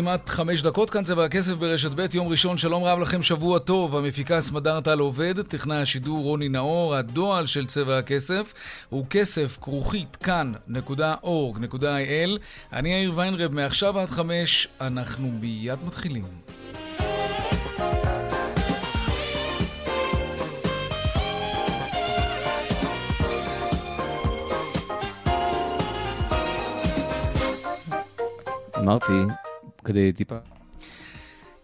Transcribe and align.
וכמעט 0.00 0.28
חמש 0.28 0.62
דקות 0.62 0.90
כאן 0.90 1.02
צבע 1.02 1.24
הכסף 1.24 1.52
ברשת 1.52 1.90
ב', 1.94 2.14
יום 2.14 2.28
ראשון, 2.28 2.58
שלום 2.58 2.84
רב 2.84 2.98
לכם, 2.98 3.22
שבוע 3.22 3.58
טוב. 3.58 3.96
המפיקה 3.96 4.40
סמדר 4.40 4.80
טל 4.80 4.98
עובד, 4.98 5.42
טכנאי 5.42 5.76
השידור 5.76 6.24
רוני 6.24 6.48
נאור, 6.48 6.94
הדועל 6.94 7.46
של 7.46 7.66
צבע 7.66 7.98
הכסף 7.98 8.54
הוא 8.88 9.06
כסף 9.10 9.58
כרוכית 9.60 10.16
כאן.org.il. 10.16 12.38
אני 12.72 12.88
יאיר 12.88 13.12
ויינרב, 13.14 13.52
מעכשיו 13.52 13.98
עד 13.98 14.10
חמש, 14.10 14.68
אנחנו 14.80 15.30
מיד 15.40 15.78
מתחילים. 15.86 16.24
אמרתי, 28.78 29.12
כדי 29.84 30.12
טיפה... 30.12 30.36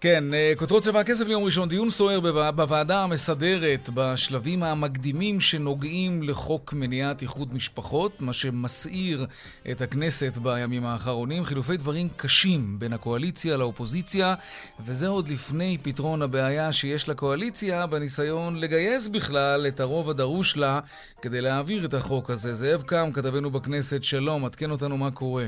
כן, 0.01 0.35
אה, 0.35 0.53
כותרות 0.57 0.83
צבע 0.83 1.01
הכסף 1.01 1.27
ליום 1.27 1.45
ראשון, 1.45 1.69
דיון 1.69 1.91
סוער 1.91 2.21
בוועדה 2.51 3.03
המסדרת 3.03 3.91
בשלבים 3.95 4.63
המקדימים 4.63 5.41
שנוגעים 5.41 6.23
לחוק 6.23 6.73
מניעת 6.73 7.23
איחוד 7.23 7.55
משפחות, 7.55 8.21
מה 8.21 8.33
שמסעיר 8.33 9.27
את 9.71 9.81
הכנסת 9.81 10.39
בימים 10.39 10.87
האחרונים. 10.87 11.45
חילופי 11.45 11.77
דברים 11.77 12.09
קשים 12.17 12.79
בין 12.79 12.93
הקואליציה 12.93 13.57
לאופוזיציה, 13.57 14.35
וזה 14.87 15.09
עוד 15.09 15.29
לפני 15.29 15.79
פתרון 15.83 16.23
הבעיה 16.23 16.73
שיש 16.73 17.09
לקואליציה 17.09 17.87
בניסיון 17.87 18.57
לגייס 18.57 19.09
בכלל 19.09 19.67
את 19.69 19.81
הרוב 19.81 20.11
הדרוש 20.11 20.57
לה 20.57 20.81
כדי 21.23 21.41
להעביר 21.41 21.85
את 21.85 21.95
החוק 21.95 22.31
הזה. 22.31 22.55
זאב 22.55 22.83
קם, 22.83 23.11
כתבנו 23.13 23.51
בכנסת, 23.51 24.05
שלום, 24.05 24.45
עדכן 24.45 24.71
אותנו 24.71 24.97
מה 24.97 25.11
קורה. 25.11 25.47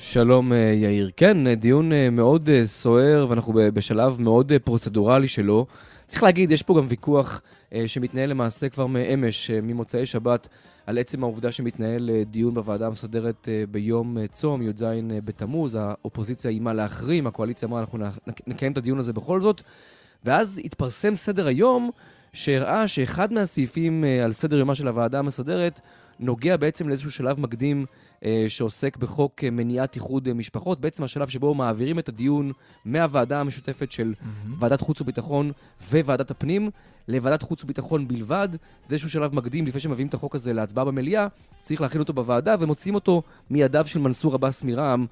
שלום 0.00 0.52
אה, 0.52 0.58
יאיר. 0.58 1.10
כן, 1.16 1.46
אה, 1.46 1.54
דיון 1.54 1.92
אה, 1.92 2.10
מאוד 2.10 2.48
סוער, 2.64 3.26
ואנחנו 3.30 3.52
בשלב 3.74 4.20
מאוד 4.20 4.52
פרוצדורלי 4.64 5.28
שלו. 5.28 5.66
צריך 6.06 6.22
להגיד, 6.22 6.50
יש 6.50 6.62
פה 6.62 6.78
גם 6.78 6.86
ויכוח 6.88 7.42
שמתנהל 7.86 8.30
למעשה 8.30 8.68
כבר 8.68 8.86
מאמש, 8.86 9.50
ממוצאי 9.50 10.06
שבת, 10.06 10.48
על 10.86 10.98
עצם 10.98 11.22
העובדה 11.22 11.52
שמתנהל 11.52 12.10
דיון 12.30 12.54
בוועדה 12.54 12.86
המסדרת 12.86 13.48
ביום 13.70 14.16
צום, 14.32 14.62
י"ז 14.62 14.84
בתמוז. 15.24 15.78
האופוזיציה 15.80 16.50
איימה 16.50 16.72
להחרים, 16.72 17.26
הקואליציה 17.26 17.68
אמרה, 17.68 17.80
אנחנו 17.80 17.98
נקיים 18.46 18.72
את 18.72 18.76
הדיון 18.76 18.98
הזה 18.98 19.12
בכל 19.12 19.40
זאת. 19.40 19.62
ואז 20.24 20.60
התפרסם 20.64 21.16
סדר 21.16 21.46
היום 21.46 21.90
שהראה 22.32 22.88
שאחד 22.88 23.32
מהסעיפים 23.32 24.04
על 24.24 24.32
סדר 24.32 24.56
יומה 24.56 24.74
של 24.74 24.88
הוועדה 24.88 25.18
המסדרת 25.18 25.80
נוגע 26.20 26.56
בעצם 26.56 26.88
לאיזשהו 26.88 27.10
שלב 27.10 27.40
מקדים 27.40 27.84
שעוסק 28.48 28.96
בחוק 28.96 29.44
אה, 29.44 29.50
מניעת 29.50 29.94
איחוד 29.94 30.28
אה, 30.28 30.34
משפחות, 30.34 30.80
בעצם 30.80 31.02
השלב 31.02 31.28
שבו 31.28 31.54
מעבירים 31.54 31.98
את 31.98 32.08
הדיון 32.08 32.52
מהוועדה 32.84 33.40
המשותפת 33.40 33.92
של 33.92 34.14
mm-hmm. 34.16 34.50
ועדת 34.58 34.80
חוץ 34.80 35.00
וביטחון 35.00 35.52
וועדת 35.90 36.30
הפנים 36.30 36.70
לוועדת 37.08 37.42
חוץ 37.42 37.64
וביטחון 37.64 38.08
בלבד. 38.08 38.48
זה 38.86 38.94
איזשהו 38.94 39.10
שלב 39.10 39.34
מקדים 39.34 39.66
לפני 39.66 39.80
שמביאים 39.80 40.08
את 40.08 40.14
החוק 40.14 40.34
הזה 40.34 40.52
להצבעה 40.52 40.84
במליאה, 40.84 41.26
צריך 41.62 41.80
להכין 41.80 42.00
אותו 42.00 42.12
בוועדה 42.12 42.54
ומוציאים 42.60 42.94
אותו 42.94 43.22
מידיו 43.50 43.86
של 43.86 43.98
מנסור 43.98 44.34
עבאס 44.34 44.64
מרע"מ, 44.64 45.06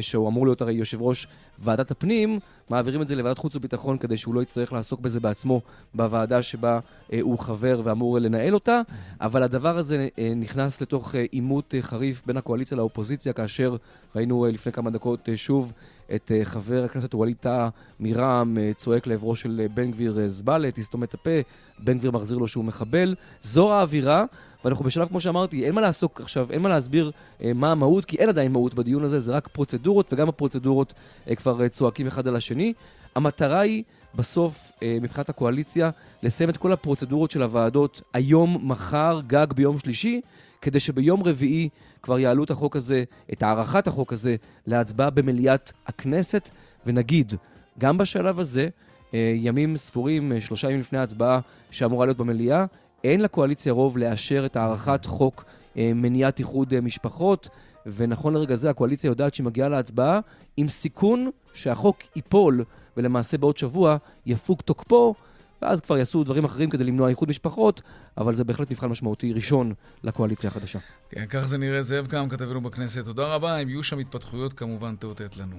שהוא 0.00 0.28
אמור 0.28 0.46
להיות 0.46 0.60
הרי 0.60 0.72
יושב 0.72 1.02
ראש 1.02 1.26
ועדת 1.58 1.90
הפנים, 1.90 2.38
מעבירים 2.70 3.02
את 3.02 3.06
זה 3.06 3.14
לוועדת 3.16 3.38
חוץ 3.38 3.56
וביטחון 3.56 3.98
כדי 3.98 4.16
שהוא 4.16 4.34
לא 4.34 4.42
יצטרך 4.42 4.72
לעסוק 4.72 5.00
בזה 5.00 5.20
בעצמו 5.20 5.60
בוועדה 5.94 6.42
שבה 6.42 6.78
אה, 7.12 7.18
הוא 7.20 7.38
חבר 7.38 7.80
ואמור 7.84 8.18
לנהל 8.18 8.54
אותה, 8.54 8.80
אבל 9.20 9.42
הדבר 9.42 9.78
הזה 9.78 10.08
אה, 10.18 10.32
נכנס 10.36 10.80
לתוך 10.80 11.14
אה, 11.14 11.24
עימות 11.30 11.74
אה, 11.74 11.82
חריף 11.82 12.22
בין 12.26 12.36
הקואליציה 12.36 12.76
לאופוזיציה, 12.76 13.32
כאשר 13.32 13.76
ראינו 14.16 14.44
אה, 14.44 14.50
לפני 14.50 14.72
כמה 14.72 14.90
דקות 14.90 15.28
אה, 15.28 15.36
שוב 15.36 15.72
את 16.14 16.32
אה, 16.34 16.44
חבר 16.44 16.84
הכנסת 16.84 17.14
ווליד 17.14 17.36
טאה 17.40 17.68
מרע"מ 18.00 18.58
אה, 18.58 18.70
צועק 18.76 19.06
לעברו 19.06 19.36
של 19.36 19.60
אה, 19.62 19.68
בן 19.68 19.90
גביר 19.90 20.20
אה, 20.20 20.28
זבלה, 20.28 20.70
תסתום 20.70 21.02
את 21.02 21.14
הפה, 21.14 21.30
בן 21.78 21.98
גביר 21.98 22.10
מחזיר 22.10 22.38
לו 22.38 22.48
שהוא 22.48 22.64
מחבל. 22.64 23.14
זו 23.42 23.72
האווירה. 23.72 24.24
ואנחנו 24.64 24.84
בשלב, 24.84 25.08
כמו 25.08 25.20
שאמרתי, 25.20 25.64
אין 25.64 25.74
מה 25.74 25.80
לעסוק 25.80 26.20
עכשיו, 26.20 26.46
אין 26.50 26.62
מה 26.62 26.68
להסביר 26.68 27.10
אה, 27.42 27.52
מה 27.54 27.72
המהות, 27.72 28.04
כי 28.04 28.16
אין 28.16 28.28
עדיין 28.28 28.52
מהות 28.52 28.74
בדיון 28.74 29.04
הזה, 29.04 29.18
זה 29.18 29.32
רק 29.32 29.48
פרוצדורות, 29.48 30.12
וגם 30.12 30.28
הפרוצדורות 30.28 30.94
אה, 31.28 31.34
כבר 31.34 31.62
אה, 31.62 31.68
צועקים 31.68 32.06
אחד 32.06 32.28
על 32.28 32.36
השני. 32.36 32.72
המטרה 33.14 33.60
היא 33.60 33.82
בסוף, 34.14 34.72
אה, 34.82 34.98
מבחינת 35.00 35.28
הקואליציה, 35.28 35.90
לסיים 36.22 36.50
את 36.50 36.56
כל 36.56 36.72
הפרוצדורות 36.72 37.30
של 37.30 37.42
הוועדות 37.42 38.02
היום, 38.12 38.58
מחר, 38.62 39.20
גג 39.26 39.46
ביום 39.52 39.78
שלישי, 39.78 40.20
כדי 40.62 40.80
שביום 40.80 41.22
רביעי 41.22 41.68
כבר 42.02 42.18
יעלו 42.18 42.44
את 42.44 42.50
החוק 42.50 42.76
הזה, 42.76 43.04
את 43.32 43.42
הארכת 43.42 43.86
החוק 43.86 44.12
הזה, 44.12 44.36
להצבעה 44.66 45.10
במליאת 45.10 45.72
הכנסת, 45.86 46.50
ונגיד, 46.86 47.34
גם 47.78 47.98
בשלב 47.98 48.40
הזה, 48.40 48.68
אה, 49.14 49.32
ימים 49.36 49.76
ספורים, 49.76 50.32
אה, 50.32 50.40
שלושה 50.40 50.68
ימים 50.68 50.80
לפני 50.80 50.98
ההצבעה 50.98 51.40
שאמורה 51.70 52.06
להיות 52.06 52.18
במליאה, 52.18 52.64
אין 53.04 53.20
לקואליציה 53.20 53.72
רוב 53.72 53.98
לאשר 53.98 54.46
את 54.46 54.56
הארכת 54.56 55.04
חוק 55.04 55.44
אה, 55.76 55.92
מניעת 55.94 56.38
איחוד 56.38 56.74
אה, 56.74 56.80
משפחות, 56.80 57.48
ונכון 57.86 58.34
לרגע 58.34 58.56
זה 58.56 58.70
הקואליציה 58.70 59.08
יודעת 59.08 59.34
שהיא 59.34 59.44
מגיעה 59.44 59.68
להצבעה 59.68 60.20
עם 60.56 60.68
סיכון 60.68 61.30
שהחוק 61.52 61.96
ייפול, 62.16 62.64
ולמעשה 62.96 63.38
בעוד 63.38 63.56
שבוע 63.56 63.96
יפוג 64.26 64.60
תוקפו, 64.60 65.14
ואז 65.62 65.80
כבר 65.80 65.98
יעשו 65.98 66.24
דברים 66.24 66.44
אחרים 66.44 66.70
כדי 66.70 66.84
למנוע 66.84 67.08
איחוד 67.08 67.28
משפחות, 67.28 67.82
אבל 68.18 68.34
זה 68.34 68.44
בהחלט 68.44 68.70
מבחן 68.70 68.86
משמעותי 68.86 69.32
ראשון 69.32 69.74
לקואליציה 70.04 70.50
החדשה. 70.50 70.78
כן, 71.10 71.24
כך 71.28 71.46
זה 71.46 71.58
נראה. 71.58 71.82
זאב 71.82 72.06
קם, 72.06 72.28
כתבנו 72.28 72.60
בכנסת. 72.60 73.04
תודה 73.04 73.34
רבה. 73.34 73.58
אם 73.58 73.68
יהיו 73.68 73.82
שם 73.82 73.98
התפתחויות, 73.98 74.52
כמובן 74.52 74.94
תאותת 74.96 75.36
לנו. 75.36 75.56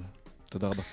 תודה 0.50 0.68
רבה. 0.68 0.84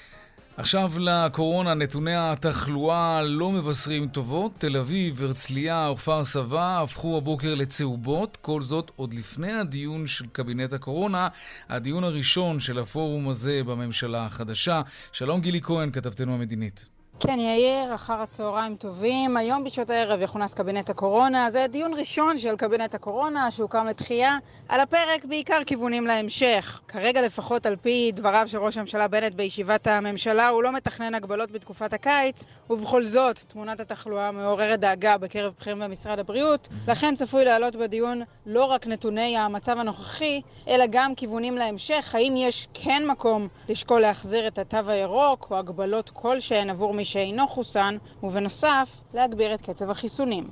עכשיו 0.60 0.93
לקורונה, 0.98 1.75
נתוני 1.75 2.16
התחלואה 2.16 3.22
לא 3.22 3.50
מבשרים 3.50 4.09
טובות. 4.09 4.53
תל 4.59 4.76
אביב, 4.76 5.22
הרצליה 5.22 5.91
וכפר 5.93 6.25
סבא 6.25 6.82
הפכו 6.82 7.16
הבוקר 7.16 7.54
לצהובות. 7.54 8.38
כל 8.41 8.62
זאת 8.62 8.91
עוד 8.97 9.15
לפני 9.15 9.53
הדיון 9.53 10.06
של 10.06 10.26
קבינט 10.32 10.72
הקורונה, 10.72 11.28
הדיון 11.69 12.04
הראשון 12.04 12.60
של 12.60 12.78
הפורום 12.78 13.28
הזה 13.28 13.62
בממשלה 13.65 14.26
החדשה. 14.26 14.82
שלום 15.12 15.41
גילי 15.41 15.60
כהן, 15.60 15.91
כתבתנו 15.91 16.34
המדינית. 16.34 16.89
כן, 17.22 17.38
יאיר, 17.38 17.94
אחר 17.94 18.22
הצהריים 18.22 18.76
טובים. 18.76 19.36
היום 19.36 19.64
בשעות 19.64 19.91
הערב 19.91 20.20
יכונס 20.22 20.54
קבינט 20.54 20.91
הקורונה. 20.91 21.50
זה 21.50 21.66
דיון 21.70 21.94
ראשון 21.94 22.38
של 22.38 22.56
קבינט 22.56 22.94
הקורונה 22.94 23.50
שהוקם 23.50 23.86
לתחייה. 23.86 24.38
על 24.69 24.81
הפרק 24.81 25.25
בעיקר 25.25 25.64
כיוונים 25.66 26.06
להמשך. 26.06 26.81
כרגע 26.88 27.22
לפחות 27.22 27.66
על 27.66 27.76
פי 27.76 28.10
דבריו 28.14 28.48
של 28.48 28.58
ראש 28.58 28.76
הממשלה 28.76 29.08
בנט 29.08 29.32
בישיבת 29.32 29.86
הממשלה, 29.86 30.48
הוא 30.48 30.62
לא 30.62 30.72
מתכנן 30.72 31.14
הגבלות 31.14 31.50
בתקופת 31.50 31.92
הקיץ, 31.92 32.44
ובכל 32.70 33.04
זאת, 33.04 33.38
תמונת 33.38 33.81
התחלואה 33.81 34.32
מעוררת 34.32 34.81
דאגה 34.81 35.19
בקרב 35.19 35.54
בכירים 35.60 35.78
במשרד 35.78 36.19
הבריאות. 36.19 36.69
לכן 36.88 37.14
צפוי 37.14 37.44
לעלות 37.44 37.76
בדיון 37.76 38.22
לא 38.46 38.64
רק 38.64 38.87
נתוני 38.87 39.37
המצב 39.38 39.78
הנוכחי, 39.78 40.40
אלא 40.69 40.84
גם 40.90 41.14
כיוונים 41.14 41.58
להמשך. 41.58 42.14
האם 42.14 42.34
יש 42.37 42.69
כן 42.75 43.02
מקום 43.06 43.49
לשקול 43.69 44.00
להחזיר 44.00 44.46
את 44.46 44.58
התו 44.58 44.90
הירוק, 44.90 45.46
או 45.50 45.58
הגבלות 45.58 46.11
כלשהן 46.11 46.70
עבור 46.70 46.94
מי 46.94 47.05
שאינו 47.10 47.48
חוסן, 47.48 47.96
ובנוסף, 48.22 49.02
להגביר 49.14 49.54
את 49.54 49.60
קצב 49.60 49.90
החיסונים. 49.90 50.46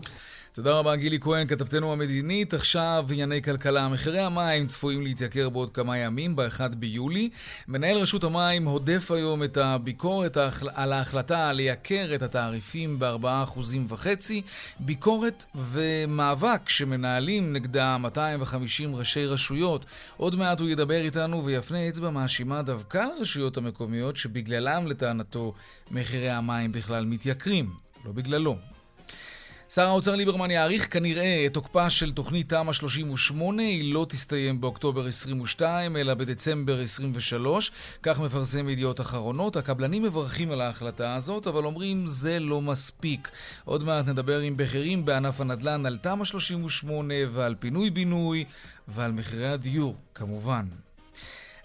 תודה 0.58 0.78
רבה, 0.78 0.96
גילי 0.96 1.20
כהן, 1.20 1.46
כתבתנו 1.46 1.92
המדינית. 1.92 2.54
עכשיו 2.54 3.06
ענייני 3.10 3.42
כלכלה. 3.42 3.88
מחירי 3.88 4.20
המים 4.20 4.66
צפויים 4.66 5.02
להתייקר 5.02 5.48
בעוד 5.48 5.70
כמה 5.70 5.98
ימים, 5.98 6.36
ב-1 6.36 6.74
ביולי. 6.76 7.30
מנהל 7.68 7.96
רשות 7.96 8.24
המים 8.24 8.64
הודף 8.64 9.10
היום 9.10 9.42
את 9.42 9.56
הביקורת 9.56 10.36
על 10.74 10.92
ההחלטה 10.92 11.52
לייקר 11.52 12.14
את 12.14 12.22
התעריפים 12.22 12.98
ב-4.5%. 12.98 14.06
ביקורת 14.80 15.44
ומאבק 15.54 16.68
שמנהלים 16.68 17.52
נגדה 17.52 17.98
250 17.98 18.96
ראשי 18.96 19.26
רשויות. 19.26 19.86
עוד 20.16 20.36
מעט 20.36 20.60
הוא 20.60 20.68
ידבר 20.68 21.00
איתנו 21.00 21.44
ויפנה 21.44 21.88
אצבע 21.88 22.10
מאשימה 22.10 22.62
דווקא 22.62 23.06
לרשויות 23.18 23.56
המקומיות, 23.56 24.16
שבגללם, 24.16 24.86
לטענתו, 24.86 25.54
מחירי 25.90 26.30
המים 26.30 26.72
בכלל 26.72 27.04
מתייקרים. 27.04 27.70
לא 28.04 28.12
בגללו. 28.12 28.77
שר 29.74 29.86
האוצר 29.86 30.14
ליברמן 30.14 30.50
יאריך 30.50 30.92
כנראה 30.92 31.46
את 31.46 31.54
תוקפה 31.54 31.90
של 31.90 32.12
תוכנית 32.12 32.48
תמ"א 32.48 32.72
38, 32.72 33.62
היא 33.62 33.94
לא 33.94 34.06
תסתיים 34.08 34.60
באוקטובר 34.60 35.06
22, 35.06 35.96
אלא 35.96 36.14
בדצמבר 36.14 36.80
23, 36.80 37.70
כך 38.02 38.20
מפרסם 38.20 38.68
ידיעות 38.68 39.00
אחרונות. 39.00 39.56
הקבלנים 39.56 40.02
מברכים 40.02 40.50
על 40.50 40.60
ההחלטה 40.60 41.14
הזאת, 41.14 41.46
אבל 41.46 41.64
אומרים 41.64 42.06
זה 42.06 42.38
לא 42.38 42.62
מספיק. 42.62 43.30
עוד 43.64 43.84
מעט 43.84 44.08
נדבר 44.08 44.40
עם 44.40 44.56
בכירים 44.56 45.04
בענף 45.04 45.40
הנדל"ן 45.40 45.86
על 45.86 45.96
תמ"א 45.96 46.24
38 46.24 47.14
ועל 47.32 47.54
פינוי-בינוי 47.54 48.44
ועל 48.88 49.12
מחירי 49.12 49.48
הדיור, 49.48 49.96
כמובן. 50.14 50.64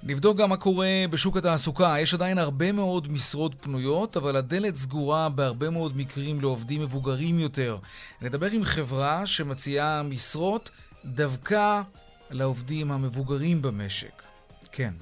נבדוק 0.06 0.38
גם 0.38 0.50
מה 0.50 0.58
קורה 0.58 1.06
בשוק 1.10 1.38
התעסוקה. 1.38 1.96
יש 2.00 2.14
עדיין 2.14 2.38
הרבה 2.38 2.72
מאוד 2.72 3.12
משרות 3.12 3.52
פנויות, 3.60 4.18
אבל 4.18 4.36
הדלת 4.36 4.76
סגורה 4.76 5.30
בהרבה 5.30 5.70
מאוד 5.70 5.98
מקרים 5.98 6.42
לעובדים 6.42 6.82
מבוגרים 6.82 7.40
יותר. 7.40 7.78
נדבר 8.22 8.52
עם 8.52 8.64
חברה 8.64 9.26
שמציעה 9.26 10.04
משרות 10.04 10.70
דווקא 11.06 11.82
לעובדים 12.30 12.92
המבוגרים 12.92 13.62
במשק. 13.62 14.22
כן. 14.72 14.94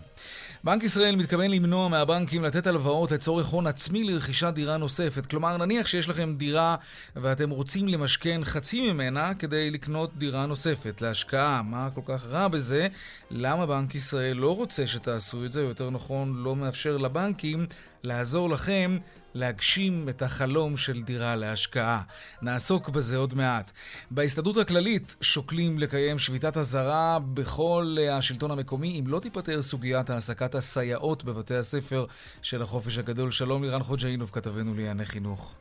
בנק 0.63 0.83
ישראל 0.83 1.15
מתכוון 1.15 1.51
למנוע 1.51 1.87
מהבנקים 1.87 2.43
לתת 2.43 2.67
הלוואות 2.67 3.11
לצורך 3.11 3.47
הון 3.47 3.67
עצמי 3.67 4.03
לרכישת 4.03 4.53
דירה 4.53 4.77
נוספת. 4.77 5.25
כלומר, 5.25 5.57
נניח 5.57 5.87
שיש 5.87 6.09
לכם 6.09 6.35
דירה 6.37 6.75
ואתם 7.15 7.49
רוצים 7.49 7.87
למשכן 7.87 8.41
חצי 8.43 8.91
ממנה 8.91 9.33
כדי 9.33 9.71
לקנות 9.71 10.17
דירה 10.17 10.45
נוספת 10.45 11.01
להשקעה. 11.01 11.61
מה 11.61 11.89
כל 11.93 12.01
כך 12.05 12.25
רע 12.25 12.47
בזה? 12.47 12.87
למה 13.31 13.65
בנק 13.65 13.95
ישראל 13.95 14.37
לא 14.37 14.55
רוצה 14.55 14.87
שתעשו 14.87 15.45
את 15.45 15.51
זה, 15.51 15.61
יותר 15.61 15.89
נכון, 15.89 16.43
לא 16.43 16.55
מאפשר 16.55 16.97
לבנקים 16.97 17.65
לעזור 18.03 18.49
לכם 18.49 18.97
להגשים 19.33 20.09
את 20.09 20.21
החלום 20.21 20.77
של 20.77 21.01
דירה 21.01 21.35
להשקעה. 21.35 22.01
נעסוק 22.41 22.89
בזה 22.89 23.17
עוד 23.17 23.33
מעט. 23.33 23.71
בהסתדרות 24.11 24.57
הכללית 24.57 25.15
שוקלים 25.21 25.79
לקיים 25.79 26.19
שביתת 26.19 26.57
אזהרה 26.57 27.19
בכל 27.33 27.97
השלטון 28.11 28.51
המקומי 28.51 28.99
אם 28.99 29.07
לא 29.07 29.19
תיפתר 29.19 29.61
סוגיית 29.61 30.09
העסקת 30.09 30.55
הסייעות 30.55 31.23
בבתי 31.23 31.55
הספר 31.55 32.05
של 32.41 32.61
החופש 32.61 32.97
הגדול. 32.97 33.31
שלום 33.31 33.63
לירן 33.63 33.83
חוג'אינוב, 33.83 34.29
כתבנו 34.33 34.73
לענייני 34.75 35.05
חינוך. 35.05 35.55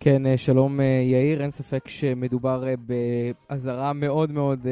כן, 0.00 0.26
אה, 0.26 0.38
שלום 0.38 0.80
אה, 0.80 0.84
יאיר, 0.84 1.42
אין 1.42 1.50
ספק 1.50 1.88
שמדובר 1.88 2.68
אה, 2.68 2.74
באזהרה 3.48 3.92
מאוד 3.92 4.30
מאוד 4.30 4.66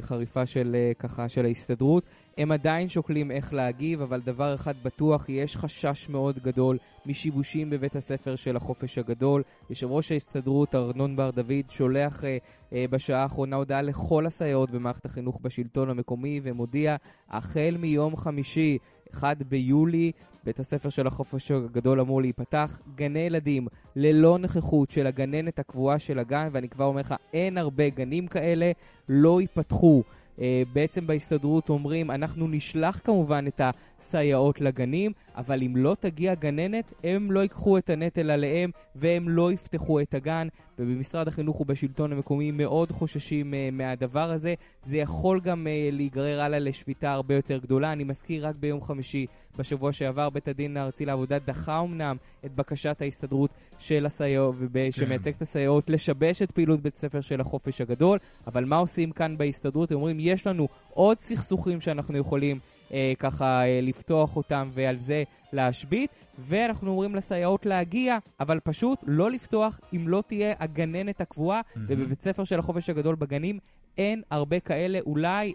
חריפה 0.00 0.46
של, 0.46 0.76
ככה, 0.98 1.28
של 1.28 1.44
ההסתדרות. 1.44 2.04
הם 2.38 2.52
עדיין 2.52 2.88
שוקלים 2.88 3.30
איך 3.30 3.52
להגיב, 3.52 4.00
אבל 4.00 4.20
דבר 4.20 4.54
אחד 4.54 4.74
בטוח, 4.82 5.28
יש 5.28 5.56
חשש 5.56 6.08
מאוד 6.08 6.38
גדול 6.38 6.78
משיבושים 7.06 7.70
בבית 7.70 7.96
הספר 7.96 8.36
של 8.36 8.56
החופש 8.56 8.98
הגדול. 8.98 9.42
יושב 9.70 9.90
ראש 9.90 10.12
ההסתדרות 10.12 10.74
ארנון 10.74 11.16
בר 11.16 11.30
דוד 11.30 11.70
שולח 11.70 12.24
אה, 12.24 12.38
אה, 12.72 12.84
בשעה 12.90 13.22
האחרונה 13.22 13.56
הודעה 13.56 13.82
לכל 13.82 14.26
הסייעות 14.26 14.70
במערכת 14.70 15.04
החינוך 15.04 15.38
בשלטון 15.42 15.90
המקומי 15.90 16.40
ומודיע, 16.42 16.96
החל 17.30 17.76
מיום 17.78 18.16
חמישי, 18.16 18.78
1 19.14 19.36
ביולי, 19.42 20.12
בית 20.44 20.60
הספר 20.60 20.88
של 20.88 21.06
החופש 21.06 21.50
הגדול 21.50 22.00
אמור 22.00 22.20
להיפתח. 22.20 22.80
גני 22.94 23.18
ילדים 23.18 23.66
ללא 23.96 24.38
נוכחות 24.38 24.90
של 24.90 25.06
הגננת 25.06 25.58
הקבועה 25.58 25.98
של 25.98 26.18
הגן, 26.18 26.48
ואני 26.52 26.68
כבר 26.68 26.84
אומר 26.84 27.00
לך, 27.00 27.14
אין 27.32 27.58
הרבה 27.58 27.88
גנים 27.88 28.26
כאלה, 28.26 28.72
לא 29.08 29.40
ייפתחו. 29.40 30.02
אה, 30.40 30.62
בעצם 30.72 31.06
בהסתדרות 31.06 31.68
אומרים, 31.68 32.10
אנחנו 32.10 32.48
נשלח 32.48 33.00
כמובן 33.04 33.44
את 33.46 33.60
הסייעות 34.02 34.60
לגנים, 34.60 35.12
אבל 35.36 35.62
אם 35.62 35.76
לא 35.76 35.96
תגיע 36.00 36.34
גננת, 36.34 36.92
הם 37.04 37.32
לא 37.32 37.40
ייקחו 37.40 37.78
את 37.78 37.90
הנטל 37.90 38.30
עליהם 38.30 38.70
והם 38.96 39.28
לא 39.28 39.52
יפתחו 39.52 40.00
את 40.00 40.14
הגן. 40.14 40.48
ובמשרד 40.78 41.28
החינוך 41.28 41.60
ובשלטון 41.60 42.12
המקומי 42.12 42.50
מאוד 42.50 42.90
חוששים 42.90 43.54
uh, 43.54 43.74
מהדבר 43.74 44.30
הזה. 44.30 44.54
זה 44.84 44.96
יכול 44.96 45.40
גם 45.40 45.66
uh, 45.66 45.94
להיגרר 45.94 46.40
הלאה 46.40 46.58
לשביתה 46.58 47.12
הרבה 47.12 47.34
יותר 47.34 47.58
גדולה. 47.58 47.92
אני 47.92 48.04
מזכיר 48.04 48.46
רק 48.46 48.54
ביום 48.56 48.80
חמישי 48.80 49.26
בשבוע 49.58 49.92
שעבר 49.92 50.30
בית 50.30 50.48
הדין 50.48 50.76
הארצי 50.76 51.06
לעבודה 51.06 51.38
דחה 51.38 51.80
אמנם 51.80 52.16
את 52.44 52.54
בקשת 52.54 53.02
ההסתדרות 53.02 53.50
של 53.78 54.06
הסייעות, 54.06 54.54
כן. 54.72 54.90
שמייצג 54.90 55.32
את 55.34 55.42
הסייעות, 55.42 55.90
לשבש 55.90 56.42
את 56.42 56.50
פעילות 56.50 56.80
בית 56.80 56.96
ספר 56.96 57.20
של 57.20 57.40
החופש 57.40 57.80
הגדול. 57.80 58.18
אבל 58.46 58.64
מה 58.64 58.76
עושים 58.76 59.10
כאן 59.10 59.36
בהסתדרות? 59.38 59.90
הם 59.90 59.96
אומרים, 59.96 60.16
יש 60.20 60.46
לנו 60.46 60.68
עוד 60.90 61.20
סכסוכים 61.20 61.80
שאנחנו 61.80 62.18
יכולים 62.18 62.58
אה, 62.92 63.12
ככה 63.18 63.64
אה, 63.64 63.80
לפתוח 63.82 64.36
אותם 64.36 64.70
ועל 64.74 64.98
זה 64.98 65.22
להשבית, 65.52 66.10
ואנחנו 66.38 66.90
אומרים 66.90 67.14
לסייעות 67.14 67.66
להגיע, 67.66 68.18
אבל 68.40 68.60
פשוט 68.60 68.98
לא 69.06 69.30
לפתוח 69.30 69.80
אם 69.92 70.08
לא 70.08 70.22
תהיה 70.26 70.54
הגננת 70.58 71.20
הקבועה, 71.20 71.60
mm-hmm. 71.60 71.78
ובבית 71.88 72.20
ספר 72.20 72.44
של 72.44 72.58
החופש 72.58 72.90
הגדול 72.90 73.14
בגנים 73.14 73.58
אין 73.98 74.22
הרבה 74.30 74.60
כאלה, 74.60 74.98
אולי 75.06 75.52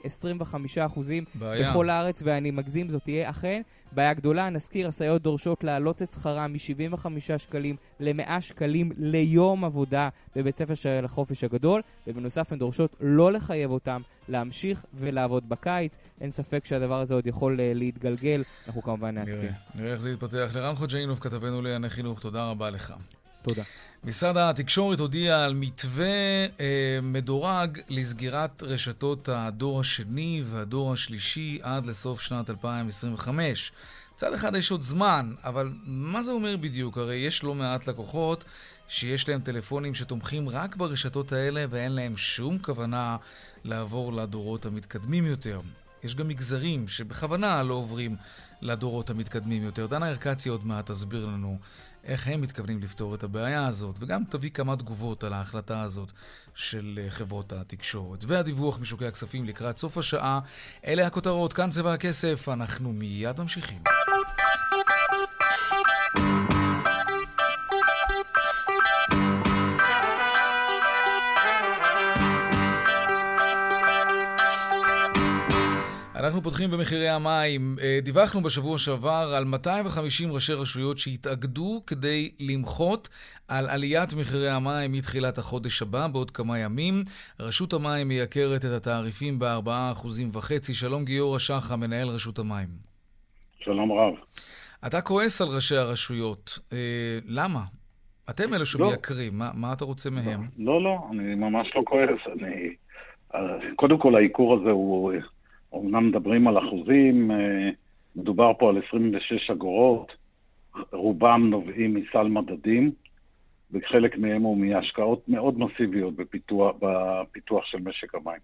25% 0.95 0.99
בכל 1.35 1.89
הארץ, 1.89 2.19
ואני 2.23 2.51
מגזים, 2.51 2.89
זאת 2.89 3.03
תהיה 3.03 3.29
אכן 3.29 3.61
בעיה 3.91 4.13
גדולה. 4.13 4.49
נזכיר, 4.49 4.87
הסייעות 4.87 5.21
דורשות 5.21 5.63
להעלות 5.63 6.01
את 6.01 6.11
שכרם 6.11 6.53
מ-75 6.53 7.07
שקלים 7.37 7.75
ל-100 7.99 8.41
שקלים 8.41 8.91
ליום 8.97 9.65
עבודה 9.65 10.09
בבית 10.35 10.57
ספר 10.57 10.73
של 10.73 11.05
החופש 11.05 11.43
הגדול, 11.43 11.81
ובנוסף 12.07 12.51
הן 12.51 12.59
דורשות 12.59 12.95
לא 13.01 13.31
לחייב 13.31 13.71
אותם 13.71 14.01
להמשיך 14.29 14.85
ולעבוד 14.93 15.49
בקיץ. 15.49 15.97
אין 16.21 16.31
ספק 16.31 16.65
שהדבר 16.65 16.99
הזה 16.99 17.13
עוד 17.13 17.27
יכול 17.27 17.55
uh, 17.55 17.59
להתגלגל, 17.61 18.43
אנחנו 18.67 18.81
כמובן 18.81 19.15
נעדכן. 19.15 19.31
נראה, 19.31 19.51
נראה 19.75 19.91
איך 19.91 20.01
זה 20.01 20.11
יתפתח. 20.11 20.51
לירן 20.55 20.75
חוג'יינוב, 20.75 21.19
כתבנו 21.19 21.61
לענייני 21.61 21.89
חינוך, 21.89 22.19
תודה 22.19 22.49
רבה 22.49 22.69
לך. 22.69 22.93
תודה. 23.47 23.63
משרד 24.03 24.37
התקשורת 24.37 24.99
הודיע 24.99 25.45
על 25.45 25.53
מתווה 25.53 26.45
אה, 26.59 26.99
מדורג 27.01 27.79
לסגירת 27.89 28.63
רשתות 28.63 29.29
הדור 29.29 29.79
השני 29.79 30.43
והדור 30.45 30.93
השלישי 30.93 31.59
עד 31.61 31.85
לסוף 31.85 32.21
שנת 32.21 32.49
2025. 32.49 33.71
מצד 34.15 34.33
אחד 34.33 34.55
יש 34.55 34.71
עוד 34.71 34.81
זמן, 34.81 35.33
אבל 35.43 35.73
מה 35.85 36.21
זה 36.21 36.31
אומר 36.31 36.57
בדיוק? 36.57 36.97
הרי 36.97 37.15
יש 37.15 37.43
לא 37.43 37.55
מעט 37.55 37.87
לקוחות 37.87 38.43
שיש 38.87 39.29
להם 39.29 39.41
טלפונים 39.41 39.93
שתומכים 39.93 40.49
רק 40.49 40.75
ברשתות 40.75 41.31
האלה 41.31 41.65
ואין 41.69 41.91
להם 41.91 42.17
שום 42.17 42.59
כוונה 42.59 43.17
לעבור 43.63 44.13
לדורות 44.13 44.65
המתקדמים 44.65 45.25
יותר. 45.25 45.61
יש 46.03 46.15
גם 46.15 46.27
מגזרים 46.27 46.87
שבכוונה 46.87 47.63
לא 47.63 47.73
עוברים 47.73 48.15
לדורות 48.61 49.09
המתקדמים 49.09 49.63
יותר. 49.63 49.87
דנה 49.87 50.09
ארקצי 50.09 50.49
עוד 50.49 50.65
מעט 50.65 50.91
תסביר 50.91 51.25
לנו 51.25 51.57
איך 52.07 52.27
הם 52.27 52.41
מתכוונים 52.41 52.79
לפתור 52.79 53.15
את 53.15 53.23
הבעיה 53.23 53.67
הזאת, 53.67 53.95
וגם 53.99 54.23
תביא 54.29 54.49
כמה 54.49 54.75
תגובות 54.75 55.23
על 55.23 55.33
ההחלטה 55.33 55.81
הזאת 55.81 56.11
של 56.55 56.99
אה, 57.03 57.09
חברות 57.09 57.53
התקשורת. 57.53 58.25
והדיווח 58.27 58.79
משוקי 58.79 59.05
הכספים 59.05 59.45
לקראת 59.45 59.77
סוף 59.77 59.97
השעה. 59.97 60.39
אלה 60.87 61.07
הכותרות, 61.07 61.53
כאן 61.53 61.69
צבע 61.69 61.93
הכסף, 61.93 62.49
אנחנו 62.49 62.93
מיד 62.93 63.41
ממשיכים. 63.41 63.83
אנחנו 76.27 76.41
פותחים 76.41 76.71
במחירי 76.71 77.09
המים. 77.09 77.75
אה, 77.81 77.99
דיווחנו 78.03 78.41
בשבוע 78.41 78.77
שעבר 78.77 79.33
על 79.37 79.45
250 79.45 80.31
ראשי 80.31 80.53
רשויות 80.53 80.97
שהתאגדו 80.97 81.81
כדי 81.87 82.31
למחות 82.39 83.09
על 83.47 83.69
עליית 83.69 84.13
מחירי 84.13 84.49
המים 84.49 84.91
מתחילת 84.91 85.37
החודש 85.37 85.81
הבא, 85.81 86.07
בעוד 86.07 86.31
כמה 86.31 86.59
ימים. 86.59 87.03
רשות 87.39 87.73
המים 87.73 88.07
מייקרת 88.07 88.65
את 88.65 88.71
התעריפים 88.77 89.39
ב-4.5%. 89.39 90.73
שלום 90.73 91.05
גיורא 91.05 91.39
שחר, 91.39 91.75
מנהל 91.75 92.07
רשות 92.07 92.39
המים. 92.39 92.67
שלום 93.59 93.91
רב. 93.91 94.13
אתה 94.87 95.01
כועס 95.01 95.41
על 95.41 95.47
ראשי 95.47 95.75
הרשויות. 95.75 96.59
אה, 96.73 97.19
למה? 97.27 97.61
אתם 98.29 98.53
אלה 98.53 98.65
שמייקרים, 98.65 99.33
לא. 99.33 99.39
מה, 99.39 99.51
מה 99.55 99.73
אתה 99.73 99.85
רוצה 99.85 100.09
מהם? 100.09 100.41
לא, 100.57 100.83
לא, 100.83 100.97
אני 101.11 101.35
ממש 101.35 101.67
לא 101.75 101.81
כועס. 101.85 102.19
אני... 102.39 102.69
אה, 103.35 103.39
קודם 103.75 103.97
כל, 103.97 104.15
העיקור 104.15 104.53
הזה 104.53 104.69
הוא 104.69 105.13
אומנם 105.77 106.07
מדברים 106.07 106.47
על 106.47 106.57
אחוזים, 106.57 107.31
אה, 107.31 107.69
מדובר 108.15 108.51
פה 108.59 108.69
על 108.69 108.81
26 108.87 109.49
אגורות, 109.49 110.11
רובם 110.91 111.47
נובעים 111.49 111.93
מסל 111.93 112.27
מדדים, 112.27 112.91
וחלק 113.71 114.17
מהם 114.17 114.41
הוא 114.41 114.57
מהשקעות 114.57 115.29
מאוד 115.29 115.59
מסיביות 115.59 116.15
בפיתוח, 116.15 116.75
בפיתוח 116.79 117.65
של 117.65 117.77
משק 117.83 118.15
המים. 118.15 118.39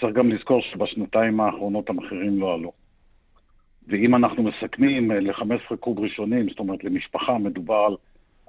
צריך 0.00 0.14
גם 0.14 0.30
לזכור 0.30 0.62
שבשנתיים 0.62 1.40
האחרונות 1.40 1.90
המחירים 1.90 2.40
לא 2.40 2.54
עלו. 2.54 2.72
ואם 3.88 4.14
אנחנו 4.14 4.42
מסכמים 4.42 5.12
אה, 5.12 5.20
ל-15 5.20 5.76
קוב 5.76 5.98
ראשונים, 5.98 6.48
זאת 6.48 6.58
אומרת 6.58 6.84
למשפחה, 6.84 7.38
מדובר 7.38 7.86
על 7.86 7.96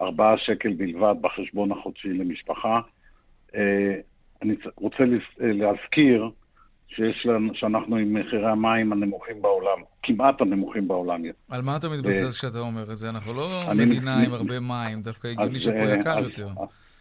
4 0.01 0.37
שקל 0.37 0.73
בלבד 0.73 1.15
בחשבון 1.21 1.71
החודשי 1.71 2.13
למשפחה. 2.13 2.79
אה, 3.55 3.95
אני 4.41 4.55
רוצה 4.75 5.03
להזכיר 5.39 6.29
שיש 6.95 7.25
לנו, 7.25 7.55
שאנחנו 7.55 7.95
עם 7.95 8.13
מחירי 8.13 8.49
המים 8.49 8.91
הנמוכים 8.93 9.41
בעולם, 9.41 9.77
כמעט 10.03 10.41
הנמוכים 10.41 10.87
בעולם. 10.87 11.21
על 11.49 11.61
מה 11.61 11.77
אתה 11.77 11.89
מתבסס 11.89 12.37
כשאתה 12.37 12.59
אומר 12.59 12.83
את 12.83 12.97
זה? 12.97 13.09
אנחנו 13.09 13.33
לא 13.33 13.63
מדינה 13.75 14.23
עם 14.23 14.33
הרבה 14.33 14.59
מים, 14.59 15.01
דווקא 15.01 15.27
הגיוני 15.27 15.59
שפה 15.59 15.71
אה, 15.71 15.93
יקר 15.93 16.19
יותר. 16.19 16.47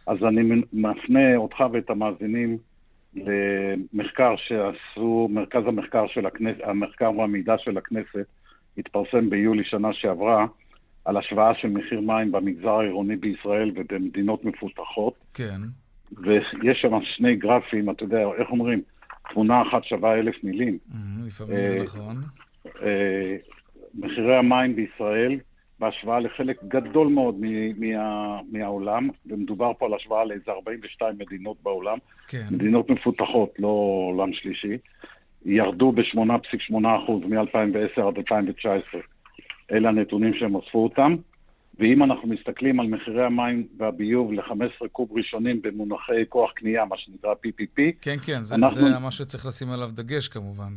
אז 0.06 0.16
אני 0.28 0.62
מפנה 0.72 1.36
אותך 1.36 1.64
ואת 1.72 1.90
המאזינים 1.90 2.58
למחקר 3.14 4.34
שעשו, 4.36 5.28
מרכז 5.30 5.62
המחקר 5.66 6.06
של 6.06 6.26
הכנסת, 6.26 6.60
המחקר 6.64 7.10
והמידע 7.18 7.54
של 7.58 7.78
הכנסת, 7.78 8.26
התפרסם 8.78 9.30
ביולי 9.30 9.64
שנה 9.64 9.88
שעברה, 9.92 10.46
על 11.04 11.16
השוואה 11.16 11.54
של 11.54 11.68
מחיר 11.68 12.00
מים 12.00 12.32
במגזר 12.32 12.70
העירוני 12.70 13.16
בישראל 13.16 13.72
ובמדינות 13.74 14.44
מפותחות. 14.44 15.14
כן. 15.34 15.60
ויש 16.16 16.78
שם 16.82 16.98
שני 17.16 17.36
גרפים, 17.36 17.90
אתה 17.90 18.04
יודע, 18.04 18.18
איך 18.38 18.50
אומרים? 18.50 18.82
תמונה 19.32 19.62
אחת 19.62 19.84
שווה 19.84 20.14
אלף 20.14 20.44
מילים. 20.44 20.78
לפעמים 21.26 21.66
זה 21.66 21.76
אה, 21.76 21.82
נכון. 21.82 22.16
אה, 22.82 23.36
מחירי 23.94 24.36
המים 24.36 24.76
בישראל, 24.76 25.38
בהשוואה 25.78 26.20
לחלק 26.20 26.64
גדול 26.68 27.08
מאוד 27.08 27.40
מה, 27.78 28.40
מהעולם, 28.52 29.08
ומדובר 29.26 29.72
פה 29.78 29.86
על 29.86 29.94
השוואה 29.94 30.24
לאיזה 30.24 30.50
42 30.50 31.18
מדינות 31.18 31.56
בעולם, 31.62 31.98
כן. 32.28 32.46
מדינות 32.50 32.90
מפותחות, 32.90 33.50
לא 33.58 33.68
עולם 34.12 34.32
שלישי, 34.32 34.76
ירדו 35.46 35.92
ב-8.8% 35.92 36.76
מ-2010 37.26 38.02
עד 38.08 38.16
2019. 38.16 39.00
אלה 39.72 39.88
הנתונים 39.88 40.34
שהם 40.34 40.56
אספו 40.56 40.84
אותם. 40.84 41.16
ואם 41.80 42.02
אנחנו 42.02 42.28
מסתכלים 42.28 42.80
על 42.80 42.86
מחירי 42.86 43.24
המים 43.24 43.66
והביוב 43.76 44.32
ל-15 44.32 44.88
קוב 44.92 45.08
ראשונים 45.12 45.62
במונחי 45.62 46.22
כוח 46.28 46.52
קנייה, 46.52 46.84
מה 46.84 46.96
שנקרא 46.98 47.32
PPP, 47.32 47.82
כן, 48.00 48.16
כן, 48.26 48.42
זה, 48.42 48.54
אנחנו... 48.54 48.88
זה 48.88 48.98
מה 48.98 49.10
שצריך 49.10 49.46
לשים 49.46 49.70
עליו 49.70 49.88
דגש 49.94 50.28
כמובן. 50.28 50.72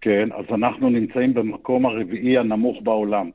כן, 0.00 0.28
אז 0.32 0.44
אנחנו 0.54 0.90
נמצאים 0.90 1.34
במקום 1.34 1.86
הרביעי 1.86 2.38
הנמוך 2.38 2.76
בעולם. 2.82 3.30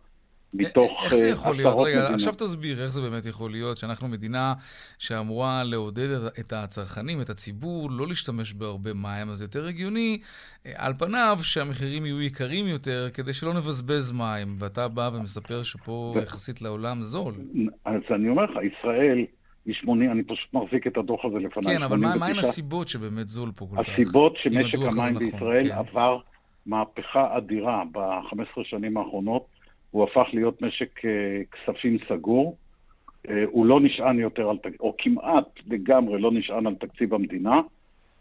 מתוך 0.54 1.02
איך 1.06 1.16
זה 1.16 1.30
יכול 1.30 1.56
להיות? 1.56 1.76
רגע, 1.88 2.00
מדינות. 2.00 2.14
עכשיו 2.14 2.34
תסביר 2.34 2.82
איך 2.82 2.92
זה 2.92 3.02
באמת 3.02 3.26
יכול 3.26 3.52
להיות 3.52 3.78
שאנחנו 3.78 4.08
מדינה 4.08 4.54
שאמורה 5.00 5.64
לעודד 5.64 6.08
את 6.40 6.54
הצרכנים, 6.54 7.22
את 7.22 7.30
הציבור, 7.30 7.92
לא 7.92 8.08
להשתמש 8.08 8.54
בהרבה 8.54 8.94
מים, 8.94 9.30
אז 9.30 9.42
יותר 9.42 9.68
הגיוני, 9.68 10.18
אה, 10.66 10.72
על 10.76 10.94
פניו, 10.94 11.38
שהמחירים 11.42 12.06
יהיו 12.06 12.22
יקרים 12.22 12.68
יותר, 12.68 13.10
כדי 13.14 13.34
שלא 13.34 13.54
נבזבז 13.54 14.12
מים. 14.12 14.56
ואתה 14.60 14.88
בא 14.88 15.10
ומספר 15.14 15.64
שפה 15.64 16.14
ו... 16.16 16.20
יחסית 16.20 16.62
לעולם 16.62 17.02
זול. 17.02 17.34
אז 17.86 18.02
אני 18.16 18.30
אומר 18.30 18.44
לך, 18.44 18.52
ישראל... 18.52 19.26
היא 19.66 19.76
80, 19.76 20.12
אני 20.12 20.24
פשוט 20.24 20.54
מחזיק 20.54 20.88
את 20.88 20.98
הדוח 20.98 21.26
הזה 21.26 21.40
לפניי. 21.40 21.76
כן, 21.76 21.84
אבל 21.84 21.98
מהן 21.98 22.40
הסיבות 22.40 22.88
שבאמת 22.88 23.28
זול 23.28 23.52
פה 23.56 23.68
כל 23.70 23.84
כך? 23.84 23.90
הסיבות 23.90 24.36
שמשק 24.38 24.78
המים 24.78 25.14
נכון, 25.14 25.14
בישראל 25.14 25.68
כן. 25.70 25.76
עבר 25.76 26.18
מהפכה 26.66 27.38
אדירה 27.38 27.84
ב-15 27.92 28.64
שנים 28.64 28.98
האחרונות. 28.98 29.46
הוא 29.94 30.04
הפך 30.04 30.28
להיות 30.34 30.62
משק 30.62 31.06
אה, 31.06 31.42
כספים 31.52 31.98
סגור. 32.10 32.58
אה, 33.30 33.44
הוא 33.48 33.66
לא 33.66 33.80
נשען 33.82 34.20
יותר 34.20 34.50
על, 34.50 34.58
או 34.80 34.96
כמעט 34.98 35.46
לגמרי 35.68 36.22
לא 36.22 36.32
נשען 36.32 36.68
על 36.68 36.76
תקציב 36.76 37.14
המדינה, 37.14 37.62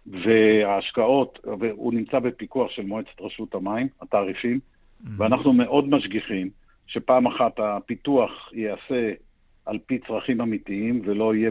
וההשקעות, 0.06 1.38
והוא 1.60 1.94
נמצא 1.94 2.18
בפיקוח 2.18 2.70
של 2.70 2.82
מועצת 2.82 3.20
רשות 3.20 3.54
המים, 3.54 3.88
התעריפים, 4.02 4.58
mm-hmm. 4.58 5.08
ואנחנו 5.16 5.52
מאוד 5.52 5.88
משגיחים 5.88 6.50
שפעם 6.86 7.26
אחת 7.26 7.52
הפיתוח 7.58 8.50
ייעשה 8.52 9.12
על 9.66 9.78
פי 9.86 9.98
צרכים 9.98 10.40
אמיתיים 10.40 11.02
ולא 11.04 11.34
יהיה 11.34 11.50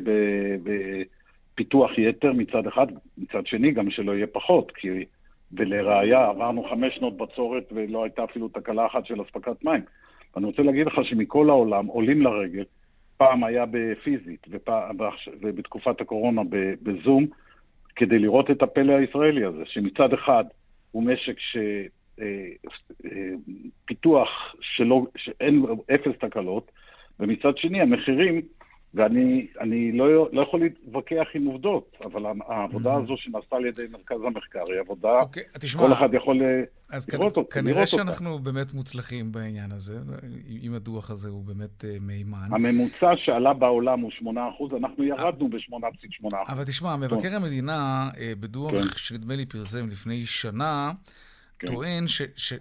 בפיתוח 0.63 1.97
יתר 1.97 2.33
מצד 2.33 2.67
אחד, 2.67 2.87
מצד 3.17 3.47
שני 3.47 3.71
גם 3.71 3.91
שלא 3.91 4.11
יהיה 4.11 4.27
פחות, 4.27 4.71
כי 4.71 4.87
ולראיה 5.53 6.27
עברנו 6.27 6.63
חמש 6.69 6.95
שנות 6.95 7.17
בצורת 7.17 7.63
ולא 7.71 8.03
הייתה 8.03 8.23
אפילו 8.23 8.47
תקלה 8.47 8.85
אחת 8.85 9.05
של 9.05 9.21
אספקת 9.21 9.63
מים. 9.63 9.81
אני 10.37 10.45
רוצה 10.45 10.61
להגיד 10.61 10.87
לך 10.87 10.93
שמכל 11.03 11.49
העולם 11.49 11.85
עולים 11.85 12.21
לרגל, 12.21 12.63
פעם 13.17 13.43
היה 13.43 13.65
בפיזית 13.71 14.47
ופע... 14.49 14.91
ובתקופת 15.41 16.01
הקורונה 16.01 16.41
בזום, 16.83 17.25
כדי 17.95 18.19
לראות 18.19 18.51
את 18.51 18.61
הפלא 18.61 18.93
הישראלי 18.93 19.45
הזה, 19.45 19.63
שמצד 19.65 20.13
אחד 20.13 20.43
הוא 20.91 21.03
משק 21.03 21.39
ש... 21.39 21.57
אה, 22.21 22.47
אה, 23.05 23.29
פיתוח 23.85 24.55
שלא, 24.61 25.05
שאין 25.17 25.65
אפס 25.95 26.19
תקלות, 26.19 26.71
ומצד 27.19 27.57
שני 27.57 27.81
המחירים 27.81 28.41
ואני 28.93 29.91
לא, 29.91 30.29
לא 30.31 30.41
יכול 30.41 30.59
להתווכח 30.59 31.27
עם 31.35 31.45
עובדות, 31.45 31.97
אבל 32.05 32.25
העבודה 32.47 32.93
הזו 32.93 33.13
שנעשתה 33.17 33.55
על 33.55 33.65
ידי 33.65 33.81
מרכז 33.91 34.17
המחקר 34.25 34.63
היא 34.71 34.79
עבודה, 34.79 35.19
okay, 35.19 35.23
אוקיי, 35.23 35.43
תשמע, 35.59 35.81
כל 35.81 35.93
אחד 35.93 36.13
יכול 36.13 36.41
אה, 36.43 36.63
אז 36.89 37.09
לראות 37.13 37.37
אותה. 37.37 37.53
כנראה 37.53 37.87
שאנחנו 37.87 38.29
אותה. 38.31 38.43
באמת 38.43 38.73
מוצלחים 38.73 39.31
בעניין 39.31 39.71
הזה, 39.71 39.99
אם 40.63 40.73
הדוח 40.73 41.11
הזה 41.11 41.29
הוא 41.29 41.43
באמת 41.43 41.83
uh, 41.83 41.85
מהימן. 42.01 42.47
הממוצע 42.51 43.11
שעלה 43.15 43.53
בעולם 43.53 43.99
הוא 43.99 44.11
8%, 44.11 44.77
אנחנו 44.77 45.03
ירדנו 45.03 45.49
ב-8.8%. 45.49 46.35
אבל 46.47 46.63
תשמע, 46.63 46.95
מבקר 46.95 47.35
המדינה, 47.35 48.09
בדוח 48.39 48.71
כן. 48.71 48.97
שנדמה 48.97 49.35
לי 49.35 49.45
פרסם 49.45 49.87
לפני 49.87 50.25
שנה, 50.25 50.91
כן. 51.61 51.67
טוען 51.67 52.07
ש, 52.07 52.21
ש... 52.35 52.53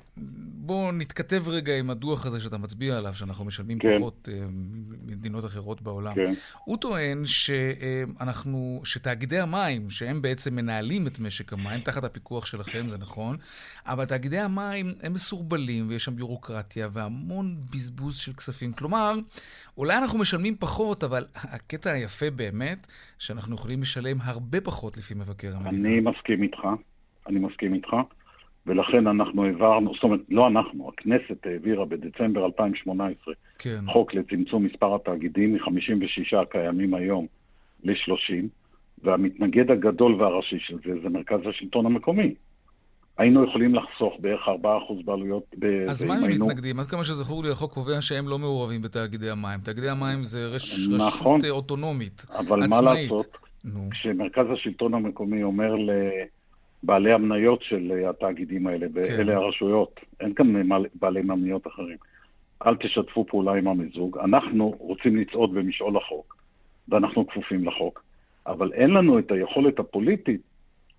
בוא 0.71 0.93
נתכתב 0.93 1.49
רגע 1.49 1.79
עם 1.79 1.91
הדוח 1.91 2.27
הזה 2.27 2.41
שאתה 2.41 2.59
מצביע 2.59 2.99
עליו, 2.99 3.15
שאנחנו 3.15 3.45
משלמים 3.45 3.79
כן. 3.79 3.99
פחות 3.99 4.29
uh, 4.33 4.35
ממדינות 4.51 5.45
אחרות 5.45 5.83
בעולם. 5.83 6.15
כן. 6.15 6.33
הוא 6.65 6.77
טוען 6.77 7.23
שאנחנו, 7.25 8.81
שתאגידי 8.85 9.39
המים, 9.39 9.91
שהם 9.91 10.23
בעצם 10.23 10.57
מנהלים 10.57 11.07
את 11.07 11.19
משק 11.19 11.53
המים, 11.53 11.81
תחת 11.81 12.05
הפיקוח 12.05 12.47
שלכם, 12.47 12.89
זה 12.89 12.99
נכון, 12.99 13.37
אבל 13.87 14.05
תאגידי 14.05 14.39
המים 14.39 14.95
הם 15.03 15.13
מסורבלים, 15.13 15.89
ויש 15.89 16.05
שם 16.05 16.17
ביורוקרטיה 16.17 16.89
והמון 16.93 17.57
בזבוז 17.73 18.17
של 18.17 18.33
כספים. 18.33 18.73
כלומר, 18.73 19.15
אולי 19.79 19.99
אנחנו 19.99 20.19
משלמים 20.19 20.57
פחות, 20.57 21.05
אבל 21.05 21.25
הקטע 21.35 21.91
היפה 21.91 22.31
באמת, 22.31 22.87
שאנחנו 23.19 23.55
יכולים 23.55 23.83
לשלם 23.83 24.19
הרבה 24.23 24.61
פחות 24.61 24.97
לפי 24.97 25.15
מבקר 25.15 25.57
המדינה. 25.57 25.89
אני 25.89 26.01
מסכים 26.01 26.43
איתך, 26.43 26.59
אני 27.27 27.39
מסכים 27.39 27.75
איתך. 27.75 27.89
ולכן 28.67 29.07
אנחנו 29.07 29.45
העברנו, 29.45 29.95
זאת 29.95 30.03
אומרת, 30.03 30.21
לא 30.29 30.49
אנחנו, 30.49 30.91
הכנסת 30.95 31.47
העבירה 31.47 31.85
בדצמבר 31.85 32.45
2018 32.45 33.35
כן. 33.59 33.81
חוק 33.93 34.15
לצמצום 34.15 34.65
מספר 34.65 34.95
התאגידים 34.95 35.55
מ-56 35.55 36.37
הקיימים 36.43 36.95
היום 36.95 37.27
ל-30, 37.85 38.47
והמתנגד 39.03 39.71
הגדול 39.71 40.15
והראשי 40.15 40.59
של 40.59 40.77
זה 40.85 40.93
זה 41.03 41.09
מרכז 41.09 41.41
השלטון 41.49 41.87
המקומי. 41.87 42.35
היינו 43.19 43.45
יכולים 43.45 43.75
לחסוך 43.75 44.15
בערך 44.21 44.41
4% 44.49 45.05
בעלויות. 45.05 45.55
אז 45.89 46.05
מה 46.05 46.15
הם 46.15 46.25
היינו... 46.25 46.47
מתנגדים? 46.47 46.81
עד 46.81 46.87
כמה 46.87 47.05
שזכור 47.05 47.45
לי, 47.45 47.51
החוק 47.51 47.73
קובע 47.75 48.01
שהם 48.01 48.29
לא 48.29 48.39
מעורבים 48.39 48.83
בתאגידי 48.83 49.31
המים. 49.31 49.61
תאגידי 49.61 49.89
המים 49.89 50.25
זה 50.25 50.47
רש... 50.47 50.89
נכון, 50.89 51.41
רשות 51.41 51.51
אוטונומית, 51.51 52.27
אבל 52.39 52.63
עצמאית. 52.63 52.83
מה 52.83 52.95
לעשות, 52.95 53.37
נו. 53.65 53.89
כשמרכז 53.91 54.47
השלטון 54.53 54.95
המקומי 54.95 55.43
אומר 55.43 55.75
ל... 55.75 55.91
בעלי 56.83 57.13
המניות 57.13 57.63
של 57.63 57.93
אה, 57.93 58.11
התאגידים 58.11 58.67
האלה, 58.67 58.87
כן. 59.17 59.29
הרשויות. 59.29 60.01
אין 60.21 60.35
כאן 60.35 60.69
בעלי 60.95 61.23
מניות 61.23 61.67
אחרים. 61.67 61.97
אל 62.67 62.77
תשתפו 62.77 63.25
פעולה 63.25 63.53
עם 63.53 63.69
המיזוג. 63.69 64.19
אנחנו 64.19 64.75
רוצים 64.79 65.17
לצעוד 65.17 65.55
במשעול 65.55 65.97
החוק, 65.97 66.37
ואנחנו 66.89 67.27
כפופים 67.27 67.65
לחוק, 67.65 68.03
אבל 68.47 68.73
אין 68.73 68.91
לנו 68.91 69.19
את 69.19 69.33
היכולת 69.33 69.79
הפוליטית 69.79 70.41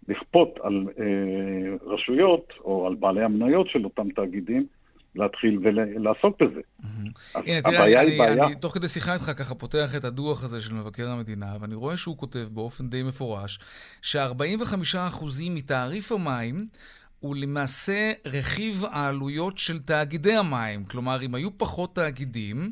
לכפות 0.07 0.59
על 0.63 0.87
אה, 0.99 1.75
רשויות 1.85 2.53
או 2.63 2.87
על 2.87 2.95
בעלי 2.95 3.23
המניות 3.23 3.67
של 3.67 3.83
אותם 3.83 4.09
תאגידים 4.09 4.65
להתחיל 5.15 5.59
ולעסוק 5.63 6.41
בזה. 6.41 6.61
הנה, 7.35 7.61
תראה, 7.61 8.01
אני, 8.01 8.17
בעיה... 8.17 8.45
אני 8.45 8.55
תוך 8.55 8.73
כדי 8.73 8.87
שיחה 8.87 9.13
איתך 9.13 9.31
ככה 9.37 9.55
פותח 9.55 9.95
את 9.97 10.05
הדוח 10.05 10.43
הזה 10.43 10.59
של 10.59 10.73
מבקר 10.73 11.09
המדינה, 11.09 11.55
ואני 11.61 11.75
רואה 11.75 11.97
שהוא 11.97 12.17
כותב 12.17 12.47
באופן 12.51 12.89
די 12.89 13.03
מפורש, 13.03 13.59
ש-45% 14.01 15.25
מתעריף 15.49 16.11
המים 16.11 16.67
הוא 17.19 17.35
למעשה 17.35 18.11
רכיב 18.27 18.83
העלויות 18.91 19.57
של 19.57 19.79
תאגידי 19.79 20.33
המים. 20.33 20.85
כלומר, 20.85 21.17
אם 21.25 21.35
היו 21.35 21.57
פחות 21.57 21.95
תאגידים, 21.95 22.71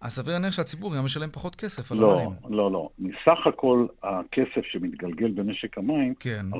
אז 0.00 0.12
סביר 0.12 0.34
להניח 0.34 0.52
שהציבור 0.52 0.92
היה 0.94 1.02
משלם 1.02 1.28
פחות 1.32 1.54
כסף 1.54 1.92
על 1.92 1.98
לא, 1.98 2.20
המים. 2.20 2.30
לא, 2.44 2.56
לא, 2.56 2.72
לא. 2.72 2.88
מסך 2.98 3.46
הכל 3.46 3.86
הכסף 4.02 4.64
שמתגלגל 4.70 5.30
במשק 5.30 5.78
המים, 5.78 6.14
כן. 6.20 6.46
45% 6.52 6.56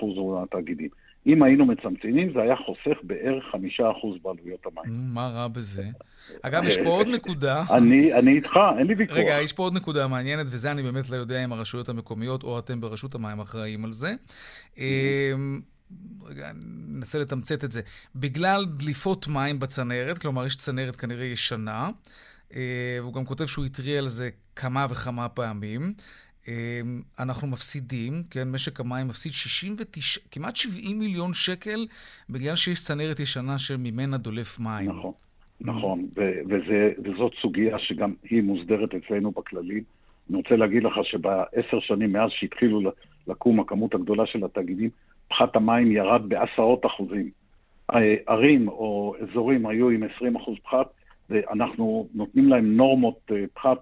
הוא 0.00 0.42
התאגידים. 0.42 0.88
אם 1.26 1.42
היינו 1.42 1.66
מצמצמים, 1.66 2.32
זה 2.34 2.42
היה 2.42 2.56
חוסך 2.56 2.98
בערך 3.02 3.44
חמישה 3.52 3.90
אחוז 3.90 4.16
בעלויות 4.22 4.66
המים. 4.66 5.14
מה 5.14 5.28
רע 5.28 5.48
בזה? 5.48 5.84
אגב, 6.42 6.64
יש 6.64 6.78
פה 6.78 6.88
עוד 6.88 7.06
נקודה. 7.08 7.64
אני, 7.70 8.14
אני 8.14 8.36
איתך, 8.36 8.50
אין 8.78 8.86
לי 8.86 8.94
ויכוח. 8.94 9.16
רגע, 9.16 9.40
יש 9.42 9.52
פה 9.52 9.62
עוד 9.62 9.74
נקודה 9.74 10.08
מעניינת, 10.08 10.46
וזה 10.48 10.70
אני 10.70 10.82
באמת 10.82 11.10
לא 11.10 11.16
יודע 11.16 11.44
אם 11.44 11.52
הרשויות 11.52 11.88
המקומיות 11.88 12.42
או 12.42 12.58
אתם 12.58 12.80
ברשות 12.80 13.14
המים 13.14 13.40
אחראים 13.40 13.84
על 13.84 13.92
זה. 13.92 14.14
אמ, 14.78 15.60
רגע, 16.26 16.50
ננסה 16.88 17.18
לתמצת 17.18 17.64
את 17.64 17.70
זה. 17.70 17.80
בגלל 18.16 18.66
דליפות 18.66 19.28
מים 19.28 19.58
בצנרת, 19.58 20.18
כלומר, 20.18 20.46
יש 20.46 20.56
צנרת 20.56 20.96
כנראה 20.96 21.24
ישנה, 21.24 21.90
אה, 22.54 22.96
והוא 23.00 23.14
גם 23.14 23.24
כותב 23.24 23.46
שהוא 23.46 23.64
התריע 23.64 23.98
על 23.98 24.08
זה 24.08 24.30
כמה 24.56 24.86
וכמה 24.90 25.28
פעמים. 25.28 25.94
אמ, 26.48 27.02
אנחנו 27.18 27.48
מפסידים, 27.48 28.22
כן, 28.30 28.50
משק 28.52 28.80
המים 28.80 29.06
מפסיד 29.06 29.32
69, 29.32 30.20
כמעט 30.30 30.56
70 30.56 30.98
מיליון 30.98 31.34
שקל 31.34 31.86
בגלל 32.30 32.56
שיש 32.56 32.78
צנרת 32.84 33.20
ישנה 33.20 33.58
שממנה 33.58 34.16
דולף 34.16 34.58
מים. 34.60 34.90
נכון, 34.90 35.12
נכון, 35.60 36.06
ו- 36.16 36.40
וזה, 36.48 36.92
וזאת 37.04 37.32
סוגיה 37.42 37.78
שגם 37.78 38.14
היא 38.30 38.42
מוסדרת 38.42 38.94
אצלנו 38.94 39.30
בכללים. 39.30 39.82
אני 40.30 40.36
רוצה 40.36 40.56
להגיד 40.56 40.82
לך 40.82 40.92
שבעשר 41.02 41.80
שנים 41.80 42.12
מאז 42.12 42.30
שהתחילו 42.30 42.80
לקום 43.26 43.60
הכמות 43.60 43.94
הגדולה 43.94 44.26
של 44.26 44.44
התאגידים, 44.44 44.90
פחת 45.28 45.56
המים 45.56 45.92
ירד 45.92 46.28
בעשרות 46.28 46.86
אחוזים. 46.86 47.30
ערים 48.26 48.68
או 48.68 49.14
אזורים 49.22 49.66
היו 49.66 49.90
עם 49.90 50.02
20 50.16 50.36
אחוז 50.36 50.56
פחת, 50.62 50.86
ואנחנו 51.30 52.08
נותנים 52.14 52.48
להם 52.48 52.76
נורמות 52.76 53.18
אה, 53.32 53.44
פחת 53.54 53.78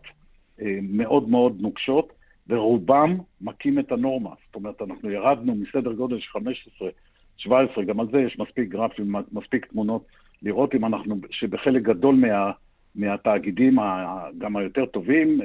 אה, 0.62 0.78
מאוד 0.83 1.28
מאוד 1.28 1.57
נוקשות, 1.61 2.12
ורובם 2.49 3.19
מכים 3.41 3.79
את 3.79 3.93
הנורמה. 3.93 4.31
זאת 4.47 4.55
אומרת, 4.55 4.83
אנחנו 4.83 5.11
ירדנו 5.11 5.55
מסדר 5.55 5.93
גודל 5.93 6.21
של 6.21 6.29
15, 6.31 6.89
17, 7.37 7.85
גם 7.85 8.01
על 8.01 8.07
זה 8.13 8.19
יש 8.19 8.39
מספיק 8.39 8.69
גרפים, 8.69 9.15
מספיק 9.33 9.67
תמונות, 9.67 10.07
לראות 10.43 10.75
אם 10.75 10.85
אנחנו, 10.85 11.17
שבחלק 11.31 11.83
גדול 11.83 12.15
מה, 12.15 12.51
מהתאגידים, 12.95 13.77
גם 14.39 14.57
היותר 14.57 14.87
טובים, 14.87 15.41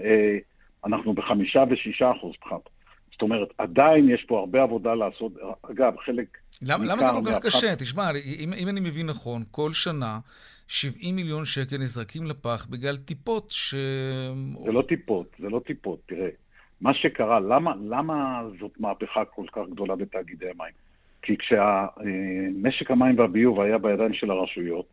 אנחנו 0.86 1.14
בחמישה 1.14 1.64
ושישה 1.70 2.12
אחוז 2.12 2.36
פחת. 2.42 2.70
זאת 3.12 3.22
אומרת, 3.22 3.48
עדיין 3.58 4.10
יש 4.10 4.26
פה 4.28 4.40
הרבה 4.40 4.64
עבודה 4.64 4.94
לעשות. 4.94 5.32
אגב, 5.62 5.94
חלק... 6.06 6.38
למה, 6.62 6.86
למה 6.86 7.04
זה 7.04 7.10
כל 7.14 7.32
כך 7.32 7.46
קשה? 7.46 7.76
תשמע, 7.76 8.12
אם, 8.40 8.54
אם 8.54 8.68
אני 8.68 8.80
מבין 8.80 9.06
נכון, 9.06 9.44
כל 9.52 9.74
שנה 9.74 10.20
70 10.68 11.16
מיליון 11.16 11.46
שקל 11.46 11.78
נזרקים 11.78 12.26
לפח 12.26 12.68
בגלל 12.70 12.98
טיפות 12.98 13.52
ש... 13.52 13.76
זה 14.66 14.74
לא 14.74 14.82
טיפות, 14.82 15.28
זה 15.40 15.50
לא 15.50 15.62
טיפות. 15.66 16.00
תראה, 16.06 16.30
מה 16.82 16.94
שקרה, 16.94 17.40
למה, 17.40 17.74
למה 17.82 18.42
זאת 18.60 18.72
מהפכה 18.80 19.26
כל 19.26 19.46
כך 19.52 19.62
גדולה 19.72 19.96
בתאגידי 19.96 20.46
המים? 20.50 20.74
כי 21.22 21.38
כשמשק 21.38 22.92
המים 22.92 23.20
והביוב 23.20 23.62
היה 23.62 23.78
בידיים 23.78 24.14
של 24.14 24.32
הרשויות, 24.32 24.86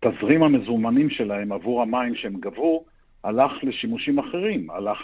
תזרים 0.00 0.42
המזומנים 0.42 1.10
שלהם 1.10 1.52
עבור 1.52 1.82
המים 1.82 2.14
שהם 2.14 2.34
גבו, 2.40 2.84
הלך 3.24 3.52
לשימושים 3.62 4.18
אחרים, 4.18 4.70
הלך 4.70 4.98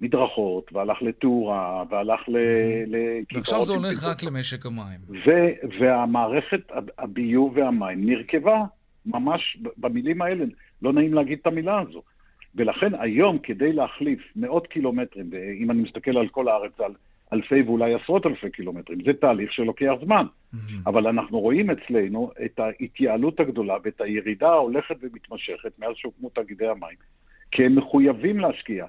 למדרכות, 0.00 0.72
והלך 0.72 1.02
לתאורה, 1.02 1.84
והלך 1.90 2.20
לכיכרות... 2.86 3.36
ועכשיו 3.36 3.64
זה 3.64 3.72
הולך 3.72 4.04
רק 4.04 4.22
למשק 4.22 4.66
המים. 4.66 5.00
ו- 5.26 5.78
והמערכת, 5.80 6.60
הביוב 6.98 7.56
והמים 7.56 8.10
נרכבה 8.10 8.64
ממש 9.06 9.58
במילים 9.76 10.22
האלה, 10.22 10.44
לא 10.82 10.92
נעים 10.92 11.14
להגיד 11.14 11.38
את 11.40 11.46
המילה 11.46 11.80
הזו. 11.80 12.02
ולכן 12.54 12.92
היום, 12.98 13.38
כדי 13.38 13.72
להחליף 13.72 14.20
מאות 14.36 14.66
קילומטרים, 14.66 15.28
ואם 15.30 15.70
אני 15.70 15.82
מסתכל 15.82 16.18
על 16.18 16.28
כל 16.28 16.48
הארץ, 16.48 16.80
על 16.80 16.92
אלפי 17.32 17.62
ואולי 17.62 17.94
עשרות 17.94 18.26
אלפי 18.26 18.50
קילומטרים, 18.50 18.98
זה 19.04 19.12
תהליך 19.20 19.52
שלוקח 19.52 19.92
זמן. 20.04 20.26
אבל 20.86 21.06
אנחנו 21.06 21.40
רואים 21.40 21.70
אצלנו 21.70 22.30
את 22.44 22.58
ההתייעלות 22.60 23.40
הגדולה 23.40 23.76
ואת 23.84 24.00
הירידה 24.00 24.48
ההולכת 24.48 24.96
ומתמשכת 25.00 25.78
מאז 25.78 25.92
שהוקמו 25.96 26.28
תאגידי 26.28 26.66
המים. 26.66 26.96
כי 27.50 27.64
הם 27.64 27.76
מחויבים 27.76 28.40
להשקיע. 28.40 28.86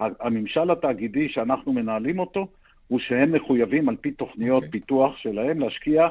הממשל 0.00 0.70
התאגידי 0.70 1.28
שאנחנו 1.28 1.72
מנהלים 1.72 2.18
אותו, 2.18 2.46
הוא 2.88 3.00
שהם 3.00 3.32
מחויבים 3.32 3.88
על 3.88 3.96
פי 3.96 4.10
תוכניות 4.10 4.62
okay. 4.62 4.66
אוקיי. 4.66 4.80
פיתוח 4.80 5.16
שלהם 5.16 5.60
להשקיע 5.60 6.08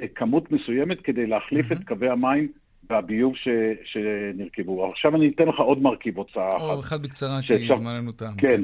אה, 0.00 0.08
כמות 0.08 0.52
מסוימת 0.52 1.00
כדי 1.00 1.26
להחליף 1.26 1.72
mm-hmm. 1.72 1.74
את 1.74 1.84
קווי 1.84 2.08
המים 2.08 2.48
והביוב 2.90 3.36
ש, 3.36 3.48
שנרכבו. 3.84 4.90
עכשיו 4.90 5.16
אני 5.16 5.28
אתן 5.28 5.44
לך 5.48 5.60
עוד 5.60 5.82
מרכיב 5.82 6.18
הוצאה 6.18 6.56
אחת. 6.56 6.60
או 6.60 6.80
אחד 6.80 7.02
בקצרה, 7.02 7.38
כי 7.46 7.58
זמננו 7.58 8.12
תם. 8.12 8.32
כן. 8.38 8.62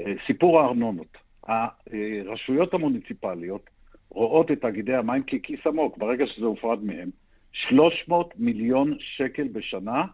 אה, 0.00 0.12
סיפור 0.26 0.60
הארנונות. 0.60 1.18
הרשויות 1.48 2.74
המוניציפליות 2.74 3.70
רואות 4.10 4.50
את 4.50 4.60
תאגידי 4.60 4.94
המים 4.94 5.22
ככיס 5.22 5.60
עמוק, 5.66 5.98
ברגע 5.98 6.24
שזה 6.26 6.46
הופרד 6.46 6.84
מהם. 6.84 7.10
300 7.52 8.34
מיליון 8.36 8.96
שקל 9.16 9.48
בשנה 9.52 10.04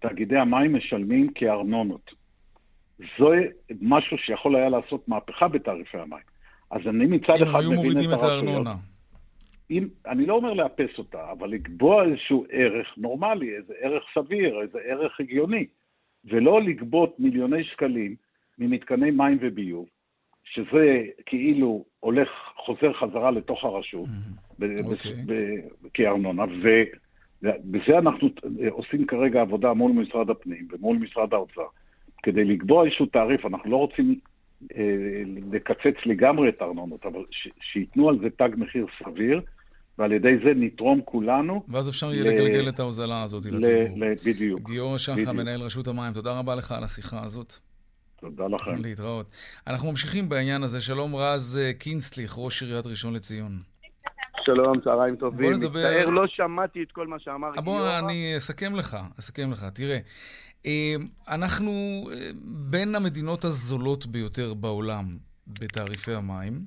תאגידי 0.00 0.36
המים 0.36 0.76
משלמים 0.76 1.32
כארנונות. 1.34 2.10
זה 2.98 3.24
משהו 3.80 4.18
שיכול 4.18 4.56
היה 4.56 4.68
לעשות 4.68 5.08
מהפכה 5.08 5.48
בתעריפי 5.48 5.98
המים. 5.98 6.22
אז 6.70 6.80
אני 6.88 7.06
מצד 7.06 7.34
אחד 7.42 7.42
מבין 7.42 7.52
את 7.52 7.52
הרשויות. 7.52 7.64
אם 7.64 7.70
היו 7.70 7.82
מורידים 7.82 8.12
את 8.12 8.22
הארנונה. 8.22 8.74
אם, 9.70 9.88
אני 10.06 10.26
לא 10.26 10.34
אומר 10.34 10.52
לאפס 10.52 10.98
אותה, 10.98 11.32
אבל 11.32 11.50
לקבוע 11.50 12.04
איזשהו 12.04 12.46
ערך 12.50 12.86
נורמלי, 12.96 13.56
איזה 13.56 13.74
ערך 13.80 14.02
סביר, 14.14 14.62
איזה 14.62 14.78
ערך 14.84 15.20
הגיוני, 15.20 15.66
ולא 16.24 16.62
לגבות 16.62 17.20
מיליוני 17.20 17.64
שקלים 17.64 18.14
ממתקני 18.58 19.10
מים 19.10 19.38
וביוב, 19.40 19.86
שזה 20.44 21.02
כאילו 21.26 21.84
הולך, 22.00 22.28
חוזר 22.56 22.92
חזרה 22.92 23.30
לתוך 23.30 23.64
הרשות, 23.64 24.06
okay. 24.06 24.64
אוקיי. 24.84 25.62
כארנונה, 25.94 26.44
ובזה 26.44 27.98
אנחנו 27.98 28.28
עושים 28.70 29.06
כרגע 29.06 29.40
עבודה 29.40 29.72
מול 29.72 29.92
משרד 29.92 30.30
הפנים 30.30 30.68
ומול 30.70 30.96
משרד 30.96 31.34
האוצר, 31.34 31.66
כדי 32.22 32.44
לקבוע 32.44 32.84
איזשהו 32.84 33.06
תעריף, 33.06 33.46
אנחנו 33.46 33.70
לא 33.70 33.76
רוצים 33.76 34.18
לקצץ 35.52 36.06
לגמרי 36.06 36.48
את 36.48 36.62
הארנונות, 36.62 37.06
אבל 37.06 37.24
ש, 37.30 37.48
שייתנו 37.72 38.08
על 38.08 38.18
זה 38.22 38.30
תג 38.30 38.48
מחיר 38.56 38.86
סביר, 39.04 39.40
ועל 39.98 40.12
ידי 40.12 40.36
זה 40.44 40.52
נתרום 40.56 41.00
כולנו. 41.04 41.62
ואז 41.68 41.88
אפשר 41.88 42.12
יהיה 42.12 42.24
ל... 42.24 42.28
לגלגל 42.28 42.68
את 42.68 42.80
ההוזלה 42.80 43.22
הזאת 43.22 43.46
ל... 43.46 43.56
לציבור. 43.56 43.98
ל... 43.98 44.14
בדיוק. 44.26 44.70
גיורא 44.70 44.98
שחר, 44.98 45.32
מנהל 45.32 45.60
רשות 45.60 45.88
המים, 45.88 46.12
תודה 46.12 46.38
רבה 46.38 46.54
לך 46.54 46.72
על 46.72 46.84
השיחה 46.84 47.22
הזאת. 47.24 47.54
תודה 48.20 48.44
לכם. 48.46 48.82
להתראות. 48.82 49.26
אנחנו 49.66 49.90
ממשיכים 49.90 50.28
בעניין 50.28 50.62
הזה. 50.62 50.80
שלום 50.80 51.16
רז 51.16 51.60
אה, 51.62 51.72
קינסטליך, 51.72 52.34
ראש 52.38 52.62
עיריית 52.62 52.86
ראשון 52.86 53.14
לציון. 53.14 53.52
שלום, 54.44 54.80
צהריים 54.80 55.16
טובים. 55.16 55.50
בוא 55.50 55.58
נדבר... 55.58 55.86
מצטער, 55.88 56.06
לא 56.10 56.26
שמעתי 56.26 56.82
את 56.82 56.92
כל 56.92 57.06
מה 57.06 57.18
שאמר 57.18 57.50
גיורא. 57.52 57.64
בוא, 57.64 57.98
אני 57.98 58.34
אסכם 58.36 58.76
לך, 58.76 58.96
אסכם 59.18 59.50
לך. 59.50 59.64
תראה, 59.74 59.94
אה, 59.94 60.00
אנחנו 61.28 62.04
אה, 62.12 62.30
בין 62.44 62.94
המדינות 62.94 63.44
הזולות 63.44 64.06
ביותר 64.06 64.54
בעולם 64.54 65.18
בתעריפי 65.46 66.14
המים. 66.14 66.64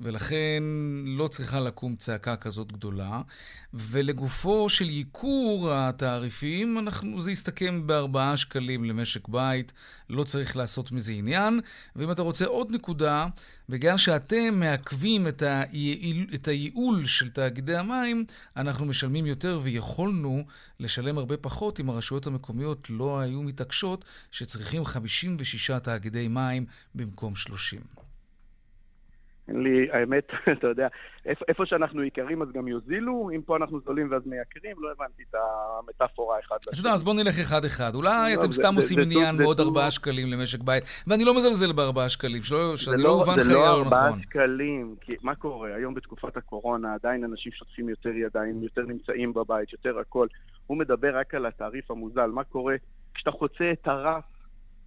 ולכן 0.00 0.62
לא 1.04 1.28
צריכה 1.28 1.60
לקום 1.60 1.96
צעקה 1.96 2.36
כזאת 2.36 2.72
גדולה. 2.72 3.20
ולגופו 3.74 4.68
של 4.68 4.90
ייקור 4.90 5.72
התעריפים, 5.72 6.78
אנחנו, 6.78 7.20
זה 7.20 7.32
יסתכם 7.32 7.86
בארבעה 7.86 8.36
שקלים 8.36 8.84
למשק 8.84 9.28
בית, 9.28 9.72
לא 10.10 10.24
צריך 10.24 10.56
לעשות 10.56 10.92
מזה 10.92 11.12
עניין. 11.12 11.60
ואם 11.96 12.10
אתה 12.10 12.22
רוצה 12.22 12.46
עוד 12.46 12.70
נקודה, 12.70 13.26
בגלל 13.68 13.96
שאתם 13.96 14.54
מעכבים 14.60 15.28
את, 15.28 15.42
הייעול, 15.42 16.26
את 16.34 16.48
הייעול 16.48 17.06
של 17.06 17.30
תאגידי 17.30 17.76
המים, 17.76 18.24
אנחנו 18.56 18.86
משלמים 18.86 19.26
יותר 19.26 19.60
ויכולנו 19.62 20.44
לשלם 20.80 21.18
הרבה 21.18 21.36
פחות 21.36 21.80
אם 21.80 21.90
הרשויות 21.90 22.26
המקומיות 22.26 22.90
לא 22.90 23.20
היו 23.20 23.42
מתעקשות 23.42 24.04
שצריכים 24.30 24.84
56 24.84 25.70
תאגידי 25.70 26.28
מים 26.28 26.66
במקום 26.94 27.36
30. 27.36 28.07
אין 29.48 29.62
לי, 29.62 29.88
האמת, 29.92 30.30
אתה 30.58 30.66
יודע, 30.66 30.88
איפה, 31.26 31.44
איפה 31.48 31.66
שאנחנו 31.66 32.04
יקרים 32.04 32.42
אז 32.42 32.48
גם 32.52 32.68
יוזילו, 32.68 33.30
אם 33.36 33.42
פה 33.42 33.56
אנחנו 33.56 33.80
זולים 33.80 34.10
ואז 34.10 34.22
מייקרים, 34.26 34.76
לא 34.78 34.90
הבנתי 34.92 35.22
את 35.30 35.34
המטאפורה 35.34 36.36
אחד 36.46 36.56
לשני. 36.56 36.72
אתה 36.72 36.80
יודע, 36.80 36.94
אז 36.94 37.04
בוא 37.04 37.14
נלך 37.14 37.38
אחד-אחד. 37.38 37.94
אולי 37.94 38.34
לא, 38.34 38.40
אתם 38.40 38.52
סתם 38.52 38.74
עושים 38.76 38.98
עניין 39.00 39.36
בעוד 39.36 39.60
ארבעה 39.60 39.90
שקלים 39.90 40.28
למשק 40.28 40.60
בית, 40.60 40.84
ואני 41.06 41.24
לא 41.24 41.36
מזלזל 41.36 41.72
בארבעה 41.72 42.08
שקלים, 42.08 42.42
שאני 42.42 43.02
לא 43.02 43.10
אובן 43.10 43.42
חיי 43.42 43.42
לא 43.42 43.42
נכון. 43.42 43.44
זה 43.44 43.54
לא 43.54 43.70
ארבעה 43.70 44.12
שקלים, 44.22 44.94
כי 45.00 45.12
מה 45.22 45.34
קורה? 45.34 45.74
היום 45.74 45.94
בתקופת 45.94 46.36
הקורונה 46.36 46.94
עדיין 46.94 47.24
אנשים 47.24 47.52
שוטפים 47.52 47.88
יותר 47.88 48.10
ידיים, 48.10 48.62
יותר 48.62 48.82
נמצאים 48.82 49.34
בבית, 49.34 49.72
יותר 49.72 49.98
הכל. 49.98 50.26
הוא 50.66 50.76
מדבר 50.76 51.18
רק 51.18 51.34
על 51.34 51.46
התעריף 51.46 51.90
המוזל. 51.90 52.26
מה 52.26 52.44
קורה 52.44 52.74
כשאתה 53.14 53.30
חוצה 53.30 53.72
את 53.72 53.88
הרף 53.88 54.24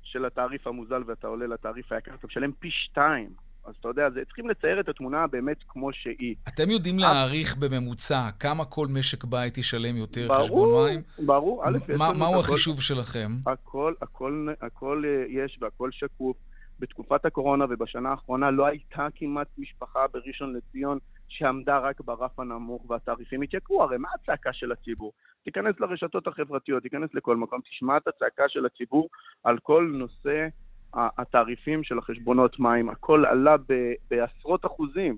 של 0.03 0.25
התעריף 0.25 0.67
המוזל 0.67 1.03
ואתה 1.07 1.27
עולה 1.27 1.47
לתעריף 1.47 1.91
היקר, 1.91 2.11
אתה 2.13 2.27
משלם 2.27 2.51
פי 2.59 2.69
שתיים. 2.71 3.29
אז 3.65 3.75
אתה 3.79 3.87
יודע, 3.87 4.09
זה, 4.09 4.25
צריכים 4.25 4.49
לצייר 4.49 4.79
את 4.79 4.89
התמונה 4.89 5.27
באמת 5.27 5.57
כמו 5.67 5.93
שהיא. 5.93 6.35
אתם 6.47 6.69
יודעים 6.69 6.99
להעריך 6.99 7.57
בממוצע 7.57 8.29
כמה 8.39 8.65
כל 8.65 8.87
משק 8.87 9.23
בית 9.23 9.57
ישלם 9.57 9.97
יותר 9.97 10.27
ברור, 10.27 10.43
חשבון 10.43 10.89
מים? 10.89 11.01
ברור, 11.25 11.65
א', 11.65 11.77
לנו... 11.89 12.13
מהו 12.19 12.39
החישוב 12.39 12.81
שלכם? 12.81 13.31
הכל, 13.45 13.93
הכל, 14.01 14.47
הכל 14.61 15.03
אה, 15.05 15.43
יש 15.43 15.57
והכל 15.61 15.89
שקוף. 15.91 16.37
בתקופת 16.81 17.25
הקורונה 17.25 17.65
ובשנה 17.69 18.09
האחרונה 18.09 18.51
לא 18.51 18.65
הייתה 18.65 19.07
כמעט 19.15 19.47
משפחה 19.57 20.07
בראשון 20.13 20.53
לציון 20.55 20.97
שעמדה 21.27 21.79
רק 21.79 22.01
ברף 22.01 22.39
הנמוך 22.39 22.89
והתעריפים 22.89 23.41
התייקרו. 23.41 23.83
הרי 23.83 23.97
מה 23.97 24.09
הצעקה 24.15 24.53
של 24.53 24.71
הציבור? 24.71 25.13
תיכנס 25.43 25.75
לרשתות 25.79 26.27
החברתיות, 26.27 26.83
תיכנס 26.83 27.09
לכל 27.13 27.37
מקום, 27.37 27.61
תשמע 27.61 27.97
את 27.97 28.07
הצעקה 28.07 28.43
של 28.47 28.65
הציבור 28.65 29.09
על 29.43 29.57
כל 29.63 29.91
נושא 29.93 30.47
התעריפים 30.93 31.83
של 31.83 31.97
החשבונות 31.97 32.59
מים, 32.59 32.89
הכל 32.89 33.25
עלה 33.25 33.57
ב, 33.57 33.73
בעשרות 34.11 34.65
אחוזים. 34.65 35.17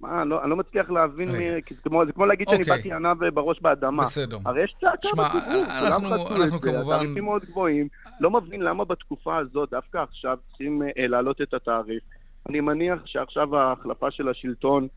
מה, 0.00 0.24
לא, 0.24 0.42
אני 0.42 0.50
לא 0.50 0.56
מצליח 0.56 0.90
להבין, 0.90 1.28
מי, 1.28 1.50
זה, 1.50 1.58
כמו, 1.82 2.06
זה 2.06 2.12
כמו 2.12 2.26
להגיד 2.26 2.48
שאני 2.48 2.64
באתי 2.64 2.92
ענה 2.92 3.14
בראש 3.14 3.60
באדמה. 3.60 4.02
בסדר. 4.02 4.38
הרי 4.44 4.64
יש 4.64 4.74
צעקה 4.80 5.08
בציבור, 5.16 5.64
אנחנו, 5.86 6.42
אנחנו 6.42 6.60
כמובן... 6.60 6.94
התעריפים 6.94 7.24
מאוד 7.24 7.44
גבוהים. 7.44 7.88
לא 8.20 8.30
מבין 8.30 8.60
למה 8.60 8.84
בתקופה 8.84 9.38
הזאת, 9.38 9.70
דווקא 9.70 9.98
עכשיו, 9.98 10.38
צריכים 10.48 10.82
אה, 10.82 11.06
להעלות 11.06 11.42
את 11.42 11.54
התעריף. 11.54 12.02
אני 12.48 12.60
מניח 12.60 12.98
שעכשיו 13.06 13.56
ההחלפה 13.56 14.10
של 14.10 14.28
השלטון 14.28 14.82
אה, 14.82 14.88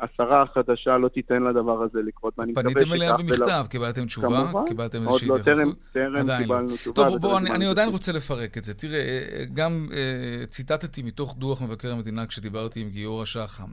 השרה 0.00 0.42
החדשה 0.42 0.98
לא 0.98 1.08
תיתן 1.08 1.42
לדבר 1.42 1.82
הזה 1.82 1.98
לקרות, 2.06 2.38
ואני 2.38 2.52
מקווה 2.52 2.70
שכך... 2.70 2.80
פניתם 2.80 2.92
אליה 2.92 3.16
במכתב, 3.16 3.66
קיבלתם 3.70 4.06
תשובה? 4.06 4.28
כמובן. 4.28 4.66
קיבלתם 4.68 5.02
איזושהי 5.02 5.28
התייחסות? 5.30 5.64
עוד 5.64 5.76
לא, 5.94 6.02
טרם, 6.12 6.26
טרם 6.26 6.38
קיבלנו 6.38 6.76
תשובה. 6.76 6.94
טוב, 6.94 7.18
בוא, 7.18 7.38
אני, 7.38 7.66
עדיין 7.66 7.88
רוצה 7.88 8.12
לפרק 8.12 8.58
את 8.58 8.64
זה. 8.64 8.74
תראה, 8.74 8.98
אה, 8.98 9.44
גם 9.54 9.88
uh, 9.90 10.46
ציטטתי 10.46 11.02
מתוך 11.02 11.34
דוח 11.38 11.62
מבקר 11.62 11.92
המדינה 11.92 12.26
כשדיברתי 12.26 12.80
עם 12.80 12.88
גיורא 12.88 13.24
שחם. 13.24 13.70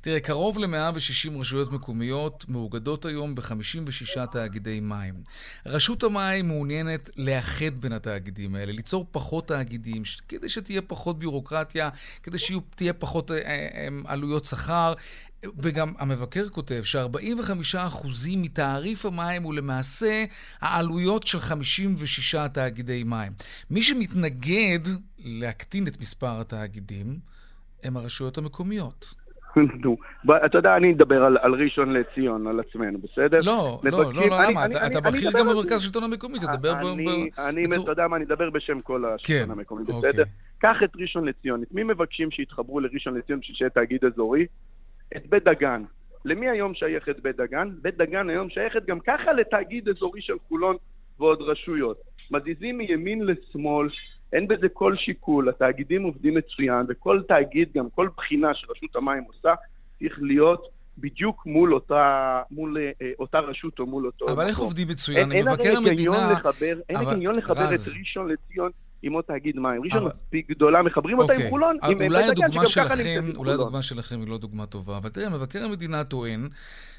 תראה, 0.00 0.20
קרוב 0.20 0.58
ל-160 0.58 1.38
רשויות 1.38 1.72
מקומיות 1.72 2.44
מאוגדות 2.48 3.04
היום 3.04 3.34
ב-56 3.34 4.26
תאגידי 4.32 4.80
מים. 4.80 5.14
רשות 5.66 6.02
המים 6.02 6.48
מעוניינת 6.48 7.10
לאחד 7.16 7.80
בין 7.80 7.92
התאגידים 7.92 8.54
האלה, 8.54 8.72
ליצור 8.72 9.06
פחות 9.10 9.48
תאגידים, 9.48 10.02
כדי 10.28 10.48
שתהיה 10.48 10.82
פחות 10.82 11.18
ביורוקרטיה, 11.18 11.88
כדי 12.22 12.38
שתהיה 12.38 12.92
פחות 12.92 13.30
עלויות 14.06 14.44
שכר. 14.44 14.92
וגם 15.44 15.88
המבקר 15.98 16.48
כותב 16.48 16.82
ש-45% 16.82 18.06
מתעריף 18.36 19.06
המים 19.06 19.42
הוא 19.42 19.54
למעשה 19.54 20.24
העלויות 20.60 21.26
של 21.26 21.38
56 21.38 22.34
תאגידי 22.54 23.04
מים. 23.04 23.32
מי 23.70 23.82
שמתנגד 23.82 24.80
להקטין 25.18 25.86
את 25.86 26.00
מספר 26.00 26.40
התאגידים 26.40 27.06
הם 27.84 27.96
הרשויות 27.96 28.38
המקומיות. 28.38 29.14
נו, 29.84 29.96
אתה 30.46 30.58
יודע, 30.58 30.76
אני 30.76 30.92
אדבר 30.92 31.24
על, 31.24 31.38
על 31.40 31.54
ראשון 31.54 31.92
לציון, 31.92 32.46
על 32.46 32.60
עצמנו, 32.60 32.98
בסדר? 32.98 33.38
לא, 33.44 33.80
לא, 33.84 33.90
לא, 33.90 34.12
לא, 34.14 34.44
למה? 34.44 34.66
אתה, 34.66 34.86
אתה 34.86 35.00
בכיר 35.00 35.30
גם 35.38 35.46
במרכז 35.46 35.72
השלטון 35.72 36.02
המקומי, 36.02 36.38
תדבר 36.38 36.74
ב... 36.74 36.86
אני, 36.86 37.30
אני, 37.38 37.64
אתה 37.64 37.90
יודע 37.90 38.08
מה, 38.08 38.16
אני 38.16 38.24
אדבר 38.24 38.50
בשם 38.50 38.80
כל 38.80 39.04
השלטון 39.04 39.46
כן, 39.46 39.50
המקומי, 39.50 39.84
בסדר? 39.84 40.22
קח 40.58 40.76
את 40.84 40.90
ראשון 40.96 41.24
לציון, 41.24 41.62
את 41.62 41.72
מי 41.72 41.82
מבקשים 41.82 42.30
שיתחברו 42.30 42.80
לראשון 42.80 43.14
לציון 43.14 43.40
בשביל 43.40 43.56
שיהיה 43.56 43.70
תאגיד 43.70 44.04
אזורי? 44.04 44.46
את 45.16 45.26
בית 45.26 45.44
דגן. 45.44 45.82
למי 46.24 46.48
היום 46.48 46.74
שייכת 46.74 47.20
בית 47.22 47.36
דגן? 47.36 47.68
בית 47.82 47.96
דגן 47.96 48.30
היום 48.30 48.50
שייכת 48.50 48.86
גם 48.86 49.00
ככה 49.00 49.32
לתאגיד 49.32 49.88
אזורי 49.88 50.22
של 50.22 50.34
חולון 50.48 50.76
ועוד 51.18 51.42
רשויות. 51.42 51.96
מזיזים 52.30 52.78
מימין 52.78 53.26
לשמאל, 53.26 53.88
אין 54.32 54.48
בזה 54.48 54.68
כל 54.68 54.96
שיקול, 54.96 55.48
התאגידים 55.48 56.02
עובדים 56.02 56.34
מצוין, 56.34 56.86
וכל 56.88 57.22
תאגיד, 57.28 57.68
גם 57.74 57.90
כל 57.94 58.08
בחינה 58.16 58.54
שרשות 58.54 58.96
המים 58.96 59.22
עושה, 59.22 59.54
צריך 59.98 60.18
להיות 60.22 60.68
בדיוק 60.98 61.46
מול 61.46 61.74
אותה, 61.74 62.42
מול, 62.50 62.76
אה, 62.78 63.10
אותה 63.18 63.38
רשות 63.38 63.78
או 63.78 63.86
מול 63.86 64.06
אותו... 64.06 64.28
אבל 64.32 64.46
איך 64.46 64.58
עובדים 64.58 64.88
מצוין? 64.88 65.32
אין, 65.32 65.48
מבקר 65.48 65.76
המדינה... 65.76 66.32
לחבר, 66.32 66.80
אין 66.88 66.96
היגיון 66.96 67.34
לחבר 67.34 67.62
רז. 67.62 67.88
את 67.88 67.98
ראשון 67.98 68.28
לציון 68.28 68.70
עם 69.02 69.12
עוד 69.12 69.24
תאגיד 69.24 69.56
מים. 69.56 69.82
ראשון 69.82 70.04
מספיק 70.04 70.50
גדולה, 70.50 70.82
מחברים 70.82 71.18
אותה 71.18 71.32
עם 71.32 71.38
אוקיי. 71.38 71.50
חולון, 71.50 71.76
עם 71.82 72.02
אולי 72.02 72.24
הדוגמה 72.24 72.66
שלכם, 72.66 73.24
אולי 73.36 73.52
הדוגמה 73.52 73.82
שלכם 73.82 74.20
היא 74.20 74.28
לא 74.28 74.38
דוגמה 74.38 74.66
טובה, 74.66 74.96
אבל 74.96 75.08
תראה, 75.08 75.30
מבקר 75.30 75.64
המדינה 75.64 76.04
טוען 76.04 76.48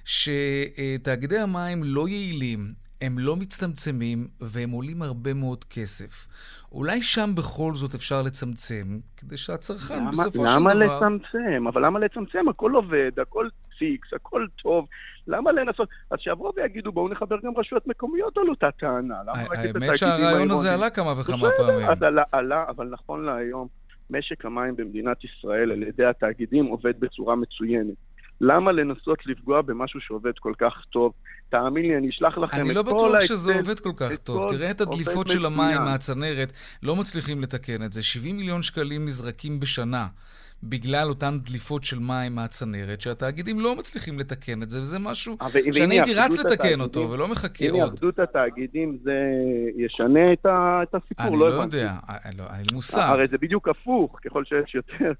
שתאגידי 0.06 1.38
המים 1.38 1.84
לא 1.84 2.08
יעילים, 2.08 2.74
הם 3.02 3.20
לא 3.20 3.36
מצטמצמים 3.36 4.28
והם 4.40 4.72
עולים 4.72 5.02
הרבה 5.02 5.34
מאוד 5.34 5.64
כסף. 5.64 6.28
אולי 6.72 7.02
שם 7.02 7.32
בכל 7.36 7.74
זאת 7.74 7.96
אפשר 7.96 8.22
לצמצם, 8.22 9.00
כדי 9.18 9.38
שהצרכן 9.38 9.98
למה, 9.98 10.12
בסופו 10.12 10.32
של 10.32 10.40
דבר... 10.40 10.56
למה 10.56 10.74
לצמצם? 10.74 11.68
אבל 11.68 11.86
למה 11.86 12.00
לצמצם? 12.00 12.50
הכל 12.50 12.72
עובד, 12.72 13.12
הכל 13.22 13.48
פיקס, 13.80 14.14
הכל 14.14 14.46
טוב. 14.64 14.88
למה 15.28 15.52
לנסות? 15.52 15.90
אז 16.12 16.20
שיבואו 16.20 16.54
ויגידו, 16.56 16.92
בואו 16.92 17.10
נחבר 17.10 17.36
גם 17.44 17.52
רשויות 17.58 17.88
מקומיות 17.88 18.38
על 18.38 18.50
אותה 18.50 18.72
טענה. 18.80 19.16
האמת 19.28 19.98
שהרעיון 19.98 20.52
הזה 20.52 20.74
עלה 20.74 20.90
כמה 20.90 21.14
וכמה 21.20 21.48
פעמים. 21.58 21.90
אז 21.90 22.04
עלה, 22.04 22.24
עלה, 22.32 22.66
אבל 22.70 22.88
נכון 22.92 23.26
להיום, 23.26 23.68
משק 24.10 24.46
המים 24.46 24.76
במדינת 24.76 25.18
ישראל 25.24 25.72
על 25.72 25.84
ידי 25.84 26.06
התאגידים 26.06 26.66
עובד 26.66 27.00
בצורה 27.00 27.36
מצוינת. 27.36 27.96
למה 28.42 28.72
לנסות 28.72 29.26
לפגוע 29.26 29.62
במשהו 29.62 30.02
שעובד 30.02 30.40
כל 30.40 30.54
כך 30.58 30.74
טוב? 30.90 31.14
תאמין 31.50 31.86
לי, 31.86 31.98
אני 31.98 32.10
אשלח 32.10 32.38
לכם 32.38 32.46
את 32.46 32.52
כל 32.52 32.60
אני 32.60 32.74
לא 32.74 32.82
בטוח 32.82 33.20
שזה 33.22 33.56
עובד 33.56 33.80
כל 33.80 33.92
כך 33.98 34.18
טוב. 34.18 34.50
תראה 34.50 34.72
את 34.72 34.82
הדליפות 34.82 35.28
של 35.28 35.46
המים 35.46 35.82
מהצנרת, 35.82 36.54
לא 36.84 36.96
מצליחים 36.96 37.42
לתקן 37.42 37.84
את 37.84 37.94
זה. 37.94 38.04
70 38.04 38.38
מיליון 38.38 38.62
שקלים 38.62 39.06
נזרקים 39.06 39.60
בשנה. 39.60 40.08
בגלל 40.64 41.10
אותן 41.10 41.38
דליפות 41.40 41.84
של 41.84 42.00
מים 42.00 42.36
מהצנרת, 42.36 43.02
שהתאגידים 43.02 43.60
לא 43.60 43.76
מצליחים 43.76 44.20
לתקן 44.20 44.64
את 44.64 44.70
זה, 44.70 44.82
וזה 44.82 45.00
משהו 45.00 45.38
שאני 45.72 45.96
הייתי 45.96 46.14
רץ 46.14 46.40
לתקן 46.40 46.82
אותו 46.82 47.12
ולא 47.12 47.28
מחכה 47.28 47.70
עוד. 47.70 47.76
אם 47.76 47.86
יאחדו 47.86 48.10
את 48.10 48.20
התאגידים, 48.20 48.98
זה 49.04 49.20
ישנה 49.76 50.34
את, 50.34 50.46
ה, 50.46 50.80
את 50.84 50.96
הסיפור, 50.96 51.28
אני 51.28 51.40
לא, 51.40 51.50
לא 51.50 51.54
יודע, 51.54 51.94
לא, 52.38 52.44
אין 52.58 52.66
לי 52.66 52.74
מושג. 52.74 53.00
הרי 53.10 53.28
זה 53.28 53.38
בדיוק 53.38 53.68
הפוך, 53.68 54.20
ככל 54.26 54.44
שיש 54.46 54.76
יותר. 54.76 55.12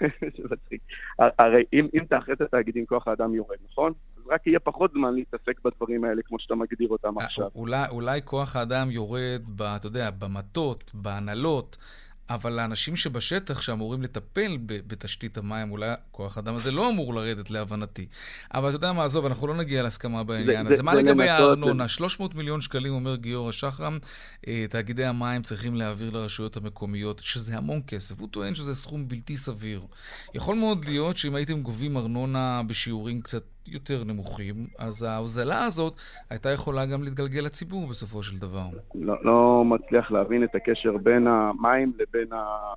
הרי 1.38 1.64
אם, 1.72 1.88
אם 1.94 2.04
תאחד 2.08 2.32
את 2.32 2.40
התאגידים, 2.40 2.86
כוח 2.86 3.08
האדם 3.08 3.34
יורד, 3.34 3.56
נכון? 3.70 3.92
אז 4.16 4.22
רק 4.28 4.46
יהיה 4.46 4.60
פחות 4.60 4.92
זמן 4.92 5.14
להתעסק 5.14 5.60
בדברים 5.64 6.04
האלה, 6.04 6.22
כמו 6.24 6.38
שאתה 6.40 6.54
מגדיר 6.54 6.88
אותם 6.88 7.18
אה, 7.18 7.24
עכשיו. 7.24 7.48
אולי, 7.54 7.88
אולי 7.90 8.20
כוח 8.24 8.56
האדם 8.56 8.90
יורד, 8.90 9.42
ב, 9.56 9.62
אתה 9.62 9.86
יודע, 9.86 10.10
במטות, 10.10 10.90
בהנהלות. 10.94 11.76
אבל 12.30 12.58
האנשים 12.58 12.96
שבשטח 12.96 13.60
שאמורים 13.60 14.02
לטפל 14.02 14.58
בתשתית 14.66 15.38
המים, 15.38 15.70
אולי 15.70 15.90
כוח 16.10 16.36
האדם 16.36 16.54
הזה 16.54 16.70
לא 16.70 16.90
אמור 16.90 17.14
לרדת 17.14 17.50
להבנתי. 17.50 18.06
אבל 18.54 18.68
אתה 18.68 18.76
יודע 18.76 18.92
מה, 18.92 19.04
עזוב, 19.04 19.26
אנחנו 19.26 19.46
לא 19.46 19.54
נגיע 19.54 19.82
להסכמה 19.82 20.24
בעניין 20.24 20.66
הזה. 20.66 20.82
מה 20.82 20.94
לגבי 20.94 21.28
הארנונה? 21.28 21.88
300 21.88 22.34
מיליון 22.34 22.60
שקלים, 22.60 22.92
אומר 22.92 23.16
גיורא 23.16 23.52
שחרם, 23.52 23.98
אה, 24.48 24.66
תאגידי 24.70 25.04
המים 25.04 25.42
צריכים 25.42 25.74
להעביר 25.74 26.10
לרשויות 26.10 26.56
המקומיות, 26.56 27.20
שזה 27.24 27.56
המון 27.56 27.80
כסף. 27.86 28.20
הוא 28.20 28.28
טוען 28.30 28.54
שזה 28.54 28.74
סכום 28.74 29.08
בלתי 29.08 29.36
סביר. 29.36 29.82
יכול 30.34 30.56
מאוד 30.56 30.84
להיות 30.84 31.16
שאם 31.16 31.34
הייתם 31.34 31.62
גובים 31.62 31.96
ארנונה 31.96 32.62
בשיעורים 32.66 33.20
קצת 33.20 33.44
יותר 33.66 34.04
נמוכים, 34.04 34.54
אז 34.78 35.02
ההוזלה 35.02 35.64
הזאת 35.64 35.94
הייתה 36.30 36.48
יכולה 36.50 36.86
גם 36.86 37.02
להתגלגל 37.02 37.40
לציבור 37.40 37.86
בסופו 37.86 38.22
של 38.22 38.38
דבר. 38.38 38.66
לא, 38.94 39.14
לא 39.24 39.64
מצליח 39.64 40.10
להבין 40.10 40.44
את 40.44 40.54
הקשר 40.54 40.96
בין 40.96 41.26
המים 41.26 41.92
לבין 41.98 42.28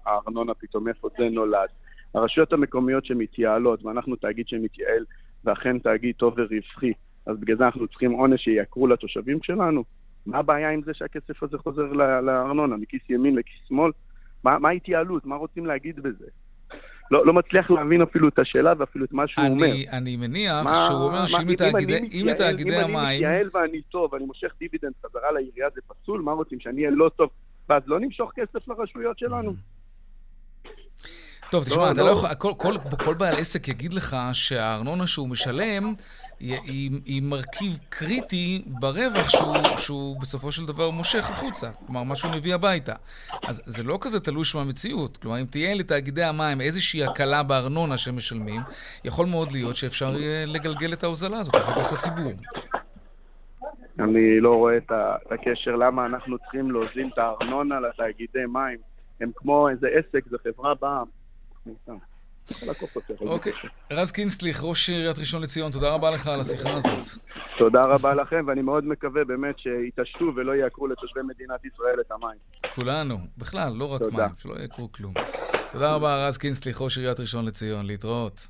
הארנונה, 0.06 0.54
פתאום 0.54 0.88
איפה 0.88 1.10
זה 1.18 1.24
נולד. 1.30 1.70
הרשויות 2.14 2.54
המקומיות 2.54 3.06
שמתייעלות, 3.06 3.86
ואנחנו 3.86 4.16
תאגיד 4.16 4.48
שמתייעל, 4.48 5.06
ואכן 5.44 5.80
תאגיד 5.80 6.16
טוב 6.16 6.34
ורווחי, 6.38 6.94
אז 7.26 7.38
בגלל 7.40 7.58
זה 7.58 7.66
אנחנו 7.66 7.88
צריכים 7.88 8.12
עונש 8.12 8.44
שיעקרו 8.44 8.88
לתושבים 8.88 9.40
שלנו? 9.44 9.84
מה 10.26 10.38
הבעיה 10.38 10.70
עם 10.70 10.82
זה 10.86 10.94
שהכסף 10.94 11.44
הזה 11.44 11.58
חוזר 11.58 11.92
לארנונה, 12.22 12.78
מכיס 12.78 13.02
ימין 13.10 13.36
לכיס 13.36 13.68
שמאל? 13.68 13.92
מה 14.44 14.70
ההתייעלות? 14.70 15.26
מה 15.26 15.36
רוצים 15.36 15.66
להגיד 15.66 16.00
בזה? 16.00 16.26
לא, 17.12 17.26
לא 17.26 17.34
מצליח 17.34 17.72
להבין 17.72 18.02
אפילו 18.02 18.28
את 18.28 18.40
השאלה 18.40 18.74
ואפילו 18.78 19.06
את 19.06 19.14
מה 19.14 19.28
שהוא 19.28 19.46
אני, 19.46 19.54
אומר. 19.54 19.74
אני 19.92 20.16
מניח 20.16 20.64
מה, 20.64 20.86
שהוא 20.88 21.04
אומר 21.04 21.26
שאם 21.26 21.48
לתאגידי 21.48 21.96
המים... 21.96 22.12
אם 22.12 22.30
אני 22.30 23.16
מתייעל 23.16 23.50
ואני 23.54 23.82
טוב, 23.82 24.14
ואני 24.14 24.26
מושך 24.26 24.50
דיבידנד 24.60 24.94
חזרה 25.06 25.32
לעירייה 25.32 25.68
זה 25.76 25.82
פסול, 25.88 26.22
מה 26.22 26.32
רוצים, 26.32 26.60
שאני 26.60 26.82
אהיה 26.82 26.92
לא 26.96 27.10
טוב, 27.16 27.30
ואז 27.70 27.84
לא 27.86 28.00
נמשוך 28.00 28.32
כסף 28.36 28.68
לרשויות 28.68 29.20
שלנו? 29.20 29.54
טוב, 31.52 31.64
תשמע, 31.64 31.86
לא, 31.86 31.92
אתה 31.92 32.02
לא, 32.02 32.08
לא 32.08 32.12
יכול... 32.12 32.30
כל, 32.38 32.52
כל, 32.58 32.76
כל 33.06 33.14
בעל 33.14 33.36
עסק 33.36 33.68
יגיד 33.68 33.94
לך 33.94 34.18
שהארנונה 34.34 35.08
שהוא 35.08 35.30
משלם 35.30 35.94
היא, 36.40 36.92
היא, 37.06 37.22
מרכיב 37.22 37.80
קריטי 37.90 38.64
ברווח 38.66 39.30
שהוא, 39.30 39.56
שהוא 39.76 40.22
בסופו 40.22 40.52
של 40.52 40.66
דבר 40.66 40.90
מושך 40.90 41.30
החוצה, 41.30 41.72
כלומר, 41.86 42.04
מה 42.04 42.16
שהוא 42.16 42.32
מביא 42.32 42.56
הביתה. 42.56 42.94
אז 43.48 43.62
זה 43.66 43.84
לא 43.84 43.98
כזה 44.02 44.20
תלוש 44.20 44.56
מהמציאות. 44.56 45.18
כלומר, 45.18 45.42
אם 45.42 45.46
תהיה 45.46 45.76
לתאגידי 45.76 46.24
המים 46.24 46.62
איזושהי 46.62 47.04
הקלה 47.04 47.44
בארנונה 47.44 47.98
שהם 47.98 48.16
משלמים, 48.16 48.62
יכול 49.06 49.26
מאוד 49.26 49.52
להיות 49.52 49.76
שאפשר 49.76 50.16
יהיה 50.18 50.46
לגלגל 50.46 50.94
את 50.94 51.04
ההוזלה 51.04 51.38
הזאת 51.38 51.56
אחר 51.56 51.84
כך 51.84 51.94
לציבור. 51.94 52.32
אני 54.00 54.40
לא 54.40 54.56
רואה 54.56 54.78
את 54.78 54.92
הקשר 55.32 55.76
למה 55.76 56.06
אנחנו 56.06 56.38
צריכים 56.38 56.72
להוזיל 56.72 57.10
את 57.14 57.18
הארנונה 57.18 57.80
לתאגידי 57.80 58.46
מים. 58.48 58.78
הם 59.22 59.32
כמו 59.36 59.70
איזה 59.70 59.88
עסק, 59.88 60.28
זו 60.30 60.38
חברה 60.44 60.74
בעם. 60.76 61.06
אוקיי. 63.22 63.54
רז 63.92 64.12
קינסטליך, 64.12 64.64
ראש 64.64 64.90
עיריית 64.90 65.20
ראשון 65.20 65.42
לציון, 65.42 65.72
תודה 65.72 65.94
רבה 65.94 66.12
לך 66.12 66.28
על 66.28 66.42
השיחה 66.42 66.74
הזאת. 66.74 67.08
תודה 67.58 67.82
רבה 67.82 68.14
לכם, 68.14 68.46
ואני 68.48 68.62
מאוד 68.62 68.86
מקווה 68.86 69.26
באמת 69.26 69.56
שיתעשתו 69.60 70.26
ולא 70.36 70.52
יעקרו 70.52 70.88
לתושבי 70.88 71.22
מדינת 71.22 71.66
ישראל 71.66 72.00
את 72.02 72.12
המים. 72.12 72.38
כולנו, 72.76 73.18
בכלל, 73.38 73.74
לא 73.74 73.94
רק 73.94 74.02
מים, 74.02 74.30
שלא 74.40 74.54
יעקרו 74.62 74.92
כלום. 74.92 75.14
תודה 75.72 75.96
רבה, 75.96 76.28
רז 76.28 76.38
קינסטליך, 76.38 76.82
ראש 76.82 76.98
עיריית 76.98 77.20
ראשון 77.20 77.46
לציון, 77.46 77.86
להתראות. 77.86 78.48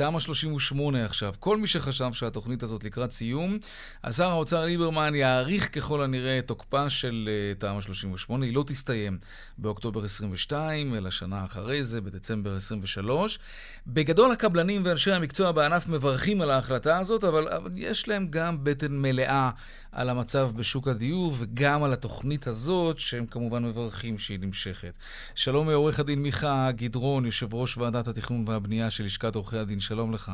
תמ"א 0.00 0.20
38 0.20 1.04
עכשיו. 1.04 1.34
כל 1.38 1.56
מי 1.56 1.66
שחשב 1.66 2.12
שהתוכנית 2.12 2.62
הזאת 2.62 2.84
לקראת 2.84 3.12
סיום, 3.12 3.58
אז 4.02 4.16
שר 4.16 4.30
האוצר 4.30 4.64
ליברמן 4.64 5.14
יאריך 5.14 5.74
ככל 5.74 6.02
הנראה 6.02 6.38
את 6.38 6.46
תוקפה 6.46 6.90
של 6.90 7.28
uh, 7.56 7.60
תמ"א 7.60 7.80
38. 7.80 8.46
היא 8.46 8.54
לא 8.54 8.64
תסתיים 8.66 9.18
באוקטובר 9.58 10.04
22, 10.04 10.94
אלא 10.94 11.10
שנה 11.10 11.44
אחרי 11.44 11.84
זה, 11.84 12.00
בדצמבר 12.00 12.56
23. 12.56 13.38
בגדול 13.86 14.32
הקבלנים 14.32 14.82
ואנשי 14.84 15.12
המקצוע 15.12 15.52
בענף 15.52 15.88
מברכים 15.88 16.40
על 16.40 16.50
ההחלטה 16.50 16.98
הזאת, 16.98 17.24
אבל, 17.24 17.48
אבל 17.48 17.70
יש 17.74 18.08
להם 18.08 18.26
גם 18.30 18.64
בטן 18.64 18.92
מלאה 18.92 19.50
על 19.92 20.08
המצב 20.08 20.50
בשוק 20.56 20.88
הדיור 20.88 21.34
וגם 21.38 21.82
על 21.82 21.92
התוכנית 21.92 22.46
הזאת, 22.46 22.98
שהם 22.98 23.26
כמובן 23.26 23.64
מברכים 23.64 24.18
שהיא 24.18 24.38
נמשכת. 24.40 24.96
שלום 25.34 25.70
עורך 25.70 26.00
הדין 26.00 26.22
מיכה 26.22 26.70
גדרון, 26.76 27.24
יושב 27.24 27.54
ראש 27.54 27.76
ועדת 27.76 28.08
התכנון 28.08 28.44
והבנייה 28.48 28.90
של 28.90 29.04
לשכת 29.04 29.34
עורכי 29.34 29.56
הדין. 29.56 29.80
שלום 29.90 30.12
לך. 30.12 30.30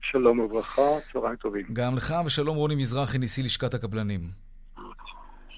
שלום 0.00 0.38
וברכה, 0.38 0.82
צהריים 1.12 1.36
טובים. 1.36 1.66
גם 1.72 1.96
לך 1.96 2.14
ושלום 2.26 2.56
רוני 2.56 2.74
מזרחי, 2.74 3.18
נשיא 3.18 3.44
לשכת 3.44 3.74
הקבלנים. 3.74 4.20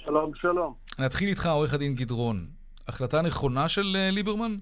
שלום, 0.05 0.35
שלום. 0.35 0.75
נתחיל 0.99 1.29
איתך, 1.29 1.47
עורך 1.47 1.75
הדין 1.75 1.95
גדרון. 1.95 2.37
החלטה 2.89 3.23
נכונה 3.23 3.69
של 3.69 3.97
אה, 3.97 4.11
ליברמן? 4.11 4.53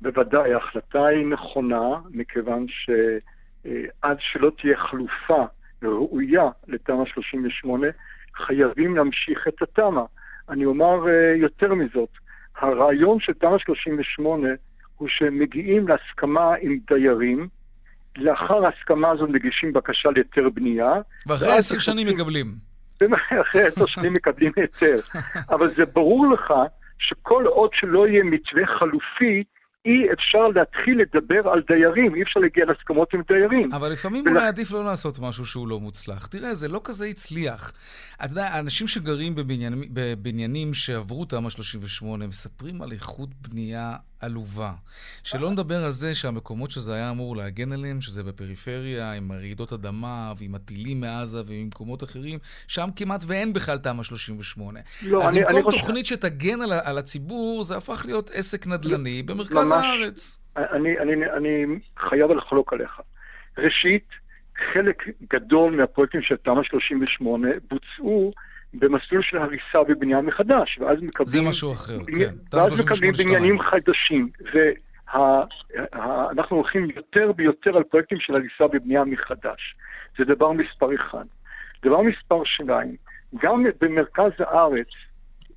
בוודאי, 0.00 0.54
ההחלטה 0.54 1.06
היא 1.06 1.26
נכונה, 1.26 2.00
מכיוון 2.10 2.66
שעד 2.68 4.16
שלא 4.20 4.50
תהיה 4.60 4.76
חלופה 4.76 5.44
ראויה 5.82 6.48
לתמ"א 6.68 7.04
38, 7.14 7.86
חייבים 8.46 8.96
להמשיך 8.96 9.48
את 9.48 9.62
התמ"א. 9.62 10.02
אני 10.48 10.64
אומר 10.64 11.08
אה, 11.08 11.36
יותר 11.36 11.74
מזאת, 11.74 12.10
הרעיון 12.56 13.20
של 13.20 13.32
תמ"א 13.32 13.58
38 13.58 14.48
הוא 14.96 15.08
שהם 15.10 15.38
מגיעים 15.38 15.88
להסכמה 15.88 16.54
עם 16.60 16.78
דיירים, 16.88 17.48
לאחר 18.16 18.66
ההסכמה 18.66 19.10
הזו 19.10 19.26
מגישים 19.26 19.72
בקשה 19.72 20.08
להיתר 20.14 20.48
בנייה. 20.54 20.92
ואחרי 21.26 21.52
עשר 21.52 21.78
שנים 21.78 22.06
מקבלים. 22.06 22.54
אחרי 23.42 23.62
עשר 23.62 23.86
שנים 23.86 24.12
מקבלים 24.12 24.52
היתר. 24.56 24.96
אבל 25.54 25.70
זה 25.70 25.84
ברור 25.84 26.32
לך 26.32 26.54
שכל 26.98 27.44
עוד 27.46 27.70
שלא 27.74 28.08
יהיה 28.08 28.24
מתווה 28.24 28.66
חלופי, 28.78 29.44
אי 29.86 30.12
אפשר 30.12 30.48
להתחיל 30.54 31.00
לדבר 31.00 31.48
על 31.48 31.62
דיירים, 31.68 32.14
אי 32.14 32.22
אפשר 32.22 32.40
להגיע 32.40 32.64
להסכמות 32.64 33.14
עם 33.14 33.22
דיירים. 33.28 33.72
אבל 33.72 33.92
לפעמים 33.92 34.28
אולי 34.28 34.46
עדיף 34.46 34.72
לא 34.72 34.84
לעשות 34.84 35.18
משהו 35.18 35.44
שהוא 35.44 35.68
לא 35.68 35.80
מוצלח. 35.80 36.26
תראה, 36.26 36.54
זה 36.54 36.68
לא 36.68 36.80
כזה 36.84 37.06
הצליח. 37.06 37.72
אתה 38.24 38.32
יודע, 38.32 38.58
אנשים 38.58 38.86
שגרים 38.86 39.34
בבניינים, 39.34 39.88
בבניינים 39.92 40.74
שעברו 40.74 41.24
תמ"א 41.24 41.50
38 41.50 42.26
מספרים 42.26 42.82
על 42.82 42.92
איכות 42.92 43.28
בנייה 43.48 43.96
עלובה. 44.24 44.72
שלא 45.24 45.50
נדבר 45.50 45.84
על 45.84 45.90
זה 45.90 46.14
שהמקומות 46.14 46.70
שזה 46.70 46.94
היה 46.94 47.10
אמור 47.10 47.36
להגן 47.36 47.72
עליהם, 47.72 48.00
שזה 48.00 48.22
בפריפריה, 48.22 49.12
עם 49.12 49.32
רעידות 49.32 49.72
אדמה 49.72 50.32
ועם 50.38 50.54
הטילים 50.54 51.00
מעזה 51.00 51.42
ועם 51.46 51.66
מקומות 51.66 52.02
אחרים, 52.02 52.38
שם 52.68 52.88
כמעט 52.96 53.24
ואין 53.26 53.52
בכלל 53.52 53.78
תמ"א 53.78 54.02
38. 54.02 54.80
לא, 55.06 55.24
אז 55.24 55.36
אני, 55.36 55.44
במקום 55.44 55.56
אני 55.56 55.78
תוכנית 55.78 56.04
חושב... 56.04 56.16
שתגן 56.16 56.62
על, 56.62 56.72
על 56.84 56.98
הציבור, 56.98 57.64
זה 57.64 57.76
הפך 57.76 58.06
להיות 58.06 58.30
עסק 58.34 58.66
נדל"ני 58.66 59.22
לא, 59.26 59.34
במרכז 59.34 59.72
ממש, 59.72 59.84
הארץ. 59.84 60.38
אני, 60.56 60.98
אני, 60.98 61.12
אני 61.36 61.64
חייב 62.08 62.30
לחלוק 62.30 62.72
עליך. 62.72 63.00
ראשית, 63.58 64.08
חלק 64.72 65.02
גדול 65.32 65.76
מהפרויקטים 65.76 66.22
של 66.22 66.36
תמ"א 66.36 66.62
38 66.62 67.48
בוצעו 67.70 68.32
במסלול 68.74 69.22
של 69.22 69.38
הריסה 69.38 69.78
ובנייה 69.88 70.20
מחדש, 70.20 70.78
ואז 70.78 71.02
מקבלים... 71.02 71.26
זה 71.26 71.42
משהו 71.42 71.72
אחר, 71.72 71.98
בני... 72.06 72.24
כן. 72.24 72.34
ואז 72.52 72.80
מקבלים 72.80 73.12
בניינים 73.12 73.58
חדשים, 73.60 74.28
ואנחנו. 75.14 76.56
הולכים 76.56 76.88
יותר 76.96 77.32
ויותר 77.36 77.76
על 77.76 77.82
פרויקטים 77.82 78.18
של 78.20 78.34
הריסה 78.34 78.64
ובנייה 78.64 79.04
מחדש. 79.04 79.76
זה 80.18 80.24
דבר 80.24 80.52
מספר 80.52 80.94
אחד. 80.94 81.24
דבר 81.84 82.02
מספר 82.02 82.42
שניים, 82.44 82.96
גם 83.36 83.64
במרכז 83.80 84.32
הארץ 84.38 84.88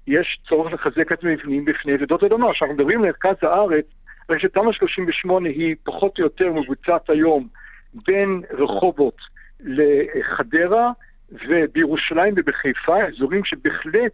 יש 0.08 0.39
צורך 0.49 0.73
לחזק 0.73 1.12
את 1.12 1.23
המבנים 1.23 1.65
בפני 1.65 1.95
רעידות 1.95 2.23
אדמה. 2.23 2.53
כשאנחנו 2.53 2.75
מדברים 2.75 2.99
על 2.99 3.06
מרכז 3.06 3.36
הארץ, 3.41 3.86
הרי 4.30 4.39
שתמ"א 4.39 4.71
38 4.73 5.49
היא 5.49 5.75
פחות 5.84 6.19
או 6.19 6.23
יותר 6.23 6.51
מבוצעת 6.51 7.10
היום 7.10 7.47
בין 7.93 8.41
רחובות 8.51 9.17
לחדרה, 9.60 10.91
ובירושלים 11.32 12.34
ובחיפה, 12.38 12.96
אזורים 13.08 13.42
שבהחלט 13.46 14.13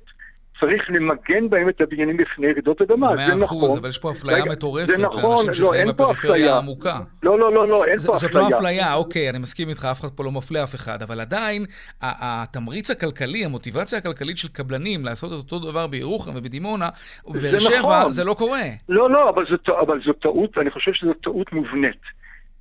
צריך 0.59 0.83
למגן 0.89 1.49
בהם 1.49 1.69
את 1.69 1.81
הבניינים 1.81 2.17
בפני 2.17 2.51
רעידות 2.51 2.81
אדמה. 2.81 3.15
מאה 3.15 3.27
אחוז, 3.27 3.43
נכון. 3.43 3.77
אבל 3.77 3.89
יש 3.89 3.97
פה 3.97 4.11
אפליה 4.11 4.45
מטורפת 4.45 4.87
זה 4.87 4.97
נכון, 4.97 5.45
לאנשים 5.45 5.63
לא, 5.63 5.69
שחיים 5.69 5.87
בפריפריה 5.87 6.55
העמוקה. 6.55 6.99
לא, 7.23 7.39
לא, 7.39 7.53
לא, 7.53 7.67
לא, 7.67 7.85
אין 7.85 7.97
ז, 7.97 8.05
פה 8.05 8.15
אפליה. 8.15 8.31
זאת 8.31 8.51
לא 8.51 8.57
אפליה, 8.57 8.93
אוקיי, 8.93 9.29
אני 9.29 9.39
מסכים 9.39 9.69
איתך, 9.69 9.85
אף 9.91 10.01
אחד 10.01 10.09
פה 10.09 10.23
לא 10.23 10.31
מפלה 10.31 10.63
אף 10.63 10.75
אחד, 10.75 11.01
אבל 11.01 11.19
עדיין, 11.21 11.65
התמריץ 12.01 12.91
הכלכלי, 12.91 13.45
המוטיבציה 13.45 13.99
הכלכלית 13.99 14.37
של 14.37 14.47
קבלנים 14.47 15.05
לעשות 15.05 15.31
את 15.31 15.37
אותו 15.37 15.71
דבר 15.71 15.87
בירוחם 15.87 16.31
ובדימונה 16.35 16.89
ובבאר 17.25 17.59
שבע, 17.59 17.79
נכון. 17.79 18.11
זה 18.11 18.23
לא 18.23 18.33
קורה. 18.33 18.63
לא, 18.89 19.09
לא, 19.09 19.29
אבל 19.29 19.45
זו, 19.45 19.79
אבל 19.79 20.01
זו 20.05 20.13
טעות, 20.13 20.57
אני 20.57 20.71
חושב 20.71 20.91
שזו 20.93 21.13
טעות 21.13 21.53
מובנית. 21.53 22.01